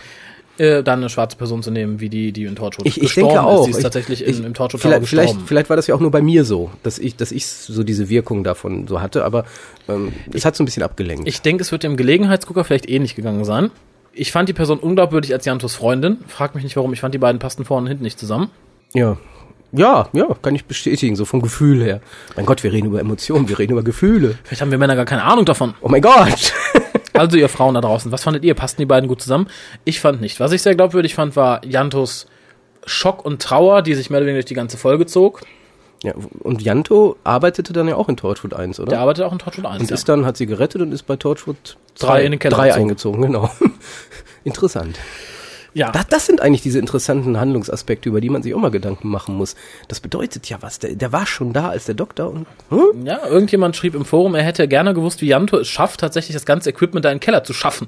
Äh, 0.60 0.84
dann 0.84 1.00
eine 1.00 1.10
schwarze 1.10 1.36
Person 1.36 1.64
zu 1.64 1.72
nehmen, 1.72 2.00
wie 2.00 2.10
die, 2.10 2.32
die 2.32 2.44
in 2.44 2.56
Torchwood 2.56 2.86
Ich, 2.86 2.98
ich 2.98 3.02
gestorben 3.04 3.30
denke 3.30 3.44
auch. 3.44 3.60
ist. 3.62 3.66
Sie 3.66 3.72
ist 3.72 3.78
ich, 3.78 3.84
tatsächlich 3.84 4.22
ich, 4.28 4.38
in, 4.38 4.44
im 4.46 4.54
Torchwood 4.54 4.82
vielleicht, 4.82 5.08
vielleicht, 5.08 5.30
gestorben. 5.30 5.48
vielleicht 5.48 5.70
war 5.70 5.76
das 5.76 5.88
ja 5.88 5.96
auch 5.96 6.00
nur 6.00 6.12
bei 6.12 6.22
mir 6.22 6.46
so, 6.46 6.70
dass 6.84 7.00
ich, 7.00 7.16
dass 7.16 7.32
ich 7.32 7.48
so 7.48 7.84
diese 7.84 8.08
Wirkung 8.08 8.44
davon 8.44 8.88
so 8.88 9.02
hatte, 9.02 9.26
aber 9.26 9.46
ähm, 9.90 10.14
es 10.32 10.46
hat 10.46 10.56
so 10.56 10.62
ein 10.62 10.66
bisschen 10.66 10.84
abgelenkt. 10.84 11.28
Ich 11.28 11.42
denke, 11.42 11.64
es 11.64 11.72
wird 11.72 11.82
dem 11.82 11.98
Gelegenheitsgucker 11.98 12.64
vielleicht 12.64 12.88
ähnlich 12.88 13.16
gegangen 13.16 13.46
sein. 13.46 13.72
Ich 14.14 14.32
fand 14.32 14.48
die 14.48 14.54
Person 14.54 14.78
unglaubwürdig 14.78 15.34
als 15.34 15.44
Jantos 15.46 15.74
Freundin. 15.74 16.20
Frag 16.28 16.54
mich 16.54 16.64
nicht 16.64 16.76
warum, 16.76 16.94
ich 16.94 17.00
fand 17.00 17.16
die 17.16 17.20
beiden 17.20 17.40
passten 17.40 17.66
vorne 17.66 17.86
und 17.86 17.88
hinten 17.88 18.04
nicht 18.04 18.20
zusammen. 18.20 18.50
ja. 18.94 19.18
Ja, 19.76 20.08
ja, 20.14 20.28
kann 20.40 20.54
ich 20.54 20.66
bestätigen, 20.66 21.16
so 21.16 21.26
vom 21.26 21.42
Gefühl 21.42 21.84
her. 21.84 22.00
Mein 22.36 22.46
Gott, 22.46 22.62
wir 22.64 22.72
reden 22.72 22.86
über 22.86 23.00
Emotionen, 23.00 23.50
wir 23.50 23.58
reden 23.58 23.72
über 23.72 23.82
Gefühle. 23.82 24.38
Vielleicht 24.44 24.62
haben 24.62 24.70
wir 24.70 24.78
Männer 24.78 24.96
gar 24.96 25.06
keine 25.06 25.24
Ahnung 25.24 25.46
davon. 25.46 25.74
Oh 25.82 25.90
mein 25.90 26.04
Gott! 26.04 26.54
Also 27.14 27.38
ihr 27.38 27.50
Frauen 27.50 27.76
da 27.76 27.82
draußen, 27.82 28.12
was 28.12 28.24
fandet 28.24 28.44
ihr? 28.44 28.54
Passten 28.56 28.82
die 28.82 28.86
beiden 28.86 29.08
gut 29.08 29.22
zusammen? 29.22 29.48
Ich 29.86 30.00
fand 30.00 30.22
nicht. 30.22 30.40
Was 30.40 30.52
ich 30.52 30.62
sehr 30.62 30.76
glaubwürdig 30.76 31.16
fand, 31.16 31.36
war 31.36 31.64
Jantos 31.66 32.28
Schock 32.86 33.24
und 33.26 33.42
Trauer, 33.42 33.82
die 33.82 33.94
sich 33.94 34.10
mehr 34.10 34.20
oder 34.20 34.26
weniger 34.26 34.40
durch 34.40 34.46
die 34.50 34.56
ganze 34.56 34.78
Folge 34.78 35.06
zog. 35.06 35.42
ja, 36.04 36.14
und 36.40 36.62
Janto 36.62 37.16
arbeitete 37.24 37.72
dann 37.72 37.88
ja 37.88 37.96
auch 37.96 38.10
in 38.10 38.18
Torchwood 38.18 38.54
1, 38.54 38.80
oder? 38.80 38.90
Der 38.90 39.00
arbeitet 39.00 39.26
auch 39.26 39.32
in 39.32 39.40
Torchwood 39.40 39.66
1. 39.66 39.82
Und 39.82 39.90
ja. 39.90 39.94
ist 39.94 40.10
dann, 40.10 40.26
hat 40.26 40.38
sie 40.38 40.46
gerettet 40.46 40.82
und 40.82 40.92
ist 40.92 41.04
bei 41.04 41.16
Torchwood 41.16 41.78
Drei 41.98 42.26
in 42.26 42.32
den 42.32 42.40
Keller 42.40 42.58
drei 42.58 42.68
gezogen. 42.68 42.82
eingezogen, 42.82 43.22
genau. 43.22 43.50
Interessant. 44.44 44.98
Ja. 45.74 45.92
Das, 45.92 46.08
das 46.08 46.26
sind 46.26 46.42
eigentlich 46.42 46.62
diese 46.62 46.80
interessanten 46.80 47.40
Handlungsaspekte, 47.40 48.10
über 48.10 48.22
die 48.22 48.30
man 48.30 48.44
sich 48.44 48.54
auch 48.54 48.60
mal 48.60 48.72
Gedanken 48.72 49.10
machen 49.10 49.36
muss. 49.36 49.56
Das 49.88 50.00
bedeutet 50.00 50.50
ja 50.50 50.58
was. 50.62 50.80
Der, 50.80 50.96
der 50.96 51.12
war 51.12 51.26
schon 51.26 51.54
da 51.54 51.70
als 51.70 51.86
der 51.86 51.96
Doktor 51.96 52.30
und 52.30 52.46
hm? 52.70 53.06
Ja, 53.06 53.26
irgendjemand 53.28 53.76
schrieb 53.76 53.96
im 53.96 54.06
Forum, 54.06 54.36
er 54.36 54.44
hätte 54.44 54.68
gerne 54.68 54.94
gewusst, 54.94 55.22
wie 55.22 55.28
Janto 55.28 55.58
es 55.58 55.68
schafft, 55.68 56.00
tatsächlich 56.00 56.34
das 56.34 56.46
ganze 56.46 56.70
Equipment 56.70 57.06
da 57.06 57.12
in 57.12 57.16
den 57.18 57.22
Keller 57.22 57.44
zu 57.44 57.54
schaffen. 57.54 57.88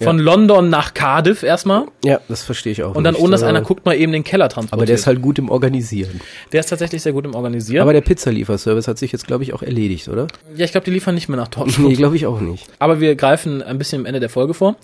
Von 0.00 0.18
London 0.18 0.70
nach 0.70 0.94
Cardiff 0.94 1.42
erstmal 1.42 1.86
ja, 2.04 2.20
das 2.28 2.42
verstehe 2.42 2.72
ich 2.72 2.82
auch. 2.82 2.94
und 2.94 3.04
dann 3.04 3.14
nicht. 3.14 3.22
ohne 3.22 3.32
dass 3.32 3.42
einer 3.42 3.62
guckt, 3.62 3.84
mal 3.84 3.96
eben 3.96 4.12
den 4.12 4.24
Keller 4.24 4.48
transportiert. 4.48 4.72
Aber 4.72 4.86
der 4.86 4.94
ist 4.94 5.06
halt 5.06 5.22
gut 5.22 5.38
im 5.38 5.50
Organisieren. 5.50 6.20
der 6.52 6.60
ist 6.60 6.66
tatsächlich 6.66 7.02
sehr 7.02 7.12
gut 7.12 7.24
im 7.24 7.34
Organisieren. 7.34 7.82
Aber 7.82 7.92
der 7.92 8.00
Pizzalieferservice 8.00 8.88
hat 8.88 8.98
sich 8.98 9.12
jetzt, 9.12 9.26
glaube 9.26 9.42
ich, 9.42 9.52
auch 9.52 9.62
erledigt, 9.62 10.08
oder? 10.08 10.26
ja, 10.54 10.64
ich 10.64 10.72
glaube, 10.72 10.84
die 10.84 10.90
liefern 10.90 11.14
nicht 11.14 11.28
mehr 11.28 11.36
nach 11.36 11.48
Torchwood. 11.48 11.88
Nee, 11.88 11.94
glaube 11.94 12.16
ich 12.16 12.26
auch 12.26 12.40
nicht. 12.40 12.66
Aber 12.78 13.00
wir 13.00 13.14
greifen 13.14 13.62
ein 13.62 13.78
bisschen 13.78 14.00
am 14.00 14.06
Ende 14.06 14.20
der 14.20 14.30
Folge 14.30 14.54
vor. 14.54 14.76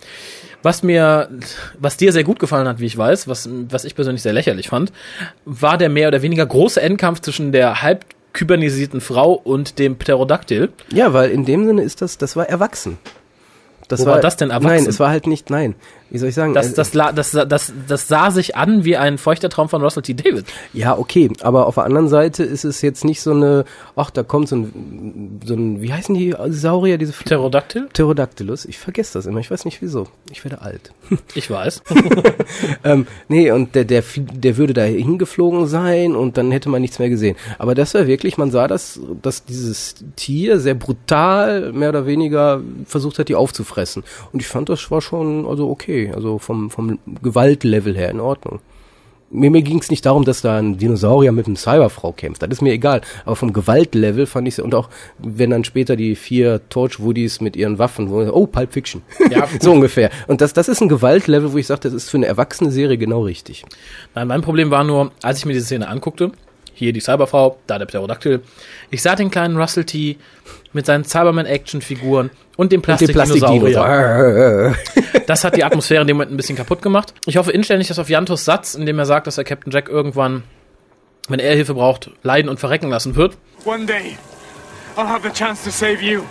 Was 0.65 0.83
mir, 0.83 1.29
was 1.79 1.99
dir 1.99 2.11
sehr 2.11 2.25
gut 2.25 2.39
gefallen 2.39 2.67
hat, 2.67 2.81
wie 2.81 2.87
ich 2.87 2.97
weiß, 2.97 3.29
was, 3.29 3.49
was 3.69 3.85
ich 3.85 3.95
persönlich 3.95 4.23
sehr 4.23 4.33
lächerlich 4.33 4.69
fand, 4.69 4.93
war 5.45 5.77
der 5.77 5.91
mehr 5.91 6.09
oder 6.09 6.23
weniger 6.23 6.47
große 6.47 6.81
Endkampf 6.81 7.21
zwischen 7.21 7.53
der 7.53 7.83
halb 7.83 8.07
kybernisierten 8.33 9.03
Frau 9.03 9.35
und 9.35 9.79
dem 9.79 9.97
Pterodaktyl. 9.97 10.71
Ja, 10.91 11.13
weil 11.13 11.31
in 11.31 11.45
dem 11.45 11.67
Sinne 11.67 11.83
ist 11.83 12.01
das, 12.01 12.17
das 12.17 12.35
war 12.35 12.49
erwachsen. 12.49 12.97
Das 13.89 14.01
Wo 14.01 14.07
war 14.07 14.21
das 14.21 14.37
denn 14.37 14.49
erwachsen? 14.49 14.69
Nein, 14.69 14.87
es 14.87 14.99
war 14.99 15.11
halt 15.11 15.27
nicht, 15.27 15.51
nein. 15.51 15.75
Wie 16.15 16.19
soll 16.19 16.29
ich 16.29 16.37
sagen? 16.37 16.55
Das, 16.55 16.71
Äh, 16.71 16.77
das, 16.77 16.93
das, 16.93 17.49
das, 17.49 17.73
das 17.89 18.07
sah 18.07 18.31
sich 18.31 18.55
an 18.55 18.85
wie 18.85 18.97
ein 18.97 19.19
feuchter 19.19 19.49
Traum 19.49 19.69
von 19.69 19.83
Russell 19.83 20.05
T. 20.05 20.15
David. 20.15 20.45
Ja, 20.73 20.97
okay, 20.97 21.29
aber 21.41 21.67
auf 21.67 21.75
der 21.75 21.83
anderen 21.83 22.07
Seite 22.07 22.45
ist 22.45 22.65
es 22.65 22.83
jetzt 22.83 23.05
nicht 23.05 23.21
so 23.21 23.33
eine, 23.33 23.65
ach, 23.97 24.11
da 24.11 24.23
kommt 24.23 24.49
so 24.49 24.55
ein, 24.55 25.41
so 25.45 25.55
ein, 25.55 25.83
wie 25.83 25.93
heißen 25.93 26.15
die 26.15 26.33
Saurier, 26.51 26.99
diese 26.99 27.13
Pterodaktyl? 27.13 27.89
Pterodactylus? 27.93 28.65
Ich 28.65 28.79
vergesse 28.79 29.15
das 29.15 29.27
immer, 29.27 29.41
ich 29.41 29.51
weiß 29.51 29.65
nicht 29.65 29.83
wieso. 29.83 30.07
Ich 30.31 30.45
werde 30.45 30.63
alt. 30.63 30.93
Ich 31.35 31.51
weiß. 31.51 31.83
ähm, 32.85 33.09
nee, 33.27 33.51
und 33.51 33.75
der, 33.75 33.85
der, 33.85 34.05
der 34.17 34.57
würde 34.57 34.73
da 34.73 34.83
hingeflogen 34.83 35.67
sein 35.67 36.15
und 36.15 36.39
dann 36.39 36.53
hätte 36.53 36.69
man 36.69 36.81
nichts 36.81 37.01
mehr 37.01 37.09
gesehen. 37.09 37.35
Aber 37.59 37.75
das 37.75 37.93
war 37.95 38.07
wirklich, 38.07 38.39
man 38.39 38.53
sah 38.53 38.69
das, 38.69 39.01
dass 39.21 39.45
dieses 39.45 39.97
Tier 40.15 40.61
sehr 40.61 40.75
brutal, 40.75 41.73
mehr 41.73 41.89
oder 41.89 42.07
weniger, 42.07 42.61
versucht 42.87 43.19
hat, 43.19 43.29
die 43.29 43.35
aufzufressen. 43.35 44.05
Und 44.33 44.41
ich 44.41 44.47
fand, 44.47 44.69
das 44.69 44.89
war 44.93 45.01
schon, 45.01 45.45
also 45.47 45.69
okay, 45.69 46.04
also 46.13 46.39
vom, 46.39 46.71
vom 46.71 46.99
Gewaltlevel 47.23 47.97
her 47.97 48.11
in 48.11 48.21
Ordnung. 48.21 48.61
mir, 49.35 49.51
mir 49.51 49.63
ging 49.63 49.81
es 49.81 49.91
nicht 49.91 50.07
darum, 50.07 50.25
dass 50.25 50.43
da 50.43 50.59
ein 50.59 50.79
Dinosaurier 50.79 51.33
mit 51.33 51.47
einem 51.47 51.57
Cyberfrau 51.57 52.13
kämpft. 52.13 52.43
Das 52.43 52.51
ist 52.51 52.63
mir 52.63 52.73
egal. 52.73 53.01
Aber 53.25 53.37
vom 53.37 53.53
Gewaltlevel 53.53 54.27
fand 54.27 54.49
ich 54.49 54.61
und 54.61 54.75
auch 54.75 54.89
wenn 55.19 55.51
dann 55.51 55.65
später 55.65 55.97
die 55.97 56.15
vier 56.15 56.61
Torchwoodies 56.69 57.41
mit 57.41 57.57
ihren 57.57 57.79
Waffen, 57.79 58.11
wo, 58.11 58.21
oh 58.21 58.47
Pulp 58.47 58.73
Fiction, 58.73 59.03
Ja. 59.31 59.49
so 59.61 59.73
ungefähr. 59.73 60.11
Und 60.29 60.41
das, 60.41 60.53
das 60.53 60.69
ist 60.69 60.81
ein 60.81 60.89
Gewaltlevel, 60.89 61.53
wo 61.53 61.59
ich 61.59 61.67
sage, 61.67 61.81
das 61.81 61.93
ist 61.93 62.11
für 62.11 62.17
eine 62.17 62.27
erwachsene 62.27 62.71
Serie 62.71 62.97
genau 62.97 63.23
richtig. 63.23 63.65
Nein, 64.15 64.29
mein 64.29 64.43
Problem 64.43 64.71
war 64.71 64.85
nur, 64.85 65.11
als 65.23 65.39
ich 65.39 65.47
mir 65.47 65.53
diese 65.53 65.67
Szene 65.67 65.89
anguckte, 65.89 66.31
hier 66.73 66.93
die 66.93 67.01
Cyberfrau, 67.01 67.59
da 67.67 67.79
der 67.79 67.87
Pterodactyl, 67.87 68.41
ich 68.91 69.03
sah 69.03 69.15
den 69.15 69.31
kleinen 69.31 69.57
Russell 69.57 69.85
T 69.85 70.17
mit 70.75 70.87
seinen 70.87 71.05
Cyberman-Action-Figuren 71.05 72.31
und 72.57 72.73
dem 72.73 72.83
Plastik-Dinosaurier. 72.83 73.81
Plastikdinos. 73.81 74.77
Das 75.27 75.43
hat 75.43 75.57
die 75.57 75.65
Atmosphäre 75.65 76.03
in 76.03 76.07
dem 76.07 76.19
Moment 76.19 76.33
ein 76.33 76.37
bisschen 76.37 76.57
kaputt 76.57 76.83
gemacht. 76.83 77.15
Ich 77.25 77.39
hoffe 77.39 77.51
inständig, 77.51 77.89
dass 77.89 77.99
auf 77.99 78.11
Jantos 78.11 78.45
Satz, 78.45 78.75
in 78.75 78.85
dem 78.85 78.99
er 78.99 79.07
sagt, 79.07 79.27
dass 79.27 79.39
er 79.39 79.45
Captain 79.45 79.73
Jack 79.73 79.89
irgendwann, 79.89 80.43
wenn 81.29 81.41
er 81.41 81.55
Hilfe 81.55 81.73
braucht, 81.73 82.11
leiden 82.23 82.51
und 82.51 82.61
verrecken 82.61 82.91
lassen 82.91 83.17
wird. 83.17 83.39
One 83.65 83.87
day, 83.87 84.19
I'll 84.97 85.09
have 85.09 85.27
the 85.27 85.33
chance 85.33 85.65
to 85.65 85.71
save 85.71 86.03
you, 86.03 86.25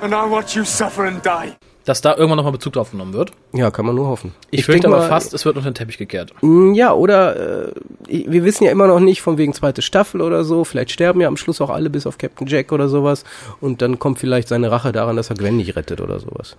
and 0.00 0.14
I'll 0.14 0.30
watch 0.30 0.54
you 0.54 0.62
suffer 0.62 1.04
and 1.04 1.24
die. 1.26 1.56
Dass 1.84 2.00
da 2.00 2.12
irgendwann 2.16 2.36
nochmal 2.36 2.52
Bezug 2.52 2.74
drauf 2.74 2.92
genommen 2.92 3.12
wird. 3.12 3.32
Ja, 3.52 3.72
kann 3.72 3.84
man 3.86 3.96
nur 3.96 4.06
hoffen. 4.06 4.32
Ich, 4.52 4.64
fürchte 4.64 4.82
denk 4.82 4.94
aber 4.94 5.02
mal, 5.02 5.08
fast, 5.08 5.34
es 5.34 5.44
wird 5.44 5.56
unter 5.56 5.68
den 5.70 5.74
Teppich 5.74 5.98
gekehrt. 5.98 6.32
Mm, 6.40 6.74
Ja, 6.74 6.92
oder 6.92 7.66
äh, 7.66 7.72
wir 8.06 8.44
wissen 8.44 8.64
ja 8.64 8.70
immer 8.70 8.86
noch 8.86 9.00
nicht 9.00 9.20
von 9.20 9.36
wegen 9.36 9.52
zweite 9.52 9.82
Staffel 9.82 10.20
oder 10.20 10.44
so. 10.44 10.62
Vielleicht 10.64 10.92
sterben 10.92 11.20
ja 11.20 11.26
am 11.28 11.36
Schluss 11.36 11.60
auch 11.60 11.70
alle 11.70 11.90
bis 11.90 12.06
auf 12.06 12.18
Captain 12.18 12.46
Jack 12.46 12.70
oder 12.70 12.88
sowas. 12.88 13.24
Und 13.60 13.82
dann 13.82 13.98
kommt 13.98 14.20
vielleicht 14.20 14.46
seine 14.48 14.70
Rache 14.70 14.92
daran, 14.92 15.16
dass 15.16 15.30
er 15.30 15.36
Gwen 15.36 15.56
nicht 15.56 15.74
rettet 15.74 16.00
oder 16.00 16.20
sowas. 16.20 16.56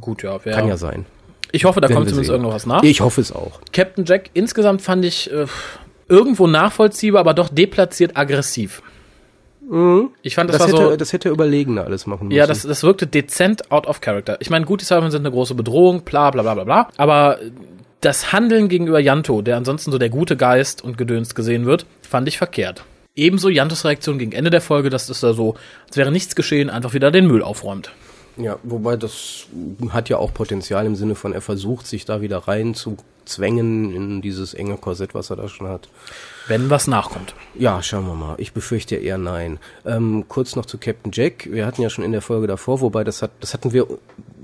Gut, 0.00 0.22
ja. 0.22 0.44
Wär, 0.44 0.52
Kann 0.54 0.68
ja 0.68 0.76
sein. 0.76 1.06
Ich 1.52 1.64
hoffe, 1.64 1.80
da 1.80 1.88
Werden 1.88 1.96
kommt 1.96 2.08
zumindest 2.10 2.26
sehen. 2.28 2.34
irgendwo 2.34 2.52
was 2.54 2.66
nach. 2.66 2.82
Ich 2.82 3.00
hoffe 3.00 3.20
es 3.22 3.32
auch. 3.32 3.60
Captain 3.72 4.04
Jack 4.04 4.30
insgesamt 4.34 4.82
fand 4.82 5.04
ich 5.04 5.30
äh, 5.32 5.46
irgendwo 6.08 6.46
nachvollziehbar, 6.46 7.20
aber 7.20 7.32
doch 7.34 7.48
deplatziert 7.48 8.16
aggressiv. 8.16 8.82
Ich 10.22 10.34
fand, 10.36 10.50
das, 10.50 10.58
Das, 10.58 10.72
war 10.72 10.78
hätte, 10.78 10.90
so. 10.90 10.96
das 10.96 11.12
hätte 11.12 11.28
er 11.28 11.32
überlegener 11.32 11.84
alles 11.84 12.06
machen 12.06 12.28
müssen. 12.28 12.36
Ja, 12.36 12.46
das, 12.46 12.62
das 12.62 12.82
wirkte 12.82 13.06
dezent 13.06 13.72
out 13.72 13.86
of 13.86 14.00
character. 14.00 14.36
Ich 14.40 14.48
meine, 14.48 14.64
gut, 14.64 14.80
die 14.80 14.84
Cybermen 14.84 15.10
sind 15.10 15.22
eine 15.22 15.32
große 15.32 15.54
Bedrohung, 15.54 16.02
bla 16.02 16.30
bla 16.30 16.42
bla 16.42 16.54
bla 16.54 16.64
bla. 16.64 16.88
Aber 16.96 17.38
das 18.00 18.32
Handeln 18.32 18.68
gegenüber 18.68 19.00
Janto, 19.00 19.42
der 19.42 19.56
ansonsten 19.56 19.90
so 19.90 19.98
der 19.98 20.10
gute 20.10 20.36
Geist 20.36 20.84
und 20.84 20.96
Gedöns 20.96 21.34
gesehen 21.34 21.66
wird, 21.66 21.86
fand 22.02 22.28
ich 22.28 22.38
verkehrt. 22.38 22.84
Ebenso 23.16 23.48
Jantos 23.48 23.84
Reaktion 23.84 24.18
gegen 24.18 24.32
Ende 24.32 24.50
der 24.50 24.60
Folge, 24.60 24.90
dass 24.90 25.08
es 25.08 25.20
da 25.20 25.32
so, 25.32 25.56
als 25.88 25.96
wäre 25.96 26.12
nichts 26.12 26.36
geschehen, 26.36 26.70
einfach 26.70 26.94
wieder 26.94 27.10
den 27.10 27.26
Müll 27.26 27.42
aufräumt. 27.42 27.90
Ja, 28.36 28.58
wobei 28.62 28.96
das 28.96 29.46
hat 29.88 30.10
ja 30.10 30.18
auch 30.18 30.34
Potenzial 30.34 30.84
im 30.84 30.94
Sinne 30.94 31.14
von, 31.14 31.32
er 31.32 31.40
versucht 31.40 31.86
sich 31.86 32.04
da 32.04 32.20
wieder 32.20 32.38
rein 32.38 32.74
zu 32.74 32.98
zwängen 33.24 33.94
in 33.94 34.20
dieses 34.20 34.52
enge 34.52 34.76
Korsett, 34.76 35.14
was 35.14 35.30
er 35.30 35.36
da 35.36 35.48
schon 35.48 35.68
hat. 35.68 35.88
Wenn 36.48 36.70
was 36.70 36.86
nachkommt. 36.86 37.34
Ja, 37.54 37.82
schauen 37.82 38.06
wir 38.06 38.14
mal. 38.14 38.34
Ich 38.38 38.52
befürchte 38.52 38.96
eher 38.96 39.18
nein. 39.18 39.58
Ähm, 39.84 40.26
kurz 40.28 40.54
noch 40.54 40.66
zu 40.66 40.78
Captain 40.78 41.10
Jack. 41.12 41.48
Wir 41.50 41.66
hatten 41.66 41.82
ja 41.82 41.90
schon 41.90 42.04
in 42.04 42.12
der 42.12 42.22
Folge 42.22 42.46
davor, 42.46 42.80
wobei 42.80 43.02
das 43.02 43.22
hat, 43.22 43.32
das 43.40 43.52
hatten 43.52 43.72
wir 43.72 43.86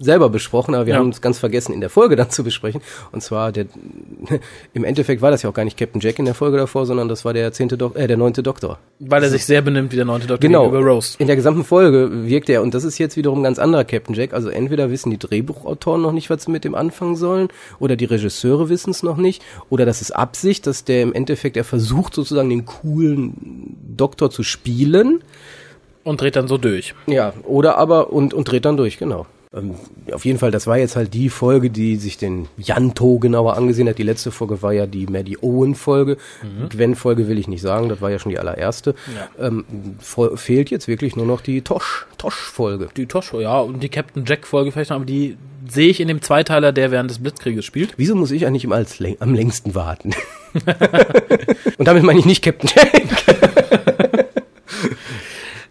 selber 0.02 0.28
besprochen, 0.28 0.74
aber 0.74 0.86
wir 0.86 0.94
Ja. 0.94 0.98
haben 1.00 1.10
es 1.10 1.20
ganz 1.20 1.38
vergessen 1.38 1.72
in 1.72 1.80
der 1.80 1.90
Folge 1.90 2.16
dann 2.16 2.28
zu 2.30 2.42
besprechen. 2.44 2.80
Und 3.12 3.22
zwar 3.22 3.52
der, 3.52 3.66
im 4.74 4.84
Endeffekt 4.84 5.22
war 5.22 5.30
das 5.30 5.42
ja 5.42 5.50
auch 5.50 5.54
gar 5.54 5.64
nicht 5.64 5.76
Captain 5.78 6.00
Jack 6.00 6.18
in 6.18 6.24
der 6.24 6.34
Folge 6.34 6.56
davor, 6.56 6.86
sondern 6.86 7.08
das 7.08 7.24
war 7.24 7.32
der 7.32 7.52
zehnte 7.52 7.78
Dok 7.78 7.96
äh, 7.96 8.06
der 8.06 8.16
neunte 8.16 8.42
Doktor. 8.42 8.78
Weil 8.98 9.22
er 9.22 9.30
sich 9.30 9.44
sehr 9.44 9.62
benimmt 9.62 9.92
wie 9.92 9.96
der 9.96 10.04
neunte 10.04 10.26
Doktor 10.26 10.40
Genau. 10.46 10.64
gegenüber 10.70 10.90
Rose. 10.92 11.16
In 11.18 11.26
der 11.28 11.36
gesamten 11.36 11.64
Folge 11.64 12.26
wirkt 12.28 12.48
er, 12.50 12.62
und 12.62 12.74
das 12.74 12.84
ist 12.84 12.98
jetzt 12.98 13.16
wiederum 13.16 13.40
ein 13.40 13.44
ganz 13.44 13.58
anderer 13.58 13.84
Captain 13.84 14.14
Jack, 14.14 14.32
also 14.34 14.48
entweder 14.48 14.90
wissen 14.90 15.10
die 15.10 15.18
Drehbuchautoren 15.18 16.02
noch 16.02 16.12
nicht, 16.12 16.28
was 16.30 16.44
sie 16.44 16.50
mit 16.50 16.64
dem 16.64 16.74
anfangen 16.74 17.16
sollen, 17.16 17.48
oder 17.78 17.96
die 17.96 18.04
Regisseure 18.06 18.68
wissen 18.68 18.90
es 18.90 19.02
noch 19.02 19.16
nicht, 19.16 19.42
oder 19.70 19.86
das 19.86 20.00
ist 20.02 20.10
Absicht, 20.10 20.66
dass 20.66 20.84
der 20.84 21.02
im 21.02 21.12
Endeffekt, 21.12 21.56
er 21.56 21.64
versucht 21.64 22.14
sozusagen 22.14 22.50
den 22.50 22.64
coolen 22.64 23.76
Doktor 23.96 24.30
zu 24.30 24.42
spielen, 24.42 25.22
Und 26.04 26.20
dreht 26.20 26.34
dann 26.36 26.48
so 26.48 26.58
durch. 26.58 26.94
ja, 27.06 27.32
oder 27.44 27.78
aber, 27.78 28.12
und, 28.12 28.34
und 28.34 28.50
dreht 28.50 28.64
dann 28.64 28.76
durch, 28.76 28.98
genau. 28.98 29.26
Ähm, 29.54 29.74
auf 30.12 30.24
jeden 30.24 30.38
Fall, 30.38 30.50
das 30.50 30.66
war 30.66 30.78
jetzt 30.78 30.96
halt 30.96 31.12
die 31.12 31.28
Folge, 31.28 31.68
die 31.68 31.96
sich 31.96 32.16
den 32.16 32.48
Janto 32.56 33.18
genauer 33.18 33.56
angesehen 33.56 33.86
hat. 33.88 33.98
Die 33.98 34.02
letzte 34.02 34.30
Folge 34.30 34.62
war 34.62 34.72
ja 34.72 34.86
die 34.86 35.06
Maddie 35.06 35.36
Owen-Folge. 35.42 36.16
Gwen-Folge 36.70 37.28
will 37.28 37.38
ich 37.38 37.48
nicht 37.48 37.60
sagen, 37.60 37.88
das 37.90 38.00
war 38.00 38.10
ja 38.10 38.18
schon 38.18 38.30
die 38.30 38.38
allererste. 38.38 38.94
Ähm, 39.38 39.64
fe- 40.00 40.36
fehlt 40.38 40.70
jetzt 40.70 40.88
wirklich 40.88 41.16
nur 41.16 41.26
noch 41.26 41.42
die 41.42 41.60
Tosh, 41.60 42.06
Tosh-Folge. 42.16 42.88
Die 42.96 43.04
Tosho, 43.06 43.40
ja, 43.40 43.60
und 43.60 43.82
die 43.82 43.90
Captain 43.90 44.24
Jack-Folge 44.26 44.72
vielleicht 44.72 44.88
noch, 44.90 44.96
aber 44.96 45.04
die 45.04 45.36
sehe 45.68 45.88
ich 45.88 46.00
in 46.00 46.08
dem 46.08 46.22
Zweiteiler, 46.22 46.72
der 46.72 46.90
während 46.90 47.10
des 47.10 47.18
Blitzkrieges 47.18 47.64
spielt. 47.66 47.92
Wieso 47.98 48.14
muss 48.16 48.30
ich 48.30 48.46
eigentlich 48.46 48.64
immer 48.64 48.76
als 48.76 48.98
am 49.20 49.34
längsten 49.34 49.74
warten? 49.74 50.12
und 51.78 51.86
damit 51.86 52.02
meine 52.04 52.18
ich 52.18 52.24
nicht 52.26 52.42
Captain 52.42 52.70
Jack. 52.74 53.02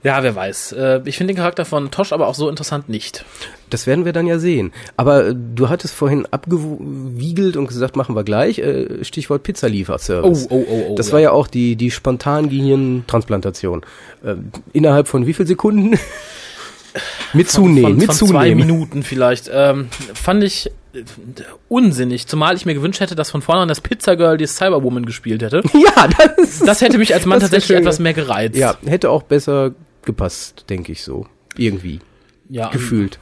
Ja, 0.04 0.24
wer 0.24 0.36
weiß. 0.36 0.72
Äh, 0.74 1.02
ich 1.06 1.18
finde 1.18 1.34
den 1.34 1.38
Charakter 1.38 1.64
von 1.64 1.92
Tosh 1.92 2.12
aber 2.12 2.28
auch 2.28 2.34
so 2.36 2.50
interessant 2.50 2.90
nicht. 2.90 3.24
Das 3.70 3.86
werden 3.86 4.04
wir 4.04 4.14
dann 4.14 4.26
ja 4.26 4.40
sehen. 4.40 4.74
Aber 4.98 5.28
äh, 5.28 5.36
du 5.36 5.70
hattest 5.70 5.94
vorhin 5.94 6.26
abgewiegelt 6.32 7.56
und 7.56 7.68
gesagt, 7.68 7.96
machen 7.96 8.16
wir 8.16 8.24
gleich. 8.24 8.58
Äh, 8.60 9.04
Stichwort 9.04 9.44
Pizzalieferservice. 9.44 10.48
Oh, 10.50 10.56
oh, 10.56 10.66
oh, 10.68 10.86
oh, 10.90 10.96
Das 10.96 11.08
ja. 11.08 11.14
war 11.14 11.20
ja 11.20 11.32
auch 11.32 11.48
die, 11.48 11.76
die 11.76 11.92
Spontangenientransplantation. 11.92 13.82
Äh, 14.24 14.36
innerhalb 14.74 15.08
von 15.08 15.28
wie 15.28 15.34
viel 15.34 15.46
Sekunden? 15.48 15.98
mit 17.34 17.50
Zunähen, 17.50 17.84
von, 17.84 17.98
mit 17.98 18.06
von 18.08 18.16
zwei 18.16 18.50
Zunehmen. 18.50 18.68
Minuten 18.68 19.04
vielleicht. 19.04 19.50
Ähm, 19.54 19.88
fand 20.14 20.44
ich 20.44 20.72
unsinnig, 21.70 22.28
zumal 22.28 22.56
ich 22.56 22.66
mir 22.66 22.74
gewünscht 22.74 23.00
hätte, 23.00 23.16
dass 23.16 23.32
von 23.32 23.42
vornherein 23.42 23.70
das 23.70 23.80
Pizzagirl 23.80 24.36
die 24.38 24.48
Cyberwoman 24.48 25.06
gespielt 25.06 25.42
hätte. 25.42 25.62
Ja, 25.74 26.10
das 26.36 26.60
Das 26.60 26.82
hätte 26.82 26.98
mich 26.98 27.14
als 27.14 27.26
Mann 27.26 27.40
tatsächlich 27.40 27.78
etwas 27.78 28.00
mehr 28.00 28.14
gereizt. 28.14 28.58
ja, 28.58 28.76
hätte 28.86 29.10
auch 29.10 29.24
besser 29.24 29.72
gepasst, 30.04 30.66
denke 30.70 30.92
ich 30.92 31.04
so. 31.04 31.26
Irgendwie. 31.58 32.00
ja 32.50 32.70
Gefühlt. 32.70 33.20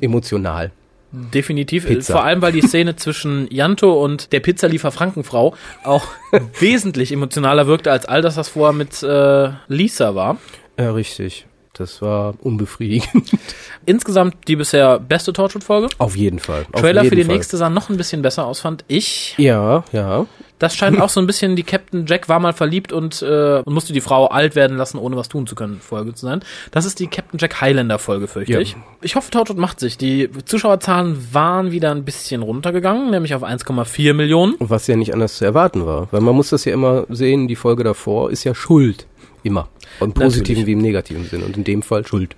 Emotional. 0.00 0.72
definitiv. 1.12 1.86
Pizza. 1.86 2.12
Vor 2.14 2.24
allem, 2.24 2.42
weil 2.42 2.52
die 2.52 2.62
Szene 2.62 2.96
zwischen 2.96 3.48
Janto 3.50 4.02
und 4.02 4.32
der 4.32 4.40
Pizzaliefer 4.40 4.90
Frankenfrau 4.90 5.54
auch 5.84 6.06
wesentlich 6.60 7.12
emotionaler 7.12 7.66
wirkte 7.66 7.90
als 7.90 8.06
all 8.06 8.22
das, 8.22 8.36
was 8.36 8.48
vorher 8.48 8.72
mit 8.74 9.02
äh, 9.02 9.50
Lisa 9.68 10.14
war. 10.14 10.38
Ja, 10.78 10.92
richtig. 10.92 11.46
Das 11.78 12.00
war 12.00 12.34
unbefriedigend. 12.40 13.32
Insgesamt 13.86 14.48
die 14.48 14.56
bisher 14.56 14.98
beste 14.98 15.34
Torchwood-Folge. 15.34 15.88
Auf 15.98 16.16
jeden 16.16 16.38
Fall. 16.38 16.64
Trailer 16.72 17.02
für 17.02 17.04
jeden 17.06 17.16
die 17.16 17.24
Fall. 17.24 17.34
nächste 17.34 17.58
sah 17.58 17.68
noch 17.68 17.90
ein 17.90 17.98
bisschen 17.98 18.22
besser 18.22 18.46
aus, 18.46 18.60
fand 18.60 18.84
ich. 18.88 19.34
Ja, 19.36 19.84
ja. 19.92 20.26
Das 20.58 20.74
scheint 20.74 21.00
auch 21.02 21.08
so 21.08 21.20
ein 21.20 21.26
bisschen, 21.26 21.54
die 21.56 21.62
Captain 21.62 22.06
Jack 22.06 22.28
war 22.28 22.40
mal 22.40 22.52
verliebt 22.52 22.92
und, 22.92 23.20
äh, 23.22 23.62
und 23.64 23.72
musste 23.74 23.92
die 23.92 24.00
Frau 24.00 24.26
alt 24.28 24.54
werden 24.54 24.76
lassen, 24.76 24.98
ohne 24.98 25.16
was 25.16 25.28
tun 25.28 25.46
zu 25.46 25.54
können, 25.54 25.80
Folge 25.80 26.14
zu 26.14 26.26
sein. 26.26 26.40
Das 26.70 26.84
ist 26.86 26.98
die 26.98 27.08
Captain 27.08 27.38
Jack 27.38 27.60
Highlander 27.60 27.98
Folge, 27.98 28.26
fürchte 28.26 28.52
Ja. 28.54 28.60
ich. 28.60 28.76
Ich 29.02 29.16
hoffe, 29.16 29.30
Torchwood 29.30 29.58
macht 29.58 29.80
sich. 29.80 29.98
Die 29.98 30.30
Zuschauerzahlen 30.44 31.28
waren 31.32 31.70
wieder 31.72 31.90
ein 31.90 32.04
bisschen 32.04 32.42
runtergegangen, 32.42 33.10
nämlich 33.10 33.34
auf 33.34 33.42
1,4 33.42 34.14
Millionen. 34.14 34.54
Was 34.58 34.86
ja 34.86 34.96
nicht 34.96 35.12
anders 35.12 35.36
zu 35.36 35.44
erwarten 35.44 35.84
war. 35.86 36.08
Weil 36.10 36.20
man 36.22 36.34
muss 36.34 36.50
das 36.50 36.64
ja 36.64 36.72
immer 36.72 37.04
sehen, 37.08 37.48
die 37.48 37.56
Folge 37.56 37.84
davor 37.84 38.30
ist 38.30 38.44
ja 38.44 38.54
Schuld. 38.54 39.06
Immer. 39.42 39.68
Im 40.00 40.12
positiven 40.12 40.62
Natürlich. 40.62 40.66
wie 40.66 40.72
im 40.72 40.78
negativen 40.80 41.24
Sinn. 41.26 41.42
Und 41.42 41.56
in 41.56 41.64
dem 41.64 41.82
Fall 41.82 42.04
Schuld. 42.06 42.34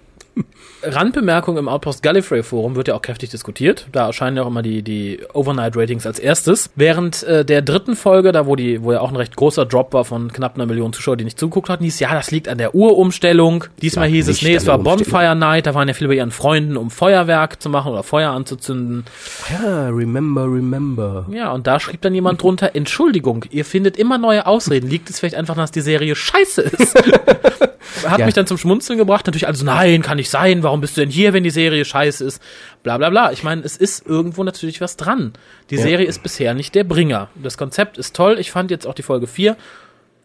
Randbemerkung 0.83 1.57
im 1.59 1.69
Outpost 1.69 2.03
Gallifrey 2.03 2.43
Forum 2.43 2.77
wird 2.77 2.89
ja 2.89 2.95
auch 2.95 3.03
kräftig 3.03 3.31
diskutiert. 3.31 3.89
Da 3.93 4.07
erscheinen 4.07 4.37
ja 4.37 4.45
auch 4.45 4.47
immer 4.47 4.63
die, 4.63 4.83
die 4.83 5.19
Overnight-Ratings 5.35 6.07
als 6.07 6.19
erstes. 6.21 6.71
Während 6.77 7.23
äh, 7.25 7.45
der 7.45 7.63
dritten 7.63 7.97
Folge, 7.97 8.31
da 8.33 8.47
wo 8.47 8.55
die, 8.55 8.83
wo 8.83 8.93
ja 8.93 9.01
auch 9.01 9.11
ein 9.11 9.17
recht 9.17 9.35
großer 9.37 9.67
Drop 9.67 9.93
war 9.93 10.05
von 10.05 10.33
knapp 10.33 10.55
einer 10.55 10.67
Million 10.67 10.93
Zuschauer, 10.93 11.17
die 11.17 11.25
nicht 11.25 11.39
zugeguckt 11.39 11.69
hatten, 11.69 11.83
hieß, 11.85 11.99
ja, 12.01 12.15
das 12.15 12.31
liegt 12.31 12.49
an 12.49 12.59
der 12.59 12.75
Uhrumstellung. 12.75 13.65
Diesmal 13.83 14.09
hieß 14.09 14.29
es, 14.29 14.43
nee, 14.43 14.55
es 14.55 14.67
war. 14.67 14.79
Bonfire 14.79 15.35
Night, 15.35 15.67
da 15.67 15.75
waren 15.75 15.89
ja 15.89 15.95
viele 15.95 16.09
bei 16.09 16.15
ihren 16.15 16.31
Freunden, 16.31 16.77
um 16.77 16.91
Feuerwerk 16.91 17.61
zu 17.61 17.69
machen 17.69 17.91
oder 17.93 18.03
Feuer 18.05 18.31
anzuzünden. 18.31 19.05
Ja, 19.51 19.89
remember, 19.89 20.45
remember. 20.45 21.27
Ja, 21.31 21.53
und 21.53 21.67
da 21.67 21.81
schrieb 21.81 22.03
dann 22.03 22.15
jemand 22.15 22.41
drunter, 22.43 22.71
Entschuldigung, 22.75 23.45
ihr 23.51 23.65
findet 23.65 23.97
immer 23.97 24.19
neue 24.19 24.47
Ausreden. 24.47 24.89
Liegt 24.89 25.11
es 25.11 25.19
vielleicht 25.19 25.35
einfach, 25.35 25.57
dass 25.57 25.73
die 25.73 25.81
Serie 25.81 26.15
scheiße 26.15 26.63
ist? 26.63 26.95
Hat 28.07 28.19
Ja. 28.21 28.27
mich 28.27 28.35
dann 28.35 28.47
zum 28.47 28.59
Schmunzeln 28.59 28.99
gebracht. 28.99 29.27
Natürlich 29.27 29.47
also, 29.49 29.65
nein, 29.65 30.03
kann 30.03 30.19
nicht 30.29 30.31
sein. 30.31 30.63
Warum 30.63 30.81
bist 30.81 30.97
du 30.97 31.01
denn 31.01 31.11
hier, 31.11 31.33
wenn 31.33 31.43
die 31.43 31.51
Serie 31.51 31.85
scheiße 31.85 32.25
ist? 32.25 32.43
Bla 32.83 32.99
bla 32.99 33.11
bla. 33.11 33.33
Ich 33.33 33.43
meine, 33.43 33.63
es 33.63 33.77
ist 33.77 34.07
irgendwo 34.07 34.45
natürlich 34.45 34.81
was 34.81 34.97
dran. 34.97 35.33
Die 35.71 35.79
Serie 35.79 36.07
ist 36.07 36.23
bisher 36.23 36.55
nicht 36.55 36.75
der 36.75 36.85
Bringer. 36.85 37.29
Das 37.43 37.57
Konzept 37.57 37.99
ist 37.99 38.15
toll. 38.15 38.39
Ich 38.39 38.51
fand 38.51 38.71
jetzt 38.71 38.87
auch 38.87 38.95
die 38.95 39.03
Folge 39.03 39.27
4 39.27 39.57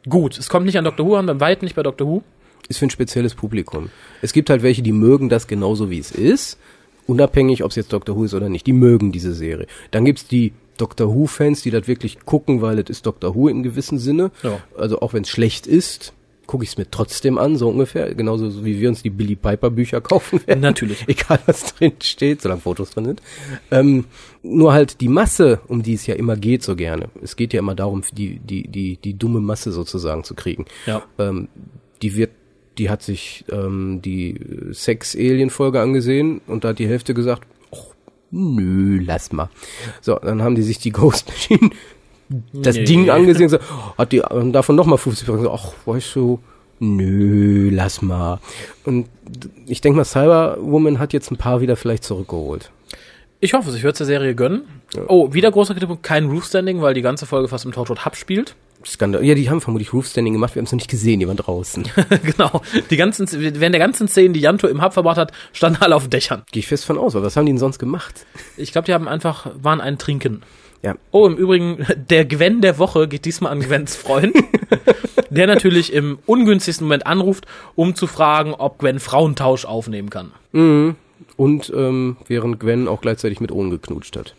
gut. 0.08 0.38
Es 0.38 0.50
kommt 0.50 0.66
nicht 0.66 0.78
an 0.78 0.84
Dr. 0.84 1.06
Who 1.06 1.16
an, 1.16 1.26
beim 1.26 1.40
Weitem 1.40 1.66
nicht 1.66 1.76
bei 1.76 1.84
Dr. 1.84 2.08
Who. 2.08 2.24
Ist 2.68 2.80
für 2.80 2.86
ein 2.86 2.90
spezielles 2.90 3.36
Publikum. 3.36 3.90
Es 4.22 4.34
gibt 4.34 4.50
halt 4.50 4.64
welche, 4.64 4.82
die 4.82 4.92
mögen 4.92 5.30
das 5.30 5.48
genauso 5.48 5.90
wie 5.90 6.00
es 6.00 6.12
ist. 6.12 6.58
Unabhängig, 7.08 7.64
ob 7.64 7.72
es 7.72 7.76
jetzt 7.76 7.92
Doctor 7.92 8.16
Who 8.16 8.26
ist 8.26 8.34
oder 8.34 8.50
nicht. 8.50 8.68
Die 8.68 8.74
mögen 8.74 9.12
diese 9.12 9.34
Serie. 9.34 9.68
Dann 9.92 10.06
gibt's 10.06 10.28
die 10.28 10.54
Doctor 10.78 11.14
Who-Fans, 11.14 11.62
die 11.62 11.72
das 11.72 11.88
wirklich 11.88 12.26
gucken, 12.26 12.62
weil 12.62 12.80
es 12.80 12.90
ist 12.90 13.06
Doctor 13.06 13.36
Who 13.36 13.48
in 13.48 13.64
gewissem 13.64 13.98
Sinne. 14.00 14.32
Ja. 14.42 14.60
Also 14.78 15.00
auch 15.02 15.14
wenn 15.14 15.24
es 15.24 15.30
schlecht 15.30 15.68
ist, 15.68 16.14
gucke 16.54 16.66
ich 16.66 16.70
es 16.70 16.78
mir 16.78 16.92
trotzdem 16.92 17.40
an, 17.40 17.58
so 17.58 17.68
ungefähr. 17.68 18.14
Genauso 18.14 18.64
wie 18.64 18.80
wir 18.80 18.88
uns 18.88 19.02
die 19.02 19.10
Billy 19.10 19.36
Piper 19.36 19.72
Bücher 19.72 20.02
kaufen 20.02 20.40
werden. 20.46 20.60
Natürlich. 20.60 21.04
Egal 21.08 21.40
was 21.48 21.74
drin 21.74 21.94
steht, 22.00 22.44
solange 22.44 22.62
Fotos 22.62 22.92
drin 22.92 23.06
sind. 23.06 23.24
Ähm, 23.72 24.06
nur 24.44 24.72
halt 24.72 25.02
die 25.02 25.08
Masse, 25.08 25.62
um 25.68 25.82
die 25.82 25.96
es 25.96 26.06
ja 26.06 26.14
immer 26.14 26.36
geht 26.36 26.62
so 26.62 26.76
gerne. 26.76 27.10
Es 27.24 27.36
geht 27.36 27.54
ja 27.54 27.60
immer 27.60 27.74
darum, 27.74 28.04
die, 28.14 28.38
die, 28.38 28.68
die, 28.68 28.98
die 28.98 29.18
dumme 29.18 29.40
Masse 29.40 29.72
sozusagen 29.72 30.24
zu 30.24 30.36
kriegen. 30.36 30.66
Ja. 30.86 31.02
Ähm, 31.18 31.48
die 32.04 32.16
wird, 32.16 32.30
die 32.78 32.92
hat 32.92 33.02
sich 33.02 33.46
ähm, 33.50 34.04
die 34.04 34.40
Sex-Alien-Folge 34.70 35.82
angesehen 35.82 36.42
und 36.46 36.66
da 36.66 36.70
hat 36.70 36.78
die 36.78 36.88
Hälfte 36.88 37.16
gesagt, 37.16 37.48
"Och, 37.72 37.96
nö, 38.30 39.02
lass 39.04 39.32
mal. 39.32 39.50
So, 40.02 40.20
dann 40.20 40.44
haben 40.44 40.54
die 40.54 40.62
sich 40.62 40.78
die 40.78 40.92
Ghost 40.92 41.30
Machine 41.30 41.72
das 42.54 42.76
Nee. 42.76 42.84
Ding 42.86 43.10
angesehen, 43.10 43.50
so, 43.50 43.58
hat 43.98 44.12
die 44.12 44.22
davon 44.52 44.76
nochmal 44.76 44.98
50 44.98 45.28
Prozent, 45.28 45.50
ach, 45.52 45.74
weißt 45.86 46.16
du, 46.16 46.40
nö, 46.80 47.70
lass 47.72 48.02
mal. 48.02 48.40
Und 48.86 49.08
ich 49.68 49.82
denke 49.82 49.98
mal, 49.98 50.06
Cyberwoman 50.06 51.00
hat 51.00 51.14
jetzt 51.14 51.32
ein 51.32 51.38
paar 51.38 51.62
wieder 51.62 51.76
vielleicht 51.76 52.04
zurückgeholt. 52.04 52.72
Ich 53.40 53.54
hoffe 53.54 53.70
es, 53.70 53.76
ich 53.76 53.84
würde 53.84 53.92
es 53.94 53.98
der 53.98 54.08
Serie 54.08 54.36
gönnen. 54.36 54.64
Oh, 55.08 55.34
wieder 55.34 55.52
großer 55.52 55.74
Kritikpunkt, 55.74 56.04
kein 56.04 56.30
Roof 56.30 56.46
Standing, 56.46 56.82
weil 56.82 56.94
die 56.94 57.02
ganze 57.02 57.26
Folge 57.26 57.48
fast 57.50 57.66
im 57.66 57.72
Torchwood 57.72 58.06
Hub 58.06 58.16
spielt. 58.16 58.56
Skandal. 58.88 59.24
Ja, 59.24 59.36
die 59.36 59.50
haben 59.50 59.62
vermutlich 59.62 59.94
Roof 59.94 60.08
Standing 60.08 60.34
gemacht, 60.34 60.56
wir 60.56 60.60
haben 60.60 60.66
es 60.66 60.72
noch 60.72 60.78
nicht 60.80 60.90
gesehen, 60.90 61.20
die 61.20 61.28
waren 61.28 61.38
draußen. 61.38 61.84
genau. 62.24 62.62
Die 62.90 62.98
ganzen, 62.98 63.28
während 63.32 63.74
der 63.74 63.80
ganzen 63.80 64.08
Szenen, 64.08 64.34
die 64.34 64.40
Janto 64.40 64.68
im 64.68 64.82
Hub 64.84 64.94
verbracht 64.94 65.18
hat, 65.18 65.32
standen 65.54 65.82
alle 65.82 65.96
auf 65.96 66.08
Dächern. 66.10 66.44
Gehe 66.52 66.60
ich 66.62 66.68
fest 66.68 66.86
von 66.86 66.98
aus, 66.98 67.16
aber 67.16 67.26
was 67.26 67.36
haben 67.38 67.46
die 67.46 67.52
denn 67.52 67.60
sonst 67.60 67.80
gemacht? 67.80 68.26
Ich 68.58 68.72
glaube, 68.72 68.86
die 68.86 68.94
haben 68.94 69.08
einfach, 69.08 69.48
waren 69.62 69.82
ein 69.82 69.98
Trinken. 69.98 70.42
Ja, 70.82 70.96
Oh, 71.12 71.26
im 71.28 71.38
Übrigen, 71.38 71.86
der 72.10 72.26
Gwen 72.26 72.62
der 72.62 72.78
Woche 72.78 73.08
geht 73.08 73.26
diesmal 73.26 73.52
an 73.52 73.62
Gwens 73.62 73.96
Freund, 73.96 74.36
der 75.30 75.48
natürlich 75.48 75.94
im 75.94 76.20
ungünstigsten 76.26 76.86
Moment 76.88 77.08
anruft, 77.08 77.46
um 77.76 77.96
zu 77.96 78.06
fragen, 78.08 78.54
ob 78.54 78.80
Gwen 78.80 79.00
Frauentausch 79.00 79.66
aufnehmen 79.66 80.10
kann. 80.10 80.32
und 81.38 81.74
ähm, 81.76 82.18
während 82.28 82.60
Gwen 82.60 82.88
auch 82.88 83.02
gleichzeitig 83.02 83.40
mit 83.40 83.52
Owen 83.52 83.70
geknutscht 83.70 84.18
hat. 84.18 84.36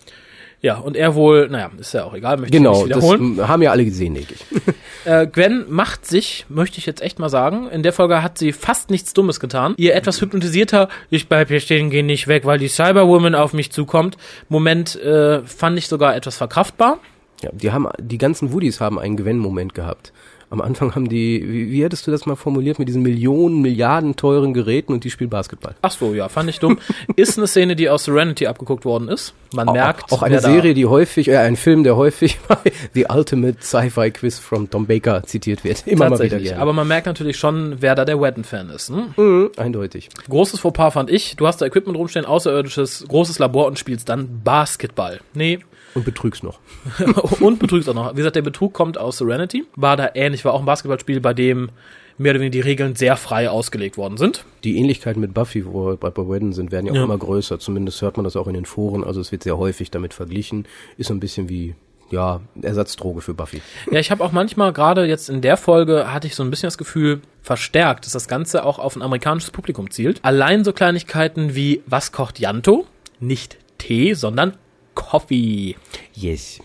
Ja, 0.65 0.77
und 0.79 0.97
er 0.97 1.15
wohl, 1.15 1.49
naja, 1.51 1.71
ist 1.79 1.93
ja 1.93 2.05
auch 2.05 2.15
egal, 2.15 2.39
möchte 2.39 2.57
ich 2.57 2.63
Genau, 2.63 2.73
nicht 2.85 2.97
das 2.97 3.03
wiederholen. 3.03 3.39
m, 3.39 3.49
haben 3.49 3.61
ja 3.61 3.71
alle 3.71 3.85
gesehen, 3.85 4.15
denke 4.15 4.35
ich. 4.35 4.45
Äh, 5.07 5.27
Gwen 5.27 5.67
macht 5.69 6.07
sich, 6.07 6.47
möchte 6.49 6.79
ich 6.79 6.87
jetzt 6.87 7.03
echt 7.03 7.19
mal 7.19 7.29
sagen, 7.29 7.69
in 7.69 7.83
der 7.83 7.93
Folge 7.93 8.23
hat 8.23 8.39
sie 8.39 8.53
fast 8.53 8.89
nichts 8.89 9.13
Dummes 9.13 9.39
getan. 9.39 9.75
Ihr 9.77 9.95
etwas 9.95 10.19
hypnotisierter, 10.23 10.89
ich 11.11 11.29
bleib 11.29 11.49
hier 11.49 11.61
stehen, 11.61 11.91
geh 11.91 12.03
nicht 12.03 12.27
weg, 12.27 12.47
weil 12.47 12.59
die 12.59 12.69
Cyberwoman 12.69 13.35
auf 13.35 13.53
mich 13.53 13.71
zukommt. 13.71 14.17
Moment 14.49 14.97
äh, 15.03 15.43
fand 15.43 15.77
ich 15.77 15.89
sogar 15.89 16.17
etwas 16.17 16.39
verkraftbar. 16.39 17.01
Ja, 17.43 17.51
die 17.53 17.71
haben, 17.71 17.87
die 18.01 18.17
ganzen 18.17 18.51
Woodies 18.55 18.81
haben 18.81 18.99
einen 18.99 19.19
Gwen-Moment 19.19 19.75
gehabt. 19.75 20.15
Am 20.55 20.61
Anfang 20.61 20.95
haben 20.95 21.09
die, 21.09 21.45
wie, 21.45 21.73
wie 21.73 21.83
hättest 21.83 22.07
du 22.07 22.13
das 22.13 22.27
mal 22.27 22.37
formuliert, 22.37 22.79
mit 22.79 22.87
diesen 22.87 23.03
Millionen, 23.03 23.61
Milliarden 23.61 24.15
teuren 24.15 24.55
Geräten 24.55 24.93
und 24.93 25.03
die 25.03 25.11
spielen 25.11 25.31
Basketball. 25.31 25.75
Ach 25.83 25.91
so, 25.91 26.15
ja, 26.15 26.29
fand 26.29 26.49
ich 26.49 26.61
dumm. 26.61 26.79
ist 27.17 27.37
eine 27.39 27.49
Szene, 27.49 27.75
die 27.75 27.89
aus 27.89 28.05
Serenity 28.05 28.47
abgeguckt 28.47 28.85
worden 28.85 29.09
ist. 29.09 29.35
Man 29.53 29.67
merkt, 29.73 30.13
auch 30.13 30.23
eine 30.23 30.39
Serie, 30.39 30.73
die 30.73 30.87
häufig, 30.87 31.27
äh, 31.27 31.39
ein 31.39 31.57
Film, 31.57 31.83
der 31.83 31.97
häufig 31.97 32.39
bei 32.49 32.71
The 32.93 33.07
Ultimate 33.13 33.59
Sci-Fi 33.61 34.13
Quiz 34.13 34.39
from 34.39 34.71
Tom 34.71 34.87
Baker 34.87 35.25
zitiert 35.25 35.65
wird. 35.65 35.85
Immer 35.89 36.09
mal 36.09 36.21
wieder 36.21 36.39
gerne. 36.39 36.63
Aber 36.63 36.73
man 36.73 36.87
merkt 36.87 37.09
natürlich 37.09 37.37
schon, 37.37 37.79
wer 37.81 37.97
da 37.97 38.05
der 38.05 38.21
Wedden-Fan 38.21 38.71
ist. 38.71 38.91
Hm? 38.91 39.15
Mhm, 39.17 39.51
eindeutig. 39.57 40.09
Großes 40.29 40.61
Fauxpas 40.61 40.93
fand 40.93 41.11
ich. 41.11 41.35
Du 41.35 41.49
hast 41.49 41.61
da 41.61 41.67
Equipment 41.67 41.99
rumstehen, 41.99 42.27
außerirdisches, 42.27 43.07
großes 43.09 43.41
Labor 43.41 43.67
und 43.67 43.77
spielst 43.77 44.09
dann 44.09 44.43
Basketball. 44.45 45.21
Nee, 45.35 45.59
Und 45.95 46.05
betrügst 46.05 46.43
noch. 46.43 46.59
und 47.41 47.59
betrügst 47.59 47.89
auch 47.89 47.95
noch. 47.95 48.13
Wie 48.13 48.17
gesagt, 48.17 48.37
der 48.37 48.43
Betrug 48.43 48.73
kommt 48.73 48.99
aus 48.99 49.19
Serenity. 49.19 49.65
War 49.77 49.97
da 49.97 50.11
ähnlich, 50.15 50.45
war 50.45 50.53
auch 50.55 50.61
ein 50.61 50.67
Basketballspiel, 50.67 51.21
bei 51.21 51.35
dem 51.35 51.71
mehr 52.19 52.31
oder 52.33 52.41
weniger 52.41 52.53
die 52.53 52.61
Regeln 52.61 52.95
sehr 52.95 53.17
frei 53.17 53.51
ausgelegt 53.51 53.97
worden 53.97 54.17
sind. 54.17 54.45
Die 54.63 54.79
Ähnlichkeiten 54.79 55.21
mit 55.21 55.35
Buffy, 55.35 55.67
wo 55.67 55.87
wir 55.89 55.97
bei 55.97 56.11
Wedden 56.17 56.53
sind, 56.53 56.71
werden 56.73 56.87
ja 56.87 56.93
auch 56.93 56.97
Ja. 56.97 57.05
immer 57.05 57.19
größer. 57.19 57.59
Zumindest 57.59 58.03
hört 58.03 58.17
man 58.17 58.25
das 58.25 58.37
auch 58.37 58.47
in 58.47 58.55
den 58.55 58.67
Foren. 58.67 59.03
Also 59.05 59.21
es 59.21 59.33
wird 59.33 59.43
sehr 59.43 59.59
häufig 59.59 59.91
damit 59.91 60.15
verglichen. 60.15 60.67
Ist 60.97 61.09
so 61.09 61.15
ein 61.15 61.19
bisschen 61.21 61.49
wie, 61.49 61.75
ja, 62.11 62.41
Ersatzdroge 62.63 63.21
für 63.21 63.35
Buffy. 63.35 63.63
Ja, 63.91 63.99
ich 63.99 64.11
habe 64.13 64.23
auch 64.23 64.31
manchmal, 64.31 64.73
gerade 64.73 65.07
jetzt 65.07 65.29
in 65.29 65.41
der 65.41 65.57
Folge, 65.57 66.13
hatte 66.13 66.27
ich 66.29 66.37
so 66.37 66.45
ein 66.45 66.51
bisschen 66.51 66.69
das 66.69 66.79
Gefühl, 66.79 67.21
verstärkt, 67.43 68.05
dass 68.07 68.13
das 68.13 68.29
Ganze 68.29 68.65
auch 68.65 68.79
auf 68.79 68.95
ein 68.95 69.03
amerikanisches 69.03 69.51
Publikum 69.51 69.91
zielt. 69.91 70.21
Allein 70.25 70.63
so 70.65 70.73
Kleinigkeiten 70.73 71.55
wie, 71.57 71.83
was 71.87 72.13
kocht 72.13 72.39
Janto? 72.39 72.87
Nicht 73.19 73.59
Tee, 73.79 74.15
sondern 74.15 74.55
Coffee. 74.95 75.77
Yes. 76.15 76.59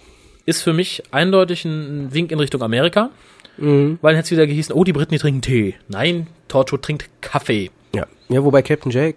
Ist 0.45 0.61
für 0.63 0.73
mich 0.73 1.03
eindeutig 1.11 1.65
ein 1.65 2.13
Wink 2.13 2.32
in 2.32 2.39
Richtung 2.39 2.61
Amerika. 2.61 3.09
Weil 3.57 4.15
jetzt 4.15 4.32
wieder 4.32 4.47
gehießen, 4.47 4.73
oh, 4.73 4.86
die 4.86 4.93
Briten, 4.93 5.11
die 5.11 5.17
trinken 5.19 5.41
Tee. 5.41 5.75
Nein, 5.89 6.27
Torchwood 6.47 6.82
trinkt 6.82 7.09
Kaffee. 7.19 7.71
Ja. 7.93 8.05
Ja, 8.30 8.41
wobei 8.41 8.61
Captain 8.61 8.89
Jack 8.89 9.15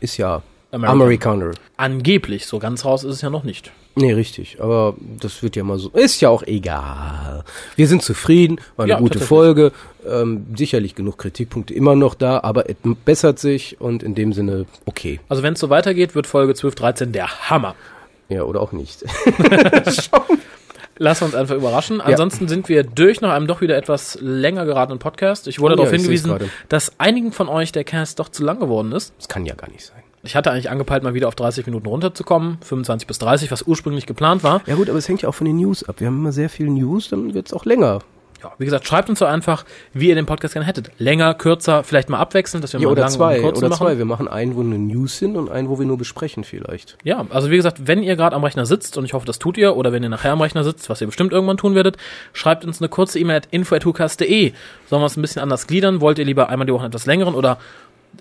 ist 0.00 0.16
ja 0.16 0.42
American. 0.70 1.02
Amerikaner. 1.02 1.50
Angeblich, 1.76 2.46
so 2.46 2.58
ganz 2.58 2.86
raus 2.86 3.04
ist 3.04 3.16
es 3.16 3.20
ja 3.20 3.28
noch 3.28 3.44
nicht. 3.44 3.70
Nee, 3.94 4.12
richtig. 4.14 4.56
Aber 4.62 4.96
das 5.20 5.42
wird 5.42 5.56
ja 5.56 5.64
mal 5.64 5.78
so. 5.78 5.90
Ist 5.90 6.22
ja 6.22 6.30
auch 6.30 6.42
egal. 6.44 7.44
Wir 7.76 7.86
sind 7.86 8.02
zufrieden, 8.02 8.58
war 8.76 8.84
eine 8.84 8.94
Ja, 8.94 8.98
gute. 8.98 9.20
Folge. 9.20 9.72
Ähm, 10.08 10.46
sicherlich 10.56 10.94
genug 10.94 11.18
Kritikpunkte 11.18 11.74
immer 11.74 11.94
noch 11.94 12.14
da, 12.14 12.40
aber 12.42 12.70
es 12.70 12.76
bessert 13.04 13.38
sich 13.38 13.78
und 13.78 14.02
in 14.02 14.14
dem 14.14 14.32
Sinne 14.32 14.64
okay. 14.86 15.20
Also 15.28 15.42
wenn 15.42 15.52
es 15.52 15.60
so 15.60 15.68
weitergeht, 15.68 16.14
wird 16.14 16.26
Folge 16.26 16.54
12, 16.54 16.74
13 16.76 17.12
der 17.12 17.50
Hammer. 17.50 17.74
Ja, 18.32 18.42
oder 18.44 18.60
auch 18.60 18.72
nicht. 18.72 19.04
Wir 20.98 21.08
uns 21.22 21.34
einfach 21.34 21.56
überraschen. 21.56 22.00
Ansonsten 22.00 22.48
sind 22.48 22.68
wir 22.68 22.84
durch 22.84 23.20
nach 23.20 23.32
einem 23.32 23.46
doch 23.46 23.60
wieder 23.60 23.76
etwas 23.76 24.18
länger 24.20 24.64
geratenen 24.64 24.98
Podcast. 24.98 25.48
Ich 25.48 25.58
wurde 25.58 25.74
Oh 25.74 25.78
ja, 25.78 25.84
darauf 25.84 25.90
seh's 25.90 26.02
hingewiesen, 26.02 26.50
dass 26.68 26.92
einigen 26.98 27.32
von 27.32 27.48
euch 27.48 27.72
der 27.72 27.82
Cast 27.84 28.20
doch 28.20 28.28
zu 28.28 28.44
lang 28.44 28.60
geworden 28.60 28.92
ist. 28.92 29.12
Das 29.18 29.28
kann 29.28 29.44
ja 29.46 29.54
gar 29.54 29.68
nicht 29.70 29.84
sein. 29.84 30.02
Ich 30.22 30.36
hatte 30.36 30.52
eigentlich 30.52 30.70
angepeilt, 30.70 31.02
mal 31.02 31.14
wieder 31.14 31.26
auf 31.26 31.34
30 31.34 31.66
Minuten 31.66 31.86
runterzukommen, 31.86 32.58
25 32.62 33.08
bis 33.08 33.18
30, 33.18 33.50
was 33.50 33.62
ursprünglich 33.62 34.06
geplant 34.06 34.44
war. 34.44 34.62
Ja 34.66 34.76
gut, 34.76 34.88
aber 34.88 34.98
es 34.98 35.08
hängt 35.08 35.22
ja 35.22 35.28
auch 35.28 35.34
von 35.34 35.46
den 35.46 35.56
News 35.56 35.88
ab. 35.88 35.96
Wir 35.98 36.06
haben 36.06 36.18
immer 36.18 36.30
sehr 36.30 36.48
viel 36.48 36.70
News, 36.70 37.08
dann 37.08 37.34
wird's 37.34 37.52
auch 37.52 37.64
länger. 37.64 38.00
Ja, 38.42 38.52
wie 38.58 38.64
gesagt, 38.64 38.86
schreibt 38.86 39.08
uns 39.08 39.18
so 39.20 39.24
einfach, 39.24 39.64
wie 39.92 40.08
ihr 40.08 40.14
den 40.14 40.26
Podcast 40.26 40.54
gerne 40.54 40.66
hättet. 40.66 40.90
Länger, 40.98 41.34
kürzer, 41.34 41.84
vielleicht 41.84 42.08
mal 42.08 42.18
abwechselnd, 42.18 42.64
dass 42.64 42.72
wir 42.72 42.80
Ja, 42.80 42.86
mal 42.86 42.92
oder 42.92 43.02
lang 43.02 43.10
zwei, 43.10 43.36
und 43.36 43.42
kurz 43.42 43.58
oder 43.58 43.68
machen. 43.68 43.86
zwei. 43.86 43.98
Wir 43.98 44.04
machen 44.04 44.26
einen, 44.28 44.56
wo 44.56 44.60
eine 44.60 44.78
News 44.78 45.18
sind 45.18 45.36
und 45.36 45.48
einen, 45.50 45.68
wo 45.68 45.78
wir 45.78 45.86
nur 45.86 45.98
besprechen 45.98 46.42
vielleicht. 46.44 46.98
Ja, 47.04 47.24
also 47.30 47.50
wie 47.50 47.56
gesagt, 47.56 47.86
wenn 47.86 48.02
ihr 48.02 48.16
gerade 48.16 48.34
am 48.34 48.42
Rechner 48.44 48.66
sitzt, 48.66 48.96
und 48.98 49.04
ich 49.04 49.12
hoffe, 49.12 49.26
das 49.26 49.38
tut 49.38 49.56
ihr, 49.58 49.76
oder 49.76 49.92
wenn 49.92 50.02
ihr 50.02 50.08
nachher 50.08 50.32
am 50.32 50.40
Rechner 50.40 50.64
sitzt, 50.64 50.90
was 50.90 51.00
ihr 51.00 51.06
bestimmt 51.06 51.32
irgendwann 51.32 51.56
tun 51.56 51.74
werdet, 51.74 51.96
schreibt 52.32 52.64
uns 52.64 52.80
eine 52.80 52.88
kurze 52.88 53.18
E-Mail 53.18 53.36
at 53.36 53.48
info.hucast.de. 53.50 54.52
Sollen 54.88 55.02
wir 55.02 55.06
es 55.06 55.16
ein 55.16 55.22
bisschen 55.22 55.42
anders 55.42 55.66
gliedern? 55.66 56.00
Wollt 56.00 56.18
ihr 56.18 56.24
lieber 56.24 56.48
einmal 56.48 56.66
die 56.66 56.72
Woche 56.72 56.82
einen 56.82 56.90
etwas 56.90 57.06
längeren 57.06 57.34
oder 57.34 57.58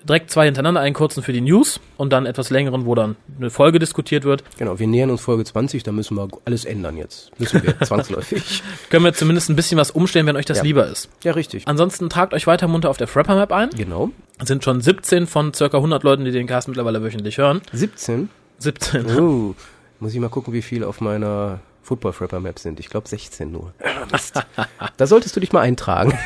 direkt 0.08 0.32
zwei 0.32 0.46
hintereinander, 0.46 0.82
einen 0.82 0.94
kurzen 0.96 1.22
für 1.24 1.34
die 1.34 1.42
News 1.42 1.80
und 1.98 2.12
dann 2.12 2.26
etwas 2.26 2.50
längeren, 2.50 2.86
wo 2.86 2.96
dann 2.96 3.16
eine 3.38 3.50
Folge 3.50 3.78
diskutiert 3.80 4.24
wird? 4.24 4.44
Genau, 4.58 4.80
wir 4.80 4.88
nähern 4.88 5.10
uns 5.12 5.22
Folge 5.22 5.44
20, 5.44 5.84
da 5.84 5.92
müssen 5.92 6.18
wir 6.18 6.28
alles 6.46 6.66
ändern 6.66 6.98
jetzt. 6.98 7.32
Müssen 7.40 7.62
wir, 7.64 7.80
zwangsläufig. 7.86 8.64
Können 8.90 9.06
wir 9.06 9.14
zumindest 9.14 9.50
ein 9.50 9.56
bisschen 9.56 9.78
was 9.78 9.92
umstellen, 9.92 10.26
wenn 10.26 10.36
euch 10.38 10.46
das 10.46 10.58
Ja. 10.58 10.64
lieber 10.64 10.88
ist. 10.88 11.10
Ja, 11.24 11.34
richtig. 11.34 11.68
Ansonsten 11.68 12.10
tragt 12.10 12.34
euch 12.34 12.48
weiter 12.48 12.68
munter 12.68 12.90
auf 12.90 12.98
der 12.98 13.08
Frapper 13.08 13.36
Map 13.36 13.52
ein. 13.52 13.70
Genau. 13.72 14.10
Es 14.40 14.48
sind 14.48 14.64
schon 14.64 14.82
17 14.82 15.28
von 15.28 15.54
circa 15.54 15.78
100 15.78 16.04
Leuten, 16.04 16.26
die 16.26 16.32
den 16.32 16.48
Cast 16.48 16.68
mittlerweile 16.68 17.04
wöchentlich 17.04 17.38
hören. 17.38 17.62
17. 17.74 18.30
17. 18.58 19.18
Oh, 19.20 19.56
muss 20.00 20.14
ich 20.14 20.20
mal 20.20 20.30
gucken, 20.30 20.54
wie 20.54 20.62
viele 20.64 20.88
auf 20.88 21.00
meiner 21.02 21.60
Football 21.84 22.14
Frapper 22.14 22.40
Map 22.40 22.58
sind. 22.60 22.80
Ich 22.80 22.90
glaube 22.90 23.08
16 23.08 23.52
nur. 23.52 23.74
Mist. 24.12 24.40
da 24.98 25.08
solltest 25.08 25.36
du 25.36 25.40
dich 25.40 25.52
mal 25.52 25.62
eintragen. 25.62 26.18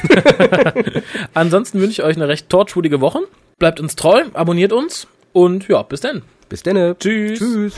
Ansonsten 1.34 1.80
wünsche 1.80 2.01
ich 2.01 2.03
euch 2.03 2.16
eine 2.16 2.28
recht 2.28 2.49
torchwudige 2.49 3.01
Woche. 3.01 3.20
Bleibt 3.58 3.80
uns 3.80 3.95
treu, 3.95 4.26
abonniert 4.34 4.74
uns 4.74 5.08
und 5.32 5.70
ja, 5.70 5.82
bis 5.84 6.01
dann. 6.01 6.24
Bis 6.49 6.62
denne. 6.62 6.97
Tschüss. 6.99 7.39
Tschüss. 7.39 7.74